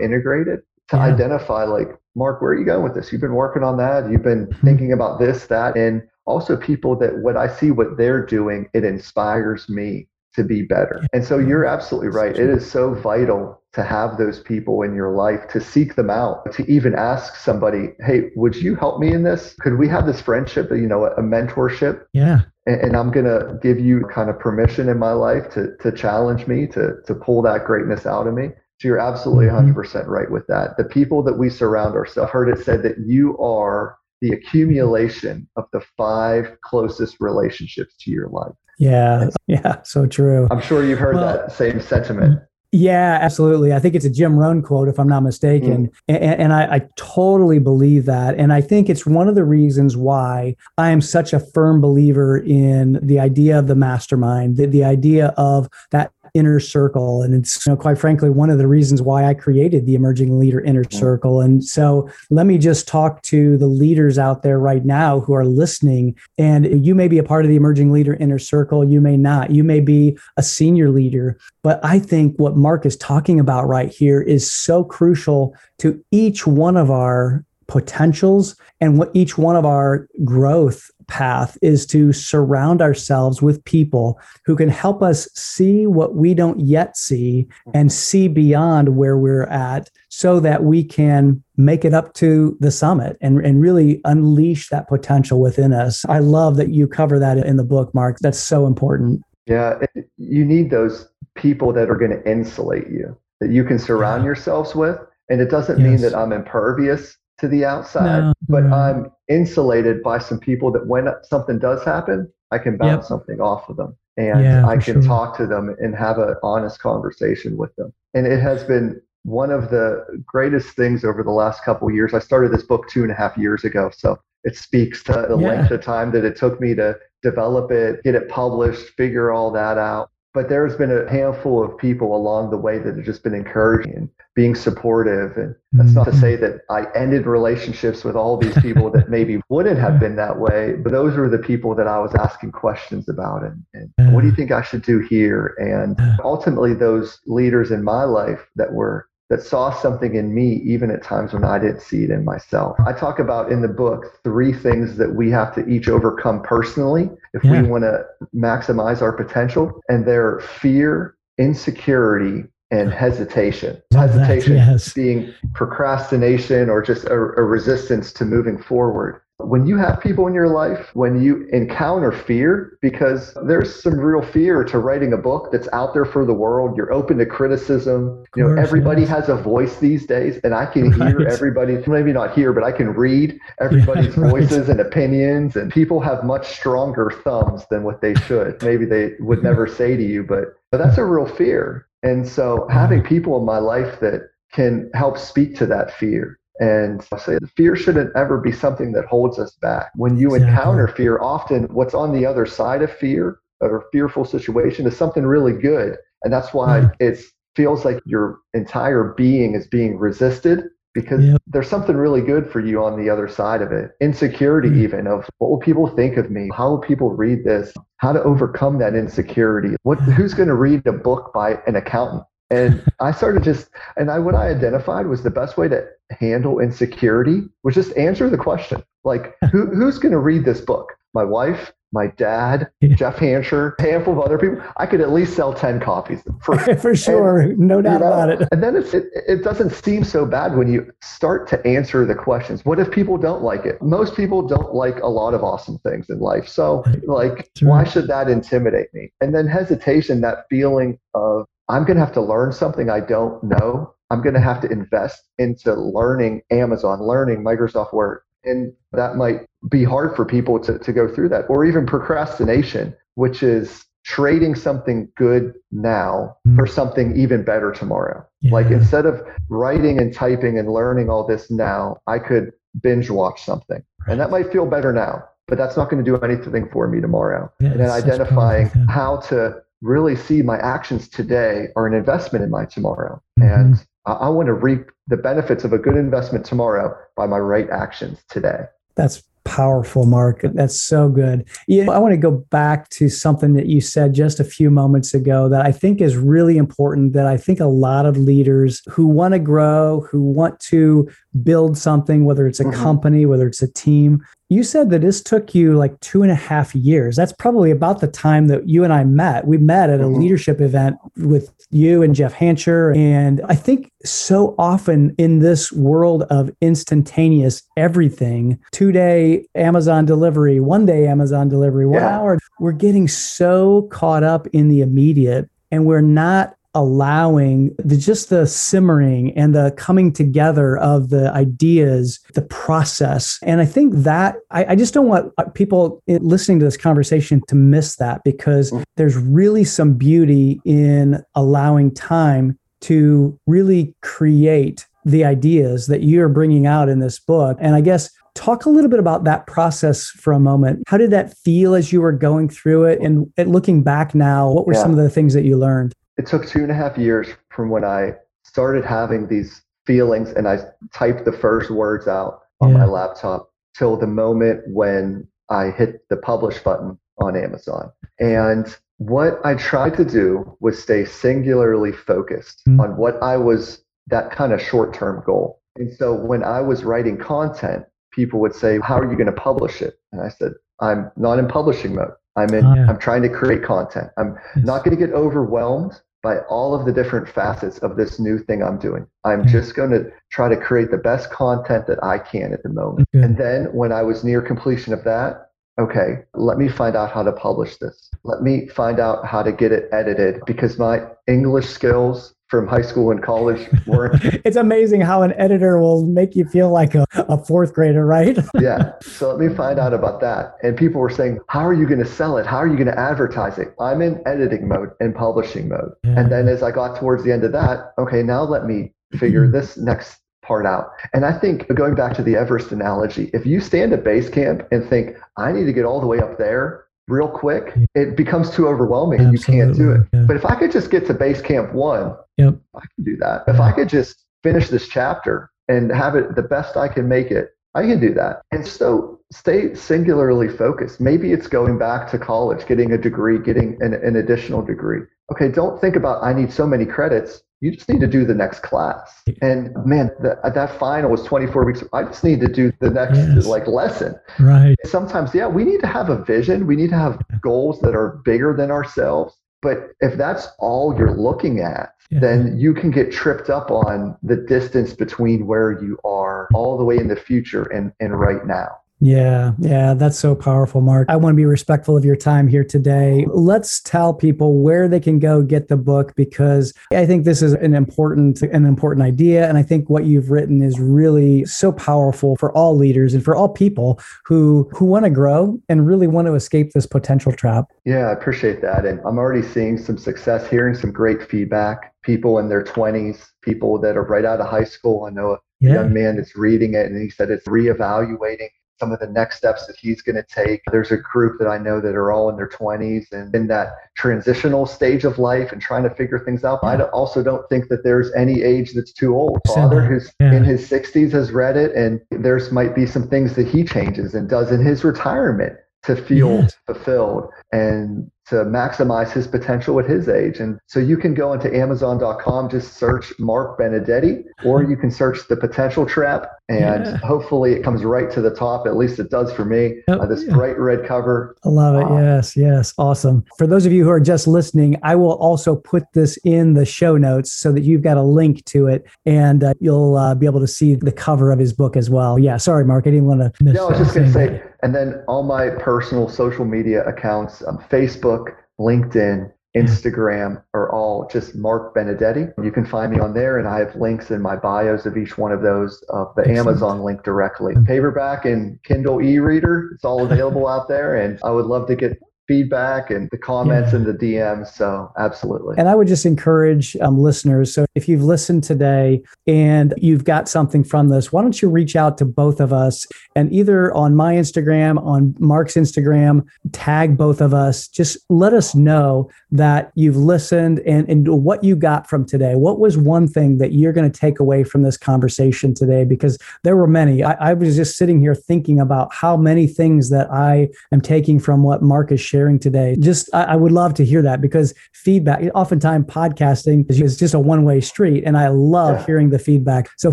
integrated 0.00 0.60
to 0.88 0.96
yeah. 0.96 1.02
identify 1.04 1.64
like, 1.64 1.88
Mark, 2.14 2.40
where 2.40 2.52
are 2.52 2.58
you 2.58 2.64
going 2.64 2.84
with 2.84 2.94
this? 2.94 3.12
You've 3.12 3.20
been 3.20 3.34
working 3.34 3.62
on 3.62 3.76
that. 3.78 4.10
You've 4.10 4.22
been 4.22 4.46
mm-hmm. 4.46 4.66
thinking 4.66 4.92
about 4.92 5.18
this, 5.18 5.46
that, 5.46 5.76
and 5.76 6.02
also 6.26 6.56
people 6.56 6.96
that 6.98 7.18
what 7.18 7.36
I 7.36 7.48
see 7.48 7.70
what 7.70 7.96
they're 7.96 8.24
doing, 8.24 8.68
it 8.72 8.84
inspires 8.84 9.68
me 9.68 10.08
to 10.38 10.44
be 10.44 10.62
better. 10.62 11.02
And 11.12 11.24
so 11.24 11.38
you're 11.38 11.66
absolutely 11.66 12.08
right. 12.08 12.36
It 12.36 12.48
is 12.48 12.70
so 12.70 12.94
vital 12.94 13.60
to 13.74 13.82
have 13.82 14.16
those 14.16 14.40
people 14.40 14.82
in 14.82 14.94
your 14.94 15.12
life, 15.12 15.48
to 15.50 15.60
seek 15.60 15.96
them 15.96 16.08
out, 16.08 16.50
to 16.52 16.64
even 16.70 16.94
ask 16.94 17.36
somebody, 17.36 17.88
hey, 18.00 18.30
would 18.34 18.56
you 18.56 18.74
help 18.74 18.98
me 19.00 19.12
in 19.12 19.24
this? 19.24 19.54
Could 19.60 19.78
we 19.78 19.88
have 19.88 20.06
this 20.06 20.20
friendship, 20.20 20.70
you 20.70 20.86
know, 20.86 21.04
a 21.04 21.22
mentorship? 21.22 22.04
Yeah. 22.12 22.42
And, 22.66 22.80
and 22.80 22.96
I'm 22.96 23.10
going 23.10 23.26
to 23.26 23.58
give 23.62 23.78
you 23.78 24.04
kind 24.14 24.30
of 24.30 24.38
permission 24.38 24.88
in 24.88 24.98
my 24.98 25.12
life 25.12 25.50
to, 25.54 25.76
to 25.82 25.92
challenge 25.92 26.46
me, 26.46 26.66
to, 26.68 26.94
to 27.06 27.14
pull 27.14 27.42
that 27.42 27.64
greatness 27.64 28.06
out 28.06 28.26
of 28.26 28.34
me. 28.34 28.50
So 28.80 28.88
you're 28.88 29.00
absolutely 29.00 29.46
100% 29.46 29.74
mm-hmm. 29.74 30.08
right 30.08 30.30
with 30.30 30.46
that. 30.46 30.76
The 30.78 30.84
people 30.84 31.22
that 31.24 31.36
we 31.36 31.50
surround 31.50 31.96
ourselves, 31.96 32.28
I've 32.28 32.32
heard 32.32 32.48
it 32.48 32.64
said 32.64 32.82
that 32.84 32.96
you 33.04 33.36
are 33.38 33.97
the 34.20 34.30
accumulation 34.30 35.48
of 35.56 35.64
the 35.72 35.80
five 35.96 36.56
closest 36.62 37.16
relationships 37.20 37.94
to 38.00 38.10
your 38.10 38.28
life. 38.28 38.54
Yeah, 38.78 39.28
yeah, 39.46 39.82
so 39.82 40.06
true. 40.06 40.46
I'm 40.50 40.60
sure 40.60 40.84
you've 40.84 40.98
heard 40.98 41.16
well, 41.16 41.36
that 41.36 41.52
same 41.52 41.80
sentiment. 41.80 42.40
Yeah, 42.70 43.18
absolutely. 43.22 43.72
I 43.72 43.78
think 43.78 43.94
it's 43.94 44.04
a 44.04 44.10
Jim 44.10 44.38
Rohn 44.38 44.60
quote, 44.60 44.88
if 44.88 45.00
I'm 45.00 45.08
not 45.08 45.22
mistaken. 45.22 45.86
Mm. 45.86 45.92
And, 46.08 46.40
and 46.40 46.52
I, 46.52 46.74
I, 46.76 46.80
totally 46.96 47.58
believe 47.58 48.04
that. 48.04 48.34
And 48.38 48.52
I 48.52 48.60
think 48.60 48.90
it's 48.90 49.06
one 49.06 49.26
of 49.26 49.34
the 49.34 49.44
reasons 49.44 49.96
why 49.96 50.54
I 50.76 50.90
am 50.90 51.00
such 51.00 51.32
a 51.32 51.40
firm 51.40 51.80
believer 51.80 52.36
in 52.36 52.98
the 53.02 53.20
idea 53.20 53.58
of 53.58 53.68
the 53.68 53.74
mastermind, 53.74 54.58
the, 54.58 54.66
the 54.66 54.84
idea 54.84 55.28
of 55.38 55.70
that 55.92 56.12
inner 56.34 56.60
circle. 56.60 57.22
And 57.22 57.34
it's, 57.34 57.66
you 57.66 57.72
know, 57.72 57.76
quite 57.76 57.98
frankly, 57.98 58.30
one 58.30 58.50
of 58.50 58.58
the 58.58 58.66
reasons 58.66 59.02
why 59.02 59.24
I 59.24 59.34
created 59.34 59.86
the 59.86 59.94
Emerging 59.94 60.38
Leader 60.38 60.60
Inner 60.60 60.84
mm-hmm. 60.84 60.98
Circle. 60.98 61.40
And 61.40 61.64
so 61.64 62.08
let 62.30 62.46
me 62.46 62.58
just 62.58 62.88
talk 62.88 63.22
to 63.22 63.56
the 63.56 63.66
leaders 63.66 64.18
out 64.18 64.42
there 64.42 64.58
right 64.58 64.84
now 64.84 65.20
who 65.20 65.34
are 65.34 65.44
listening. 65.44 66.16
And 66.36 66.84
you 66.84 66.94
may 66.94 67.08
be 67.08 67.18
a 67.18 67.24
part 67.24 67.44
of 67.44 67.48
the 67.48 67.56
Emerging 67.56 67.92
Leader 67.92 68.14
Inner 68.14 68.38
Circle, 68.38 68.84
you 68.84 69.00
may 69.00 69.16
not. 69.16 69.50
You 69.50 69.64
may 69.64 69.80
be 69.80 70.18
a 70.36 70.42
senior 70.42 70.90
leader. 70.90 71.38
But 71.62 71.84
I 71.84 71.98
think 71.98 72.36
what 72.38 72.56
Mark 72.56 72.86
is 72.86 72.96
talking 72.96 73.40
about 73.40 73.68
right 73.68 73.90
here 73.90 74.20
is 74.20 74.50
so 74.50 74.84
crucial 74.84 75.54
to 75.78 76.02
each 76.10 76.46
one 76.46 76.76
of 76.76 76.90
our 76.90 77.44
potentials 77.68 78.56
and 78.80 78.98
what 78.98 79.10
each 79.14 79.36
one 79.38 79.54
of 79.54 79.64
our 79.64 80.08
growth 80.24 80.90
path 81.06 81.56
is 81.62 81.86
to 81.86 82.12
surround 82.12 82.82
ourselves 82.82 83.40
with 83.40 83.64
people 83.64 84.18
who 84.44 84.56
can 84.56 84.68
help 84.68 85.02
us 85.02 85.28
see 85.34 85.86
what 85.86 86.14
we 86.14 86.34
don't 86.34 86.60
yet 86.60 86.96
see 86.96 87.46
and 87.74 87.92
see 87.92 88.28
beyond 88.28 88.96
where 88.96 89.16
we're 89.16 89.44
at 89.44 89.90
so 90.08 90.40
that 90.40 90.64
we 90.64 90.82
can 90.82 91.42
make 91.56 91.84
it 91.84 91.94
up 91.94 92.14
to 92.14 92.56
the 92.60 92.70
summit 92.70 93.16
and, 93.20 93.44
and 93.44 93.60
really 93.60 94.00
unleash 94.04 94.68
that 94.68 94.88
potential 94.88 95.40
within 95.40 95.72
us. 95.72 96.04
I 96.06 96.18
love 96.18 96.56
that 96.56 96.70
you 96.70 96.86
cover 96.86 97.18
that 97.18 97.38
in 97.38 97.56
the 97.56 97.64
book, 97.64 97.94
Mark. 97.94 98.18
That's 98.20 98.38
so 98.38 98.66
important. 98.66 99.22
Yeah, 99.46 99.78
you 100.16 100.44
need 100.44 100.70
those 100.70 101.08
people 101.34 101.72
that 101.72 101.90
are 101.90 101.96
going 101.96 102.10
to 102.10 102.30
insulate 102.30 102.88
you, 102.88 103.16
that 103.40 103.50
you 103.50 103.64
can 103.64 103.78
surround 103.78 104.22
yeah. 104.22 104.26
yourselves 104.26 104.74
with. 104.74 104.98
And 105.30 105.40
it 105.40 105.50
doesn't 105.50 105.78
yes. 105.78 105.86
mean 105.86 106.00
that 106.02 106.14
I'm 106.14 106.32
impervious 106.32 107.16
to 107.38 107.48
the 107.48 107.64
outside, 107.64 108.24
no, 108.24 108.32
but 108.48 108.64
no. 108.64 108.74
I'm 108.74 109.12
insulated 109.28 110.02
by 110.02 110.18
some 110.18 110.38
people 110.38 110.70
that 110.72 110.86
when 110.86 111.08
something 111.22 111.58
does 111.58 111.84
happen, 111.84 112.30
I 112.50 112.58
can 112.58 112.76
bounce 112.76 113.04
yep. 113.04 113.08
something 113.08 113.40
off 113.40 113.68
of 113.68 113.76
them 113.76 113.96
and 114.18 114.42
yeah, 114.42 114.66
I 114.66 114.76
can 114.76 115.00
sure. 115.00 115.02
talk 115.02 115.36
to 115.36 115.46
them 115.46 115.74
and 115.78 115.94
have 115.94 116.18
an 116.18 116.34
honest 116.42 116.80
conversation 116.80 117.56
with 117.56 117.74
them. 117.76 117.92
And 118.14 118.26
it 118.26 118.40
has 118.40 118.64
been 118.64 119.00
one 119.22 119.52
of 119.52 119.70
the 119.70 120.04
greatest 120.26 120.74
things 120.74 121.04
over 121.04 121.22
the 121.22 121.30
last 121.30 121.64
couple 121.64 121.88
years. 121.90 122.12
I 122.12 122.18
started 122.18 122.52
this 122.52 122.64
book 122.64 122.88
two 122.88 123.04
and 123.04 123.12
a 123.12 123.14
half 123.14 123.38
years 123.38 123.64
ago, 123.64 123.90
so 123.96 124.18
it 124.42 124.56
speaks 124.56 125.04
to 125.04 125.12
the 125.28 125.38
yeah. 125.38 125.48
length 125.48 125.70
of 125.70 125.82
time 125.82 126.10
that 126.12 126.24
it 126.24 126.36
took 126.36 126.60
me 126.60 126.74
to 126.74 126.98
develop 127.22 127.70
it, 127.70 128.02
get 128.02 128.16
it 128.16 128.28
published, 128.28 128.88
figure 128.96 129.30
all 129.30 129.52
that 129.52 129.78
out. 129.78 130.10
But 130.34 130.48
there's 130.48 130.76
been 130.76 130.90
a 130.90 131.10
handful 131.10 131.62
of 131.64 131.76
people 131.78 132.14
along 132.14 132.50
the 132.50 132.58
way 132.58 132.78
that 132.78 132.96
have 132.96 133.04
just 133.04 133.24
been 133.24 133.34
encouraging 133.34 133.94
and 133.94 134.08
being 134.34 134.54
supportive. 134.54 135.36
And 135.36 135.54
that's 135.72 135.92
not 135.92 136.04
to 136.04 136.10
mm-hmm. 136.10 136.20
say 136.20 136.36
that 136.36 136.60
I 136.70 136.84
ended 136.94 137.26
relationships 137.26 138.04
with 138.04 138.14
all 138.14 138.36
these 138.36 138.56
people 138.60 138.90
that 138.92 139.08
maybe 139.08 139.40
wouldn't 139.48 139.78
have 139.78 139.98
been 139.98 140.16
that 140.16 140.38
way, 140.38 140.74
but 140.74 140.92
those 140.92 141.16
were 141.16 141.28
the 141.28 141.38
people 141.38 141.74
that 141.74 141.88
I 141.88 141.98
was 141.98 142.14
asking 142.14 142.52
questions 142.52 143.08
about. 143.08 143.42
And, 143.42 143.64
and 143.98 144.14
what 144.14 144.20
do 144.20 144.28
you 144.28 144.34
think 144.34 144.52
I 144.52 144.62
should 144.62 144.82
do 144.82 145.00
here? 145.00 145.56
And 145.58 145.98
ultimately, 146.22 146.74
those 146.74 147.20
leaders 147.26 147.70
in 147.70 147.82
my 147.82 148.04
life 148.04 148.46
that 148.54 148.72
were 148.72 149.07
that 149.30 149.42
saw 149.42 149.70
something 149.70 150.14
in 150.14 150.34
me 150.34 150.54
even 150.64 150.90
at 150.90 151.02
times 151.02 151.32
when 151.32 151.44
I 151.44 151.58
didn't 151.58 151.82
see 151.82 152.04
it 152.04 152.10
in 152.10 152.24
myself. 152.24 152.76
I 152.86 152.92
talk 152.92 153.18
about 153.18 153.52
in 153.52 153.60
the 153.60 153.68
book 153.68 154.20
three 154.24 154.52
things 154.52 154.96
that 154.96 155.14
we 155.14 155.30
have 155.30 155.54
to 155.54 155.66
each 155.68 155.88
overcome 155.88 156.42
personally 156.42 157.10
if 157.34 157.44
yeah. 157.44 157.62
we 157.62 157.68
want 157.68 157.84
to 157.84 158.04
maximize 158.34 159.02
our 159.02 159.12
potential, 159.12 159.80
and 159.88 160.06
they're 160.06 160.40
fear, 160.40 161.16
insecurity 161.36 162.44
and 162.70 162.92
hesitation. 162.92 163.80
Love 163.92 164.14
that, 164.14 164.26
hesitation 164.26 164.56
yes. 164.56 164.92
being 164.92 165.34
procrastination 165.54 166.68
or 166.68 166.82
just 166.82 167.04
a, 167.04 167.14
a 167.14 167.44
resistance 167.44 168.12
to 168.12 168.24
moving 168.24 168.60
forward 168.60 169.22
when 169.38 169.66
you 169.66 169.76
have 169.76 170.00
people 170.00 170.26
in 170.26 170.34
your 170.34 170.48
life, 170.48 170.90
when 170.94 171.22
you 171.22 171.46
encounter 171.52 172.10
fear, 172.10 172.76
because 172.82 173.36
there's 173.46 173.82
some 173.82 173.98
real 173.98 174.20
fear 174.20 174.64
to 174.64 174.78
writing 174.78 175.12
a 175.12 175.16
book 175.16 175.52
that's 175.52 175.68
out 175.72 175.94
there 175.94 176.04
for 176.04 176.26
the 176.26 176.34
world, 176.34 176.76
you're 176.76 176.92
open 176.92 177.18
to 177.18 177.26
criticism. 177.26 178.24
you 178.34 178.42
know, 178.42 178.60
everybody 178.60 179.02
yes. 179.02 179.10
has 179.10 179.28
a 179.28 179.36
voice 179.36 179.78
these 179.78 180.06
days, 180.06 180.40
and 180.42 180.54
I 180.54 180.66
can 180.66 180.90
right. 180.90 181.08
hear 181.08 181.28
everybody, 181.28 181.78
maybe 181.86 182.12
not 182.12 182.34
hear, 182.34 182.52
but 182.52 182.64
I 182.64 182.72
can 182.72 182.88
read 182.88 183.38
everybody's 183.60 184.16
yeah, 184.16 184.22
right. 184.24 184.30
voices 184.30 184.68
and 184.68 184.80
opinions. 184.80 185.54
And 185.54 185.72
people 185.72 186.00
have 186.00 186.24
much 186.24 186.46
stronger 186.48 187.12
thumbs 187.22 187.64
than 187.70 187.84
what 187.84 188.00
they 188.00 188.14
should. 188.14 188.60
maybe 188.62 188.86
they 188.86 189.12
would 189.20 189.44
never 189.44 189.66
say 189.78 189.96
to 189.96 190.02
you, 190.02 190.24
but, 190.24 190.56
but 190.72 190.78
that's 190.78 190.98
a 190.98 191.04
real 191.04 191.26
fear. 191.26 191.86
And 192.02 192.26
so 192.26 192.66
having 192.70 193.02
people 193.02 193.38
in 193.38 193.44
my 193.44 193.58
life 193.58 194.00
that 194.00 194.30
can 194.52 194.90
help 194.94 195.16
speak 195.16 195.56
to 195.56 195.66
that 195.66 195.92
fear 195.92 196.37
and 196.60 197.06
I 197.12 197.18
say 197.18 197.38
fear 197.56 197.76
shouldn't 197.76 198.14
ever 198.16 198.38
be 198.38 198.52
something 198.52 198.92
that 198.92 199.06
holds 199.06 199.38
us 199.38 199.52
back. 199.60 199.90
When 199.94 200.16
you 200.16 200.34
exactly. 200.34 200.48
encounter 200.48 200.88
fear, 200.88 201.20
often 201.20 201.64
what's 201.64 201.94
on 201.94 202.12
the 202.12 202.26
other 202.26 202.46
side 202.46 202.82
of 202.82 202.90
fear 202.90 203.40
or 203.60 203.84
fearful 203.92 204.24
situation 204.24 204.86
is 204.86 204.96
something 204.96 205.24
really 205.24 205.52
good. 205.52 205.96
And 206.24 206.32
that's 206.32 206.52
why 206.52 206.80
mm. 206.80 206.92
it 207.00 207.20
feels 207.54 207.84
like 207.84 208.00
your 208.04 208.40
entire 208.54 209.14
being 209.16 209.54
is 209.54 209.66
being 209.66 209.98
resisted 209.98 210.64
because 210.94 211.24
yep. 211.24 211.40
there's 211.46 211.68
something 211.68 211.96
really 211.96 212.20
good 212.20 212.50
for 212.50 212.60
you 212.60 212.82
on 212.82 213.00
the 213.00 213.08
other 213.08 213.28
side 213.28 213.62
of 213.62 213.70
it. 213.70 213.92
Insecurity, 214.00 214.70
mm. 214.70 214.78
even 214.78 215.06
of 215.06 215.28
what 215.38 215.50
will 215.50 215.58
people 215.58 215.86
think 215.86 216.16
of 216.16 216.30
me? 216.30 216.48
How 216.52 216.70
will 216.70 216.78
people 216.78 217.10
read 217.10 217.44
this? 217.44 217.72
How 217.98 218.12
to 218.12 218.22
overcome 218.22 218.78
that 218.78 218.94
insecurity? 218.94 219.76
What, 219.82 220.00
who's 220.00 220.34
going 220.34 220.48
to 220.48 220.54
read 220.54 220.86
a 220.86 220.92
book 220.92 221.32
by 221.32 221.58
an 221.66 221.76
accountant? 221.76 222.24
And 222.50 222.82
I 223.00 223.12
started 223.12 223.42
just, 223.42 223.68
and 223.96 224.10
I 224.10 224.18
what 224.18 224.34
I 224.34 224.48
identified 224.48 225.06
was 225.06 225.22
the 225.22 225.30
best 225.30 225.58
way 225.58 225.68
to 225.68 225.86
handle 226.10 226.60
insecurity 226.60 227.42
was 227.62 227.74
just 227.74 227.96
answer 227.96 228.28
the 228.30 228.38
question. 228.38 228.82
Like, 229.04 229.34
who, 229.50 229.66
who's 229.74 229.98
going 229.98 230.12
to 230.12 230.18
read 230.18 230.44
this 230.44 230.60
book? 230.60 230.94
My 231.14 231.24
wife, 231.24 231.72
my 231.92 232.08
dad, 232.08 232.70
Jeff 232.82 233.16
Hancher, 233.16 233.74
a 233.78 233.82
handful 233.82 234.12
of 234.12 234.20
other 234.20 234.36
people. 234.38 234.62
I 234.76 234.86
could 234.86 235.00
at 235.00 235.10
least 235.10 235.34
sell 235.34 235.54
10 235.54 235.80
copies. 235.80 236.22
For, 236.42 236.58
for 236.76 236.94
sure. 236.94 237.40
And, 237.40 237.58
no 237.58 237.80
doubt 237.80 237.94
you 237.94 237.98
know, 238.00 238.06
about 238.06 238.28
it. 238.28 238.48
And 238.52 238.62
then 238.62 238.76
it, 238.76 238.92
it 238.92 239.42
doesn't 239.42 239.70
seem 239.70 240.04
so 240.04 240.26
bad 240.26 240.56
when 240.56 240.70
you 240.70 240.90
start 241.02 241.48
to 241.48 241.66
answer 241.66 242.04
the 242.04 242.14
questions. 242.14 242.64
What 242.64 242.78
if 242.78 242.90
people 242.90 243.16
don't 243.16 243.42
like 243.42 243.64
it? 243.64 243.80
Most 243.80 244.16
people 244.16 244.46
don't 244.46 244.74
like 244.74 244.98
a 245.00 245.08
lot 245.08 245.32
of 245.32 245.42
awesome 245.42 245.78
things 245.78 246.10
in 246.10 246.20
life. 246.20 246.46
So, 246.46 246.84
like, 247.04 247.50
why 247.60 247.84
should 247.84 248.06
that 248.08 248.28
intimidate 248.28 248.92
me? 248.92 249.10
And 249.20 249.34
then 249.34 249.46
hesitation, 249.46 250.20
that 250.20 250.44
feeling 250.50 250.98
of, 251.14 251.46
I'm 251.70 251.84
going 251.84 251.96
to 251.96 252.04
have 252.04 252.14
to 252.14 252.22
learn 252.22 252.52
something 252.52 252.90
I 252.90 253.00
don't 253.00 253.42
know. 253.42 253.94
I'm 254.10 254.22
going 254.22 254.34
to 254.34 254.40
have 254.40 254.60
to 254.62 254.68
invest 254.70 255.22
into 255.38 255.74
learning 255.74 256.42
Amazon, 256.50 257.02
learning 257.02 257.44
Microsoft 257.44 257.92
Word. 257.92 258.22
And 258.44 258.72
that 258.92 259.16
might 259.16 259.46
be 259.68 259.84
hard 259.84 260.16
for 260.16 260.24
people 260.24 260.58
to, 260.60 260.78
to 260.78 260.92
go 260.92 261.12
through 261.12 261.28
that, 261.30 261.44
or 261.48 261.64
even 261.64 261.86
procrastination, 261.86 262.96
which 263.14 263.42
is 263.42 263.84
trading 264.04 264.54
something 264.54 265.08
good 265.16 265.52
now 265.70 266.36
mm. 266.46 266.56
for 266.56 266.66
something 266.66 267.14
even 267.16 267.44
better 267.44 267.72
tomorrow. 267.72 268.24
Yeah. 268.40 268.52
Like 268.52 268.66
instead 268.66 269.04
of 269.04 269.20
writing 269.50 269.98
and 269.98 270.14
typing 270.14 270.58
and 270.58 270.72
learning 270.72 271.10
all 271.10 271.26
this 271.26 271.50
now, 271.50 271.98
I 272.06 272.18
could 272.18 272.52
binge 272.82 273.10
watch 273.10 273.44
something. 273.44 273.82
And 274.06 274.20
that 274.20 274.30
might 274.30 274.50
feel 274.50 274.64
better 274.64 274.92
now, 274.92 275.24
but 275.46 275.58
that's 275.58 275.76
not 275.76 275.90
going 275.90 276.02
to 276.02 276.10
do 276.10 276.16
anything 276.24 276.70
for 276.72 276.88
me 276.88 277.00
tomorrow. 277.00 277.52
Yeah, 277.60 277.72
and 277.72 277.80
then 277.80 277.90
identifying 277.90 278.68
how 278.88 279.18
to 279.28 279.60
really 279.82 280.16
see 280.16 280.42
my 280.42 280.58
actions 280.58 281.08
today 281.08 281.66
are 281.76 281.86
an 281.86 281.94
investment 281.94 282.44
in 282.44 282.50
my 282.50 282.64
tomorrow. 282.64 283.20
Mm-hmm. 283.38 283.60
And 283.60 283.86
I, 284.12 284.28
want 284.28 284.46
to 284.46 284.54
reap 284.54 284.90
the 285.06 285.16
benefits 285.16 285.64
of 285.64 285.72
a 285.72 285.78
good 285.78 285.96
investment 285.96 286.44
tomorrow 286.44 286.96
by 287.16 287.26
my 287.26 287.38
right 287.38 287.68
actions 287.70 288.18
today. 288.28 288.64
That's 288.96 289.22
powerful, 289.44 290.04
Mark. 290.04 290.42
That's 290.42 290.78
so 290.78 291.08
good. 291.08 291.48
You 291.66 291.84
know, 291.84 291.92
I 291.92 291.98
want 291.98 292.12
to 292.12 292.18
go 292.18 292.30
back 292.30 292.90
to 292.90 293.08
something 293.08 293.54
that 293.54 293.66
you 293.66 293.80
said 293.80 294.12
just 294.12 294.40
a 294.40 294.44
few 294.44 294.70
moments 294.70 295.14
ago 295.14 295.48
that 295.48 295.64
I 295.64 295.72
think 295.72 296.00
is 296.00 296.16
really 296.16 296.58
important. 296.58 297.14
That 297.14 297.26
I 297.26 297.38
think 297.38 297.58
a 297.58 297.66
lot 297.66 298.04
of 298.04 298.18
leaders 298.18 298.82
who 298.88 299.06
want 299.06 299.32
to 299.32 299.38
grow, 299.38 300.06
who 300.10 300.20
want 300.22 300.60
to 300.60 301.08
build 301.42 301.78
something, 301.78 302.24
whether 302.24 302.46
it's 302.46 302.60
a 302.60 302.64
mm-hmm. 302.64 302.82
company, 302.82 303.24
whether 303.24 303.46
it's 303.46 303.62
a 303.62 303.72
team, 303.72 304.22
you 304.50 304.62
said 304.62 304.90
that 304.90 305.00
this 305.00 305.22
took 305.22 305.54
you 305.54 305.76
like 305.76 305.98
two 306.00 306.22
and 306.22 306.30
a 306.30 306.36
half 306.36 306.74
years. 306.74 307.16
That's 307.16 307.32
probably 307.32 307.70
about 307.70 308.00
the 308.00 308.08
time 308.08 308.48
that 308.48 308.68
you 308.68 308.84
and 308.84 308.92
I 308.92 309.04
met. 309.04 309.46
We 309.46 309.58
met 309.58 309.90
at 309.90 310.00
a 310.00 310.04
mm-hmm. 310.04 310.20
leadership 310.20 310.60
event 310.60 310.96
with 311.16 311.52
you 311.70 312.02
and 312.02 312.14
Jeff 312.14 312.34
Hancher. 312.34 312.96
And 312.96 313.40
I 313.48 313.54
think 313.54 313.90
so 314.04 314.54
often 314.58 315.14
in 315.18 315.40
this 315.40 315.72
world 315.72 316.22
of 316.24 316.50
instantaneous 316.60 317.62
everything, 317.76 318.58
two 318.72 318.92
day 318.92 319.46
Amazon 319.54 320.04
delivery, 320.04 320.60
one 320.60 320.86
day 320.86 321.06
Amazon 321.06 321.48
delivery, 321.48 321.86
one 321.86 322.00
yeah. 322.00 322.18
hour, 322.18 322.38
we're 322.60 322.72
getting 322.72 323.08
so 323.08 323.82
caught 323.90 324.22
up 324.22 324.46
in 324.48 324.68
the 324.68 324.80
immediate 324.80 325.48
and 325.70 325.84
we're 325.84 326.00
not 326.00 326.54
allowing 326.78 327.74
the 327.78 327.96
just 327.96 328.30
the 328.30 328.46
simmering 328.46 329.36
and 329.36 329.52
the 329.52 329.74
coming 329.76 330.12
together 330.12 330.78
of 330.78 331.10
the 331.10 331.32
ideas 331.32 332.20
the 332.34 332.42
process. 332.42 333.38
And 333.42 333.60
i 333.60 333.66
think 333.66 333.92
that 333.94 334.36
I, 334.52 334.72
I, 334.72 334.76
just 334.76 334.94
don't 334.94 335.08
want 335.08 335.32
people 335.54 336.00
listening 336.06 336.60
to 336.60 336.64
this 336.64 336.76
conversation 336.76 337.42
to 337.48 337.56
miss 337.56 337.96
that 337.96 338.22
because 338.24 338.70
mm. 338.70 338.84
there's 338.96 339.16
really 339.16 339.64
some 339.64 339.94
beauty 339.94 340.60
in 340.64 341.20
allowing 341.34 341.92
time 341.92 342.56
to 342.82 343.38
really 343.46 343.94
create 344.02 344.86
the 345.04 345.24
ideas 345.24 345.88
that 345.88 346.02
you're 346.04 346.28
bringing 346.28 346.66
out 346.66 346.88
in 346.88 347.00
this 347.00 347.18
book. 347.18 347.58
And 347.60 347.74
i 347.74 347.80
guess 347.80 348.10
talk 348.38 348.66
a 348.66 348.70
little 348.70 348.90
bit 348.90 349.00
about 349.00 349.24
that 349.24 349.48
process 349.48 350.10
for 350.10 350.32
a 350.32 350.38
moment. 350.38 350.84
How 350.86 350.96
did 350.96 351.10
that 351.10 351.36
feel 351.38 351.74
as 351.74 351.92
you 351.92 352.00
were 352.00 352.12
going 352.12 352.48
through 352.48 352.84
it? 352.84 353.00
And 353.00 353.32
looking 353.36 353.82
back 353.82 354.14
now 354.14 354.50
what 354.50 354.64
were 354.66 354.74
yeah. 354.74 354.82
some 354.82 354.92
of 354.92 354.96
the 354.96 355.10
things 355.10 355.34
that 355.34 355.44
you 355.44 355.56
learned 355.58 355.92
it 356.18 356.26
took 356.26 356.46
two 356.46 356.58
and 356.58 356.70
a 356.70 356.74
half 356.74 356.98
years 356.98 357.28
from 357.50 357.70
when 357.70 357.84
I 357.84 358.14
started 358.42 358.84
having 358.84 359.28
these 359.28 359.62
feelings 359.86 360.30
and 360.32 360.46
I 360.46 360.58
typed 360.92 361.24
the 361.24 361.32
first 361.32 361.70
words 361.70 362.06
out 362.08 362.42
on 362.60 362.72
yeah. 362.72 362.78
my 362.78 362.84
laptop 362.84 363.50
till 363.76 363.96
the 363.96 364.06
moment 364.06 364.62
when 364.66 365.26
I 365.48 365.70
hit 365.70 366.06
the 366.10 366.16
publish 366.16 366.58
button 366.58 366.98
on 367.18 367.36
Amazon. 367.36 367.90
And 368.18 368.76
what 368.98 369.40
I 369.44 369.54
tried 369.54 369.96
to 369.96 370.04
do 370.04 370.56
was 370.60 370.82
stay 370.82 371.04
singularly 371.04 371.92
focused 371.92 372.62
mm-hmm. 372.68 372.80
on 372.80 372.96
what 372.96 373.22
I 373.22 373.36
was 373.36 373.82
that 374.08 374.30
kind 374.30 374.52
of 374.52 374.60
short 374.60 374.92
term 374.92 375.22
goal. 375.24 375.62
And 375.76 375.92
so 375.94 376.14
when 376.14 376.42
I 376.42 376.60
was 376.60 376.82
writing 376.82 377.16
content, 377.16 377.84
people 378.12 378.40
would 378.40 378.54
say, 378.54 378.80
How 378.80 378.98
are 378.98 379.08
you 379.08 379.16
going 379.16 379.26
to 379.26 379.40
publish 379.40 379.80
it? 379.80 380.00
And 380.12 380.20
I 380.20 380.28
said, 380.28 380.52
I'm 380.80 381.10
not 381.16 381.38
in 381.38 381.46
publishing 381.46 381.94
mode. 381.94 382.12
I'm 382.36 382.52
in, 382.54 382.64
oh, 382.64 382.74
yeah. 382.74 382.86
I'm 382.88 382.98
trying 382.98 383.22
to 383.22 383.28
create 383.28 383.62
content. 383.62 384.10
I'm 384.16 384.36
yes. 384.56 384.64
not 384.64 384.84
going 384.84 384.96
to 384.96 385.06
get 385.06 385.14
overwhelmed 385.14 386.00
by 386.22 386.38
all 386.48 386.74
of 386.74 386.84
the 386.84 386.92
different 386.92 387.28
facets 387.28 387.78
of 387.78 387.96
this 387.96 388.18
new 388.18 388.38
thing 388.38 388.62
I'm 388.62 388.78
doing. 388.78 389.06
I'm 389.24 389.40
mm-hmm. 389.40 389.50
just 389.50 389.74
going 389.76 389.90
to 389.90 390.10
try 390.30 390.48
to 390.48 390.56
create 390.56 390.90
the 390.90 390.98
best 390.98 391.30
content 391.30 391.86
that 391.86 392.02
I 392.02 392.18
can 392.18 392.52
at 392.52 392.62
the 392.62 392.68
moment. 392.70 393.08
And 393.12 393.36
then 393.36 393.66
when 393.72 393.92
I 393.92 394.02
was 394.02 394.24
near 394.24 394.42
completion 394.42 394.92
of 394.92 395.04
that, 395.04 395.50
okay, 395.78 396.24
let 396.34 396.58
me 396.58 396.68
find 396.68 396.96
out 396.96 397.12
how 397.12 397.22
to 397.22 397.32
publish 397.32 397.76
this. 397.76 398.10
Let 398.24 398.42
me 398.42 398.66
find 398.66 398.98
out 398.98 399.26
how 399.26 399.42
to 399.42 399.52
get 399.52 399.70
it 399.70 399.88
edited 399.92 400.40
because 400.44 400.78
my 400.78 401.06
English 401.28 401.66
skills 401.66 402.34
from 402.48 402.66
high 402.66 402.82
school 402.82 403.10
and 403.10 403.22
college 403.22 403.68
weren't. 403.86 404.24
it's 404.44 404.56
amazing 404.56 405.00
how 405.00 405.22
an 405.22 405.32
editor 405.34 405.78
will 405.78 406.06
make 406.06 406.34
you 406.34 406.44
feel 406.44 406.70
like 406.70 406.94
a, 406.94 407.06
a 407.14 407.38
fourth 407.44 407.74
grader, 407.74 408.06
right? 408.06 408.38
yeah. 408.60 408.92
So 409.00 409.32
let 409.32 409.38
me 409.38 409.54
find 409.54 409.78
out 409.78 409.92
about 409.92 410.20
that. 410.20 410.56
And 410.62 410.76
people 410.76 411.00
were 411.00 411.10
saying, 411.10 411.40
How 411.48 411.66
are 411.66 411.74
you 411.74 411.86
going 411.86 412.00
to 412.00 412.06
sell 412.06 412.38
it? 412.38 412.46
How 412.46 412.56
are 412.56 412.66
you 412.66 412.76
going 412.76 412.88
to 412.88 412.98
advertise 412.98 413.58
it? 413.58 413.74
I'm 413.78 414.02
in 414.02 414.22
editing 414.26 414.68
mode 414.68 414.90
and 415.00 415.14
publishing 415.14 415.68
mode. 415.68 415.92
Yeah. 416.04 416.20
And 416.20 416.32
then 416.32 416.48
as 416.48 416.62
I 416.62 416.70
got 416.70 416.98
towards 416.98 417.24
the 417.24 417.32
end 417.32 417.44
of 417.44 417.52
that, 417.52 417.92
okay, 417.98 418.22
now 418.22 418.42
let 418.42 418.66
me 418.66 418.92
figure 419.18 419.44
mm-hmm. 419.44 419.52
this 419.52 419.76
next 419.76 420.20
part 420.42 420.64
out. 420.64 420.90
And 421.12 421.26
I 421.26 421.38
think 421.38 421.68
going 421.74 421.94
back 421.94 422.14
to 422.14 422.22
the 422.22 422.34
Everest 422.34 422.72
analogy, 422.72 423.30
if 423.34 423.44
you 423.44 423.60
stand 423.60 423.92
at 423.92 424.02
base 424.02 424.30
camp 424.30 424.66
and 424.72 424.88
think, 424.88 425.16
I 425.36 425.52
need 425.52 425.66
to 425.66 425.72
get 425.72 425.84
all 425.84 426.00
the 426.00 426.06
way 426.06 426.18
up 426.20 426.38
there 426.38 426.87
real 427.08 427.28
quick, 427.28 427.74
it 427.94 428.16
becomes 428.16 428.50
too 428.50 428.68
overwhelming 428.68 429.20
and 429.20 429.32
you 429.32 429.38
can't 429.38 429.74
do 429.74 429.92
it. 429.92 430.02
Yeah. 430.12 430.24
But 430.26 430.36
if 430.36 430.44
I 430.44 430.54
could 430.54 430.70
just 430.70 430.90
get 430.90 431.06
to 431.06 431.14
base 431.14 431.40
camp 431.40 431.72
one, 431.72 432.16
yep. 432.36 432.54
I 432.74 432.80
can 432.94 433.04
do 433.04 433.16
that. 433.16 433.44
If 433.48 433.60
I 433.60 433.72
could 433.72 433.88
just 433.88 434.24
finish 434.42 434.68
this 434.68 434.88
chapter 434.88 435.50
and 435.68 435.90
have 435.90 436.14
it 436.14 436.36
the 436.36 436.42
best 436.42 436.76
I 436.76 436.88
can 436.88 437.08
make 437.08 437.30
it, 437.30 437.50
I 437.74 437.82
can 437.82 438.00
do 438.00 438.14
that. 438.14 438.42
And 438.52 438.66
so 438.66 439.20
stay 439.32 439.74
singularly 439.74 440.48
focused. 440.48 441.00
Maybe 441.00 441.32
it's 441.32 441.46
going 441.46 441.78
back 441.78 442.10
to 442.10 442.18
college, 442.18 442.66
getting 442.66 442.92
a 442.92 442.98
degree, 442.98 443.38
getting 443.38 443.76
an, 443.80 443.94
an 443.94 444.16
additional 444.16 444.62
degree. 444.62 445.02
Okay, 445.32 445.48
don't 445.48 445.80
think 445.80 445.96
about 445.96 446.22
I 446.22 446.32
need 446.32 446.52
so 446.52 446.66
many 446.66 446.86
credits 446.86 447.42
you 447.60 447.72
just 447.72 447.88
need 447.88 448.00
to 448.00 448.06
do 448.06 448.24
the 448.24 448.34
next 448.34 448.60
class. 448.62 449.22
And 449.42 449.74
man, 449.84 450.10
the, 450.20 450.38
that 450.42 450.78
final 450.78 451.10
was 451.10 451.24
24 451.24 451.64
weeks. 451.64 451.82
I 451.92 452.04
just 452.04 452.22
need 452.22 452.40
to 452.40 452.48
do 452.48 452.72
the 452.80 452.90
next 452.90 453.18
yes. 453.18 453.46
like 453.46 453.66
lesson. 453.66 454.18
Right. 454.38 454.76
Sometimes, 454.84 455.34
yeah, 455.34 455.48
we 455.48 455.64
need 455.64 455.80
to 455.80 455.86
have 455.86 456.08
a 456.08 456.22
vision. 456.22 456.66
We 456.66 456.76
need 456.76 456.90
to 456.90 456.98
have 456.98 457.20
goals 457.40 457.80
that 457.80 457.94
are 457.94 458.20
bigger 458.24 458.54
than 458.56 458.70
ourselves. 458.70 459.36
But 459.60 459.90
if 460.00 460.16
that's 460.16 460.48
all 460.60 460.96
you're 460.96 461.16
looking 461.16 461.58
at, 461.58 461.94
yeah. 462.10 462.20
then 462.20 462.58
you 462.58 462.74
can 462.74 462.92
get 462.92 463.10
tripped 463.10 463.50
up 463.50 463.70
on 463.70 464.16
the 464.22 464.36
distance 464.36 464.92
between 464.92 465.46
where 465.46 465.82
you 465.82 465.98
are 466.04 466.48
all 466.54 466.78
the 466.78 466.84
way 466.84 466.96
in 466.96 467.08
the 467.08 467.16
future 467.16 467.64
and, 467.64 467.92
and 467.98 468.18
right 468.18 468.46
now. 468.46 468.68
Yeah, 469.00 469.52
yeah, 469.58 469.94
that's 469.94 470.18
so 470.18 470.34
powerful, 470.34 470.80
Mark. 470.80 471.08
I 471.08 471.16
want 471.16 471.34
to 471.34 471.36
be 471.36 471.44
respectful 471.44 471.96
of 471.96 472.04
your 472.04 472.16
time 472.16 472.48
here 472.48 472.64
today. 472.64 473.24
Let's 473.28 473.80
tell 473.80 474.12
people 474.12 474.60
where 474.60 474.88
they 474.88 474.98
can 474.98 475.18
go 475.20 475.42
get 475.42 475.68
the 475.68 475.76
book 475.76 476.14
because 476.16 476.74
I 476.92 477.06
think 477.06 477.24
this 477.24 477.40
is 477.40 477.52
an 477.54 477.74
important 477.74 478.42
an 478.42 478.66
important 478.66 479.06
idea 479.06 479.48
and 479.48 479.56
I 479.56 479.62
think 479.62 479.88
what 479.88 480.04
you've 480.04 480.30
written 480.30 480.62
is 480.62 480.80
really 480.80 481.44
so 481.44 481.70
powerful 481.70 482.36
for 482.36 482.52
all 482.52 482.76
leaders 482.76 483.14
and 483.14 483.24
for 483.24 483.36
all 483.36 483.48
people 483.48 484.00
who 484.24 484.68
who 484.72 484.84
want 484.84 485.04
to 485.04 485.10
grow 485.10 485.58
and 485.68 485.86
really 485.86 486.08
want 486.08 486.26
to 486.26 486.34
escape 486.34 486.72
this 486.72 486.86
potential 486.86 487.32
trap. 487.32 487.66
Yeah, 487.84 488.08
I 488.08 488.12
appreciate 488.12 488.60
that 488.62 488.84
and 488.84 489.00
I'm 489.06 489.18
already 489.18 489.46
seeing 489.46 489.78
some 489.78 489.96
success, 489.98 490.48
hearing 490.48 490.74
some 490.74 490.90
great 490.90 491.22
feedback. 491.22 491.94
People 492.02 492.38
in 492.38 492.48
their 492.48 492.64
20s, 492.64 493.28
people 493.42 493.78
that 493.80 493.96
are 493.96 494.04
right 494.04 494.24
out 494.24 494.40
of 494.40 494.48
high 494.48 494.64
school. 494.64 495.04
I 495.04 495.10
know 495.10 495.32
a 495.32 495.38
yeah. 495.60 495.74
young 495.74 495.92
man 495.92 496.16
that's 496.16 496.36
reading 496.36 496.74
it 496.74 496.86
and 496.86 497.00
he 497.00 497.10
said 497.10 497.30
it's 497.30 497.46
reevaluating 497.46 498.48
some 498.78 498.92
of 498.92 499.00
the 499.00 499.06
next 499.06 499.36
steps 499.36 499.66
that 499.66 499.76
he's 499.76 500.02
going 500.02 500.16
to 500.16 500.22
take. 500.22 500.62
There's 500.70 500.90
a 500.90 500.96
group 500.96 501.38
that 501.38 501.48
I 501.48 501.58
know 501.58 501.80
that 501.80 501.94
are 501.94 502.12
all 502.12 502.28
in 502.28 502.36
their 502.36 502.48
20s 502.48 503.12
and 503.12 503.34
in 503.34 503.46
that 503.48 503.68
transitional 503.96 504.66
stage 504.66 505.04
of 505.04 505.18
life 505.18 505.52
and 505.52 505.60
trying 505.60 505.82
to 505.84 505.90
figure 505.90 506.18
things 506.18 506.44
out. 506.44 506.60
I 506.62 506.80
also 506.84 507.22
don't 507.22 507.48
think 507.48 507.68
that 507.68 507.84
there's 507.84 508.12
any 508.14 508.42
age 508.42 508.72
that's 508.74 508.92
too 508.92 509.14
old. 509.14 509.40
Father 509.46 509.84
who's 509.84 510.12
yeah. 510.20 510.34
in 510.34 510.44
his 510.44 510.68
60s 510.68 511.12
has 511.12 511.32
read 511.32 511.56
it, 511.56 511.74
and 511.74 512.00
there's 512.10 512.52
might 512.52 512.74
be 512.74 512.86
some 512.86 513.08
things 513.08 513.34
that 513.34 513.46
he 513.46 513.64
changes 513.64 514.14
and 514.14 514.28
does 514.28 514.52
in 514.52 514.64
his 514.64 514.84
retirement 514.84 515.56
to 515.84 515.96
feel 515.96 516.40
yes. 516.40 516.56
fulfilled 516.66 517.30
and 517.52 518.10
to 518.28 518.36
maximize 518.44 519.10
his 519.10 519.26
potential 519.26 519.78
at 519.80 519.86
his 519.86 520.08
age. 520.08 520.38
And 520.38 520.58
so 520.66 520.80
you 520.80 520.96
can 520.96 521.14
go 521.14 521.32
into 521.32 521.54
Amazon.com, 521.54 522.50
just 522.50 522.74
search 522.74 523.12
Mark 523.18 523.58
Benedetti, 523.58 524.24
or 524.44 524.62
you 524.62 524.76
can 524.76 524.90
search 524.90 525.26
the 525.28 525.36
potential 525.36 525.86
trap, 525.86 526.26
and 526.48 526.84
yeah. 526.84 526.96
hopefully 526.98 527.52
it 527.52 527.62
comes 527.62 527.84
right 527.84 528.10
to 528.10 528.20
the 528.20 528.30
top. 528.30 528.66
At 528.66 528.76
least 528.76 528.98
it 528.98 529.10
does 529.10 529.32
for 529.32 529.44
me. 529.44 529.82
Yep. 529.88 530.00
Uh, 530.00 530.06
this 530.06 530.24
bright 530.24 530.58
red 530.58 530.86
cover. 530.86 531.36
I 531.44 531.48
love 531.48 531.76
it. 531.76 531.84
Um, 531.84 532.02
yes, 532.02 532.36
yes. 532.36 532.74
Awesome. 532.78 533.24
For 533.36 533.46
those 533.46 533.66
of 533.66 533.72
you 533.72 533.84
who 533.84 533.90
are 533.90 534.00
just 534.00 534.26
listening, 534.26 534.76
I 534.82 534.94
will 534.96 535.12
also 535.14 535.56
put 535.56 535.84
this 535.94 536.18
in 536.24 536.54
the 536.54 536.64
show 536.64 536.96
notes 536.96 537.32
so 537.32 537.52
that 537.52 537.62
you've 537.62 537.82
got 537.82 537.96
a 537.96 538.02
link 538.02 538.44
to 538.46 538.66
it 538.66 538.86
and 539.04 539.44
uh, 539.44 539.54
you'll 539.60 539.96
uh, 539.96 540.14
be 540.14 540.26
able 540.26 540.40
to 540.40 540.46
see 540.46 540.74
the 540.74 540.92
cover 540.92 541.32
of 541.32 541.38
his 541.38 541.52
book 541.52 541.76
as 541.76 541.90
well. 541.90 542.18
Yeah, 542.18 542.36
sorry, 542.36 542.64
Mark. 542.64 542.86
I 542.86 542.90
didn't 542.90 543.06
want 543.06 543.20
to 543.20 543.32
miss 543.42 543.54
No, 543.54 543.66
I 543.66 543.70
was 543.70 543.78
just 543.78 543.94
going 543.94 544.06
to 544.06 544.12
say, 544.12 544.42
and 544.62 544.74
then 544.74 545.02
all 545.06 545.22
my 545.22 545.50
personal 545.50 546.08
social 546.08 546.44
media 546.44 546.84
accounts, 546.84 547.46
um, 547.46 547.58
Facebook, 547.70 548.17
LinkedIn, 548.60 549.30
hmm. 549.30 549.58
Instagram 549.58 550.42
are 550.54 550.70
all 550.72 551.08
just 551.10 551.34
Mark 551.34 551.74
Benedetti. 551.74 552.32
You 552.42 552.52
can 552.52 552.66
find 552.66 552.92
me 552.92 552.98
on 552.98 553.14
there, 553.14 553.38
and 553.38 553.48
I 553.48 553.58
have 553.58 553.74
links 553.76 554.10
in 554.10 554.20
my 554.20 554.36
bios 554.36 554.86
of 554.86 554.96
each 554.96 555.16
one 555.18 555.32
of 555.32 555.42
those 555.42 555.82
of 555.88 556.14
the 556.16 556.22
Excellent. 556.22 556.38
Amazon 556.38 556.80
link 556.82 557.02
directly. 557.02 557.54
Hmm. 557.54 557.64
Paperback 557.64 558.24
and 558.24 558.62
Kindle 558.62 559.00
e-reader, 559.02 559.70
it's 559.74 559.84
all 559.84 560.04
available 560.04 560.46
out 560.46 560.68
there, 560.68 560.96
and 560.96 561.18
I 561.24 561.30
would 561.30 561.46
love 561.46 561.66
to 561.68 561.76
get 561.76 561.98
feedback 562.28 562.90
and 562.90 563.08
the 563.10 563.18
comments 563.18 563.72
yeah. 563.72 563.78
and 563.78 563.86
the 563.86 563.94
DMs. 563.94 564.48
So, 564.48 564.92
absolutely. 564.98 565.56
And 565.58 565.68
I 565.68 565.74
would 565.74 565.88
just 565.88 566.06
encourage 566.06 566.76
um, 566.76 566.98
listeners. 566.98 567.52
So, 567.52 567.64
if 567.74 567.88
you've 567.88 568.04
listened 568.04 568.44
today 568.44 569.02
and 569.26 569.74
you've 569.78 570.04
got 570.04 570.28
something 570.28 570.62
from 570.62 570.90
this, 570.90 571.10
why 571.10 571.22
don't 571.22 571.40
you 571.40 571.48
reach 571.48 571.74
out 571.74 571.96
to 571.98 572.04
both 572.04 572.38
of 572.38 572.52
us 572.52 572.86
and 573.16 573.32
either 573.32 573.72
on 573.74 573.96
my 573.96 574.14
Instagram, 574.14 574.84
on 574.84 575.14
Mark's 575.18 575.54
Instagram, 575.54 576.26
tag 576.52 576.96
both 576.96 577.20
of 577.20 577.32
us. 577.32 577.66
Just 577.66 577.98
let 578.10 578.34
us 578.34 578.54
know 578.54 579.10
that 579.30 579.72
you've 579.74 579.96
listened 579.96 580.60
and, 580.60 580.88
and 580.88 581.08
what 581.08 581.42
you 581.42 581.56
got 581.56 581.88
from 581.88 582.04
today. 582.04 582.34
What 582.34 582.60
was 582.60 582.76
one 582.76 583.08
thing 583.08 583.38
that 583.38 583.52
you're 583.52 583.72
going 583.72 583.90
to 583.90 584.00
take 584.00 584.20
away 584.20 584.44
from 584.44 584.62
this 584.62 584.76
conversation 584.76 585.54
today? 585.54 585.84
Because 585.84 586.18
there 586.44 586.56
were 586.56 586.66
many. 586.66 587.02
I, 587.02 587.30
I 587.30 587.32
was 587.32 587.56
just 587.56 587.76
sitting 587.76 588.00
here 588.00 588.14
thinking 588.14 588.60
about 588.60 588.92
how 588.92 589.16
many 589.16 589.46
things 589.46 589.88
that 589.90 590.10
I 590.12 590.48
am 590.72 590.82
taking 590.82 591.18
from 591.18 591.42
what 591.42 591.62
Mark 591.62 591.90
is 591.90 592.00
sharing 592.00 592.17
sharing 592.18 592.38
today. 592.38 592.74
Just, 592.80 593.08
I, 593.14 593.22
I 593.24 593.36
would 593.36 593.52
love 593.52 593.74
to 593.74 593.84
hear 593.84 594.02
that 594.02 594.20
because 594.20 594.52
feedback, 594.72 595.22
oftentimes 595.34 595.86
podcasting 595.86 596.68
is, 596.68 596.98
just 596.98 597.14
a 597.14 597.20
one 597.20 597.44
way 597.44 597.60
street. 597.60 598.02
And 598.04 598.16
I 598.16 598.28
love 598.28 598.80
yeah. 598.80 598.86
hearing 598.86 599.10
the 599.10 599.18
feedback. 599.20 599.68
So 599.78 599.92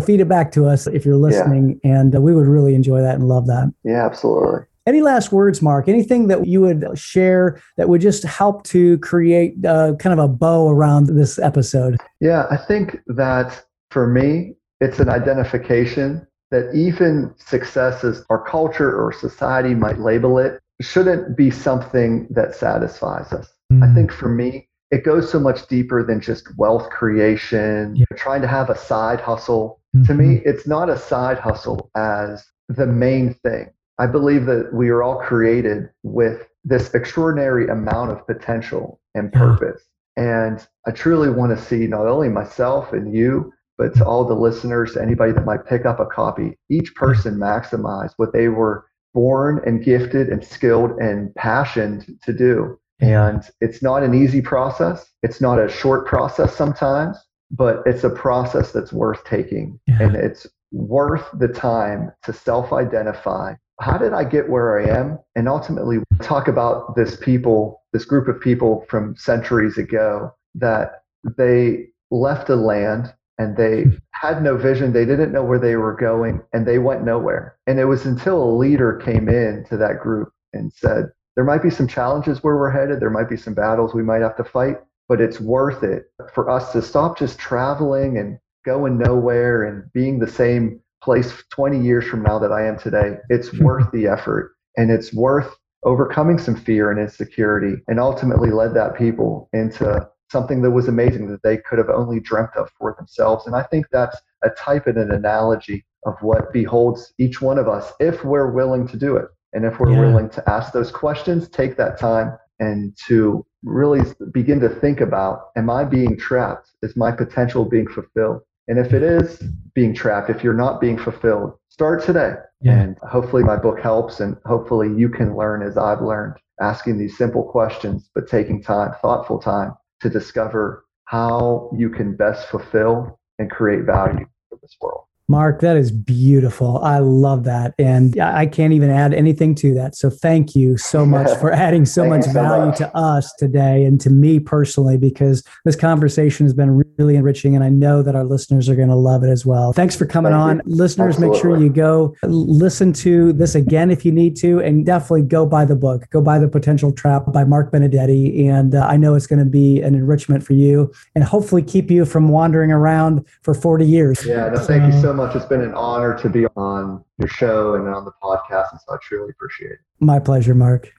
feed 0.00 0.20
it 0.20 0.28
back 0.28 0.50
to 0.52 0.66
us 0.66 0.88
if 0.88 1.04
you're 1.06 1.16
listening. 1.16 1.80
Yeah. 1.84 2.00
And 2.00 2.16
uh, 2.16 2.20
we 2.20 2.34
would 2.34 2.48
really 2.48 2.74
enjoy 2.74 3.00
that 3.00 3.14
and 3.14 3.28
love 3.28 3.46
that. 3.46 3.72
Yeah, 3.84 4.04
absolutely. 4.04 4.64
Any 4.86 5.02
last 5.02 5.30
words, 5.30 5.62
Mark? 5.62 5.88
Anything 5.88 6.26
that 6.28 6.46
you 6.46 6.60
would 6.62 6.84
share 6.98 7.60
that 7.76 7.88
would 7.88 8.00
just 8.00 8.24
help 8.24 8.64
to 8.64 8.98
create 8.98 9.64
uh, 9.64 9.94
kind 10.00 10.18
of 10.18 10.18
a 10.18 10.28
bow 10.28 10.68
around 10.68 11.06
this 11.06 11.38
episode? 11.38 11.96
Yeah, 12.20 12.46
I 12.50 12.56
think 12.56 12.98
that 13.06 13.64
for 13.90 14.06
me, 14.06 14.54
it's 14.80 14.98
an 14.98 15.08
identification 15.08 16.26
that 16.50 16.72
even 16.74 17.34
successes 17.36 18.24
our 18.30 18.42
culture 18.44 18.90
or 19.00 19.12
society 19.12 19.74
might 19.74 19.98
label 19.98 20.38
it 20.38 20.60
shouldn't 20.80 21.36
be 21.36 21.50
something 21.50 22.26
that 22.30 22.54
satisfies 22.54 23.32
us. 23.32 23.52
Mm-hmm. 23.72 23.82
I 23.82 23.94
think 23.94 24.12
for 24.12 24.28
me, 24.28 24.68
it 24.90 25.04
goes 25.04 25.30
so 25.30 25.40
much 25.40 25.66
deeper 25.66 26.04
than 26.04 26.20
just 26.20 26.56
wealth 26.56 26.88
creation, 26.90 27.96
yeah. 27.96 28.04
trying 28.16 28.42
to 28.42 28.48
have 28.48 28.70
a 28.70 28.76
side 28.76 29.20
hustle. 29.20 29.80
Mm-hmm. 29.96 30.04
To 30.04 30.14
me, 30.14 30.24
mm-hmm. 30.36 30.48
it's 30.48 30.66
not 30.66 30.88
a 30.88 30.98
side 30.98 31.38
hustle 31.38 31.90
as 31.96 32.44
the 32.68 32.86
main 32.86 33.34
thing. 33.34 33.70
I 33.98 34.06
believe 34.06 34.46
that 34.46 34.72
we 34.74 34.90
are 34.90 35.02
all 35.02 35.18
created 35.18 35.88
with 36.02 36.46
this 36.64 36.92
extraordinary 36.94 37.68
amount 37.68 38.10
of 38.10 38.26
potential 38.26 39.00
and 39.14 39.32
purpose. 39.32 39.82
Yeah. 40.16 40.48
And 40.48 40.66
I 40.86 40.90
truly 40.90 41.30
want 41.30 41.56
to 41.56 41.64
see 41.64 41.86
not 41.86 42.06
only 42.06 42.28
myself 42.28 42.92
and 42.92 43.14
you, 43.14 43.52
but 43.78 43.94
to 43.96 44.04
all 44.04 44.24
the 44.24 44.34
listeners, 44.34 44.96
anybody 44.96 45.32
that 45.32 45.44
might 45.44 45.66
pick 45.66 45.84
up 45.84 46.00
a 46.00 46.06
copy, 46.06 46.58
each 46.70 46.94
person 46.94 47.36
maximize 47.36 48.12
what 48.16 48.32
they 48.32 48.48
were 48.48 48.86
born 49.16 49.62
and 49.64 49.82
gifted 49.82 50.28
and 50.28 50.44
skilled 50.44 50.90
and 50.98 51.34
passionate 51.36 52.04
to 52.22 52.34
do. 52.34 52.78
And 53.00 53.42
it's 53.62 53.82
not 53.82 54.02
an 54.02 54.14
easy 54.14 54.42
process. 54.42 55.06
It's 55.22 55.40
not 55.40 55.58
a 55.58 55.70
short 55.70 56.06
process 56.06 56.54
sometimes, 56.54 57.16
but 57.50 57.82
it's 57.86 58.04
a 58.04 58.10
process 58.10 58.72
that's 58.72 58.92
worth 58.92 59.24
taking. 59.24 59.80
Yeah. 59.86 60.02
And 60.02 60.16
it's 60.16 60.46
worth 60.70 61.24
the 61.38 61.48
time 61.48 62.12
to 62.24 62.32
self 62.34 62.74
identify. 62.74 63.54
How 63.80 63.96
did 63.96 64.12
I 64.12 64.24
get 64.24 64.50
where 64.50 64.78
I 64.78 64.98
am? 64.98 65.18
And 65.34 65.48
ultimately 65.48 65.98
talk 66.20 66.46
about 66.46 66.94
this 66.94 67.16
people, 67.16 67.82
this 67.94 68.04
group 68.04 68.28
of 68.28 68.38
people 68.38 68.84
from 68.90 69.16
centuries 69.16 69.78
ago 69.78 70.30
that 70.56 71.04
they 71.38 71.86
left 72.10 72.50
a 72.50 72.56
land 72.56 73.14
and 73.38 73.56
they 73.56 73.84
had 74.12 74.42
no 74.42 74.56
vision. 74.56 74.92
They 74.92 75.04
didn't 75.04 75.32
know 75.32 75.44
where 75.44 75.58
they 75.58 75.76
were 75.76 75.94
going 75.94 76.42
and 76.52 76.66
they 76.66 76.78
went 76.78 77.04
nowhere. 77.04 77.56
And 77.66 77.78
it 77.78 77.84
was 77.84 78.06
until 78.06 78.42
a 78.42 78.56
leader 78.56 78.96
came 78.96 79.28
in 79.28 79.64
to 79.68 79.76
that 79.76 80.00
group 80.00 80.32
and 80.52 80.72
said, 80.72 81.10
there 81.34 81.44
might 81.44 81.62
be 81.62 81.70
some 81.70 81.86
challenges 81.86 82.42
where 82.42 82.56
we're 82.56 82.70
headed. 82.70 83.00
There 83.00 83.10
might 83.10 83.28
be 83.28 83.36
some 83.36 83.54
battles 83.54 83.92
we 83.92 84.02
might 84.02 84.22
have 84.22 84.36
to 84.36 84.44
fight, 84.44 84.78
but 85.08 85.20
it's 85.20 85.38
worth 85.38 85.82
it 85.82 86.04
for 86.32 86.50
us 86.50 86.72
to 86.72 86.80
stop 86.80 87.18
just 87.18 87.38
traveling 87.38 88.16
and 88.16 88.38
going 88.64 88.98
nowhere 88.98 89.64
and 89.64 89.84
being 89.92 90.18
the 90.18 90.26
same 90.26 90.80
place 91.02 91.44
20 91.50 91.80
years 91.80 92.06
from 92.06 92.22
now 92.22 92.38
that 92.38 92.52
I 92.52 92.66
am 92.66 92.78
today. 92.78 93.18
It's 93.28 93.48
hmm. 93.48 93.64
worth 93.64 93.92
the 93.92 94.06
effort 94.06 94.54
and 94.76 94.90
it's 94.90 95.12
worth 95.12 95.54
overcoming 95.84 96.38
some 96.38 96.56
fear 96.56 96.90
and 96.90 96.98
insecurity 96.98 97.80
and 97.86 98.00
ultimately 98.00 98.50
led 98.50 98.74
that 98.74 98.96
people 98.96 99.48
into 99.52 100.08
something 100.30 100.62
that 100.62 100.70
was 100.70 100.88
amazing 100.88 101.28
that 101.30 101.42
they 101.42 101.56
could 101.56 101.78
have 101.78 101.90
only 101.90 102.20
dreamt 102.20 102.50
of 102.56 102.70
for 102.78 102.94
themselves. 102.96 103.46
And 103.46 103.54
I 103.54 103.62
think 103.62 103.86
that's 103.90 104.16
a 104.44 104.50
type 104.50 104.86
and 104.86 104.98
an 104.98 105.12
analogy 105.12 105.84
of 106.04 106.14
what 106.20 106.52
beholds 106.52 107.12
each 107.18 107.40
one 107.40 107.58
of 107.58 107.68
us 107.68 107.92
if 108.00 108.24
we're 108.24 108.50
willing 108.50 108.86
to 108.88 108.96
do 108.96 109.16
it. 109.16 109.26
And 109.52 109.64
if 109.64 109.78
we're 109.78 109.92
yeah. 109.92 110.00
willing 110.00 110.28
to 110.30 110.50
ask 110.50 110.72
those 110.72 110.90
questions, 110.90 111.48
take 111.48 111.76
that 111.76 111.98
time 111.98 112.36
and 112.58 112.96
to 113.06 113.44
really 113.62 114.00
begin 114.32 114.60
to 114.60 114.68
think 114.68 115.00
about 115.00 115.50
am 115.56 115.70
I 115.70 115.84
being 115.84 116.16
trapped? 116.16 116.70
Is 116.82 116.96
my 116.96 117.12
potential 117.12 117.64
being 117.64 117.88
fulfilled? 117.88 118.42
And 118.68 118.78
if 118.78 118.92
it 118.92 119.02
is 119.02 119.42
being 119.74 119.94
trapped, 119.94 120.28
if 120.28 120.42
you're 120.42 120.54
not 120.54 120.80
being 120.80 120.98
fulfilled, 120.98 121.54
start 121.68 122.04
today. 122.04 122.34
Yeah. 122.60 122.80
And 122.80 122.98
hopefully 122.98 123.44
my 123.44 123.56
book 123.56 123.80
helps 123.80 124.20
and 124.20 124.36
hopefully 124.44 124.88
you 124.96 125.08
can 125.08 125.36
learn 125.36 125.62
as 125.62 125.76
I've 125.76 126.02
learned 126.02 126.34
asking 126.60 126.98
these 126.98 127.16
simple 127.16 127.44
questions, 127.44 128.10
but 128.14 128.28
taking 128.28 128.62
time, 128.62 128.92
thoughtful 129.02 129.38
time 129.38 129.74
to 130.00 130.10
discover 130.10 130.84
how 131.04 131.70
you 131.76 131.90
can 131.90 132.16
best 132.16 132.48
fulfill 132.48 133.18
and 133.38 133.50
create 133.50 133.84
value 133.84 134.26
for 134.48 134.58
this 134.60 134.76
world. 134.80 135.04
Mark, 135.28 135.60
that 135.60 135.76
is 135.76 135.90
beautiful. 135.90 136.78
I 136.78 136.98
love 136.98 137.44
that. 137.44 137.74
And 137.78 138.18
I 138.20 138.46
can't 138.46 138.72
even 138.72 138.90
add 138.90 139.12
anything 139.12 139.56
to 139.56 139.74
that. 139.74 139.96
So 139.96 140.08
thank 140.08 140.54
you 140.54 140.76
so 140.76 141.04
much 141.04 141.36
for 141.40 141.52
adding 141.52 141.84
so 141.84 142.04
much 142.04 142.24
so 142.24 142.32
value 142.32 142.66
much. 142.66 142.78
to 142.78 142.96
us 142.96 143.32
today 143.34 143.84
and 143.84 144.00
to 144.02 144.10
me 144.10 144.38
personally, 144.38 144.96
because 144.96 145.42
this 145.64 145.74
conversation 145.74 146.46
has 146.46 146.54
been 146.54 146.84
really 146.96 147.16
enriching. 147.16 147.56
And 147.56 147.64
I 147.64 147.70
know 147.70 148.02
that 148.02 148.14
our 148.14 148.24
listeners 148.24 148.68
are 148.68 148.76
going 148.76 148.88
to 148.88 148.94
love 148.94 149.24
it 149.24 149.28
as 149.28 149.44
well. 149.44 149.72
Thanks 149.72 149.96
for 149.96 150.06
coming 150.06 150.30
thank 150.30 150.42
on. 150.42 150.62
You. 150.64 150.76
Listeners, 150.76 151.16
Absolutely. 151.16 151.36
make 151.36 151.42
sure 151.42 151.58
you 151.58 151.70
go 151.70 152.14
listen 152.22 152.92
to 152.92 153.32
this 153.32 153.56
again 153.56 153.90
if 153.90 154.04
you 154.04 154.12
need 154.12 154.36
to, 154.36 154.60
and 154.60 154.86
definitely 154.86 155.22
go 155.22 155.44
buy 155.44 155.64
the 155.64 155.76
book. 155.76 156.08
Go 156.10 156.20
buy 156.20 156.38
The 156.38 156.48
Potential 156.48 156.92
Trap 156.92 157.32
by 157.32 157.42
Mark 157.42 157.72
Benedetti. 157.72 158.48
And 158.48 158.76
uh, 158.76 158.86
I 158.86 158.96
know 158.96 159.16
it's 159.16 159.26
going 159.26 159.40
to 159.40 159.44
be 159.44 159.82
an 159.82 159.96
enrichment 159.96 160.44
for 160.44 160.52
you 160.52 160.92
and 161.16 161.24
hopefully 161.24 161.62
keep 161.62 161.90
you 161.90 162.04
from 162.04 162.28
wandering 162.28 162.70
around 162.70 163.26
for 163.42 163.54
40 163.54 163.84
years. 163.84 164.24
Yeah, 164.24 164.50
no, 164.50 164.60
thank 164.60 164.92
you 164.92 165.00
so 165.00 165.12
much. 165.12 165.15
It's 165.18 165.44
been 165.46 165.62
an 165.62 165.74
honor 165.74 166.18
to 166.18 166.28
be 166.28 166.46
on 166.56 167.04
your 167.18 167.28
show 167.28 167.74
and 167.74 167.88
on 167.88 168.04
the 168.04 168.12
podcast. 168.22 168.70
And 168.72 168.80
so 168.80 168.94
I 168.94 168.96
truly 169.02 169.30
appreciate 169.30 169.72
it. 169.72 169.78
My 170.00 170.18
pleasure, 170.18 170.54
Mark. 170.54 170.92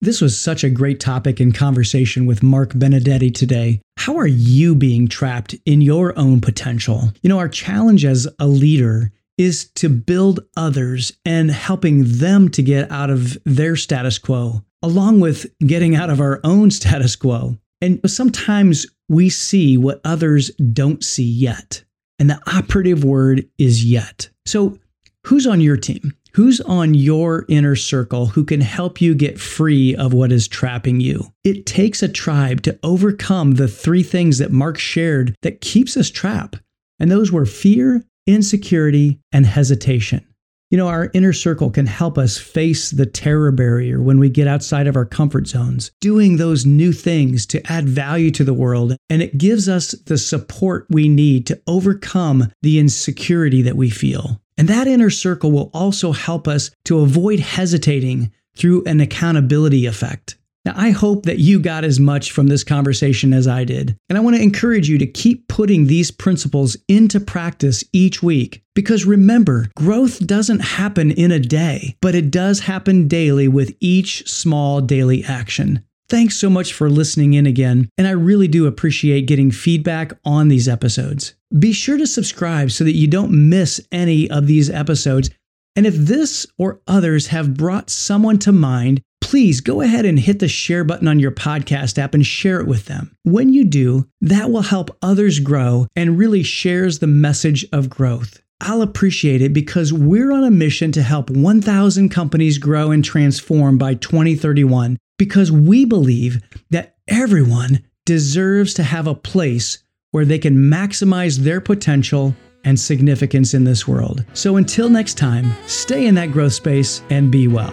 This 0.00 0.20
was 0.20 0.38
such 0.38 0.64
a 0.64 0.70
great 0.70 0.98
topic 0.98 1.38
and 1.38 1.54
conversation 1.54 2.26
with 2.26 2.42
Mark 2.42 2.72
Benedetti 2.74 3.30
today. 3.30 3.80
How 3.98 4.16
are 4.16 4.26
you 4.26 4.74
being 4.74 5.06
trapped 5.06 5.54
in 5.64 5.80
your 5.80 6.16
own 6.18 6.40
potential? 6.40 7.12
You 7.22 7.28
know, 7.28 7.38
our 7.38 7.48
challenge 7.48 8.04
as 8.04 8.26
a 8.38 8.46
leader 8.46 9.12
is 9.38 9.70
to 9.74 9.88
build 9.88 10.40
others 10.56 11.12
and 11.24 11.50
helping 11.50 12.02
them 12.04 12.48
to 12.50 12.62
get 12.62 12.90
out 12.90 13.10
of 13.10 13.38
their 13.44 13.76
status 13.76 14.18
quo, 14.18 14.64
along 14.82 15.20
with 15.20 15.46
getting 15.60 15.94
out 15.94 16.10
of 16.10 16.20
our 16.20 16.40
own 16.44 16.70
status 16.72 17.16
quo. 17.16 17.56
And 17.80 18.00
sometimes 18.06 18.86
we 19.08 19.28
see 19.30 19.76
what 19.76 20.00
others 20.04 20.50
don't 20.56 21.02
see 21.02 21.24
yet. 21.24 21.84
And 22.22 22.30
the 22.30 22.40
operative 22.46 23.02
word 23.02 23.48
is 23.58 23.84
yet. 23.84 24.28
So, 24.46 24.78
who's 25.26 25.44
on 25.44 25.60
your 25.60 25.76
team? 25.76 26.12
Who's 26.34 26.60
on 26.60 26.94
your 26.94 27.44
inner 27.48 27.74
circle 27.74 28.26
who 28.26 28.44
can 28.44 28.60
help 28.60 29.00
you 29.00 29.16
get 29.16 29.40
free 29.40 29.96
of 29.96 30.12
what 30.12 30.30
is 30.30 30.46
trapping 30.46 31.00
you? 31.00 31.32
It 31.42 31.66
takes 31.66 32.00
a 32.00 32.08
tribe 32.08 32.62
to 32.62 32.78
overcome 32.84 33.54
the 33.54 33.66
three 33.66 34.04
things 34.04 34.38
that 34.38 34.52
Mark 34.52 34.78
shared 34.78 35.34
that 35.42 35.60
keeps 35.60 35.96
us 35.96 36.10
trapped. 36.10 36.60
And 37.00 37.10
those 37.10 37.32
were 37.32 37.44
fear, 37.44 38.04
insecurity, 38.24 39.18
and 39.32 39.44
hesitation. 39.44 40.24
You 40.72 40.78
know, 40.78 40.88
our 40.88 41.10
inner 41.12 41.34
circle 41.34 41.70
can 41.70 41.84
help 41.84 42.16
us 42.16 42.38
face 42.38 42.90
the 42.92 43.04
terror 43.04 43.52
barrier 43.52 44.00
when 44.00 44.18
we 44.18 44.30
get 44.30 44.48
outside 44.48 44.86
of 44.86 44.96
our 44.96 45.04
comfort 45.04 45.46
zones, 45.46 45.90
doing 46.00 46.38
those 46.38 46.64
new 46.64 46.92
things 46.92 47.44
to 47.48 47.60
add 47.70 47.86
value 47.86 48.30
to 48.30 48.42
the 48.42 48.54
world. 48.54 48.96
And 49.10 49.20
it 49.20 49.36
gives 49.36 49.68
us 49.68 49.90
the 50.06 50.16
support 50.16 50.86
we 50.88 51.10
need 51.10 51.46
to 51.48 51.60
overcome 51.66 52.50
the 52.62 52.78
insecurity 52.78 53.60
that 53.60 53.76
we 53.76 53.90
feel. 53.90 54.40
And 54.56 54.66
that 54.68 54.86
inner 54.86 55.10
circle 55.10 55.52
will 55.52 55.70
also 55.74 56.12
help 56.12 56.48
us 56.48 56.70
to 56.86 57.00
avoid 57.00 57.40
hesitating 57.40 58.32
through 58.56 58.82
an 58.84 58.98
accountability 59.00 59.84
effect. 59.84 60.38
Now, 60.64 60.74
I 60.76 60.90
hope 60.90 61.26
that 61.26 61.38
you 61.38 61.58
got 61.58 61.84
as 61.84 61.98
much 61.98 62.30
from 62.30 62.46
this 62.46 62.62
conversation 62.62 63.32
as 63.32 63.48
I 63.48 63.64
did. 63.64 63.96
And 64.08 64.16
I 64.16 64.20
want 64.20 64.36
to 64.36 64.42
encourage 64.42 64.88
you 64.88 64.96
to 64.98 65.06
keep 65.06 65.48
putting 65.48 65.86
these 65.86 66.12
principles 66.12 66.76
into 66.88 67.18
practice 67.18 67.82
each 67.92 68.22
week. 68.22 68.62
Because 68.74 69.04
remember, 69.04 69.70
growth 69.74 70.24
doesn't 70.24 70.60
happen 70.60 71.10
in 71.10 71.32
a 71.32 71.40
day, 71.40 71.96
but 72.00 72.14
it 72.14 72.30
does 72.30 72.60
happen 72.60 73.08
daily 73.08 73.48
with 73.48 73.74
each 73.80 74.28
small 74.28 74.80
daily 74.80 75.24
action. 75.24 75.84
Thanks 76.08 76.36
so 76.36 76.50
much 76.50 76.74
for 76.74 76.90
listening 76.90 77.32
in 77.34 77.46
again, 77.46 77.88
and 77.96 78.06
I 78.06 78.10
really 78.10 78.46
do 78.46 78.66
appreciate 78.66 79.26
getting 79.26 79.50
feedback 79.50 80.12
on 80.26 80.48
these 80.48 80.68
episodes. 80.68 81.34
Be 81.58 81.72
sure 81.72 81.96
to 81.96 82.06
subscribe 82.06 82.70
so 82.70 82.84
that 82.84 82.96
you 82.96 83.06
don't 83.06 83.48
miss 83.48 83.80
any 83.90 84.28
of 84.28 84.46
these 84.46 84.68
episodes. 84.68 85.30
And 85.74 85.86
if 85.86 85.94
this 85.94 86.46
or 86.58 86.82
others 86.86 87.28
have 87.28 87.54
brought 87.54 87.88
someone 87.88 88.38
to 88.40 88.52
mind, 88.52 89.00
please 89.22 89.60
go 89.60 89.80
ahead 89.80 90.04
and 90.04 90.18
hit 90.18 90.40
the 90.40 90.48
share 90.48 90.84
button 90.84 91.08
on 91.08 91.18
your 91.18 91.30
podcast 91.30 91.96
app 91.96 92.12
and 92.12 92.26
share 92.26 92.60
it 92.60 92.66
with 92.66 92.86
them. 92.86 93.16
When 93.22 93.52
you 93.52 93.64
do, 93.64 94.08
that 94.20 94.50
will 94.50 94.62
help 94.62 94.96
others 95.00 95.38
grow 95.38 95.86
and 95.96 96.18
really 96.18 96.42
shares 96.42 96.98
the 96.98 97.06
message 97.06 97.64
of 97.72 97.88
growth. 97.88 98.42
I'll 98.60 98.82
appreciate 98.82 99.40
it 99.40 99.52
because 99.52 99.92
we're 99.92 100.32
on 100.32 100.44
a 100.44 100.50
mission 100.50 100.92
to 100.92 101.02
help 101.02 101.30
1,000 101.30 102.10
companies 102.10 102.58
grow 102.58 102.90
and 102.90 103.04
transform 103.04 103.78
by 103.78 103.94
2031 103.94 104.98
because 105.18 105.50
we 105.50 105.84
believe 105.84 106.42
that 106.70 106.96
everyone 107.08 107.82
deserves 108.04 108.74
to 108.74 108.82
have 108.82 109.06
a 109.06 109.14
place 109.14 109.82
where 110.10 110.24
they 110.24 110.38
can 110.38 110.56
maximize 110.56 111.38
their 111.38 111.60
potential 111.60 112.34
and 112.64 112.78
significance 112.78 113.54
in 113.54 113.64
this 113.64 113.86
world. 113.86 114.24
So 114.32 114.56
until 114.56 114.88
next 114.88 115.14
time, 115.14 115.52
stay 115.66 116.06
in 116.06 116.14
that 116.16 116.32
growth 116.32 116.52
space 116.52 117.02
and 117.10 117.30
be 117.30 117.48
well. 117.48 117.72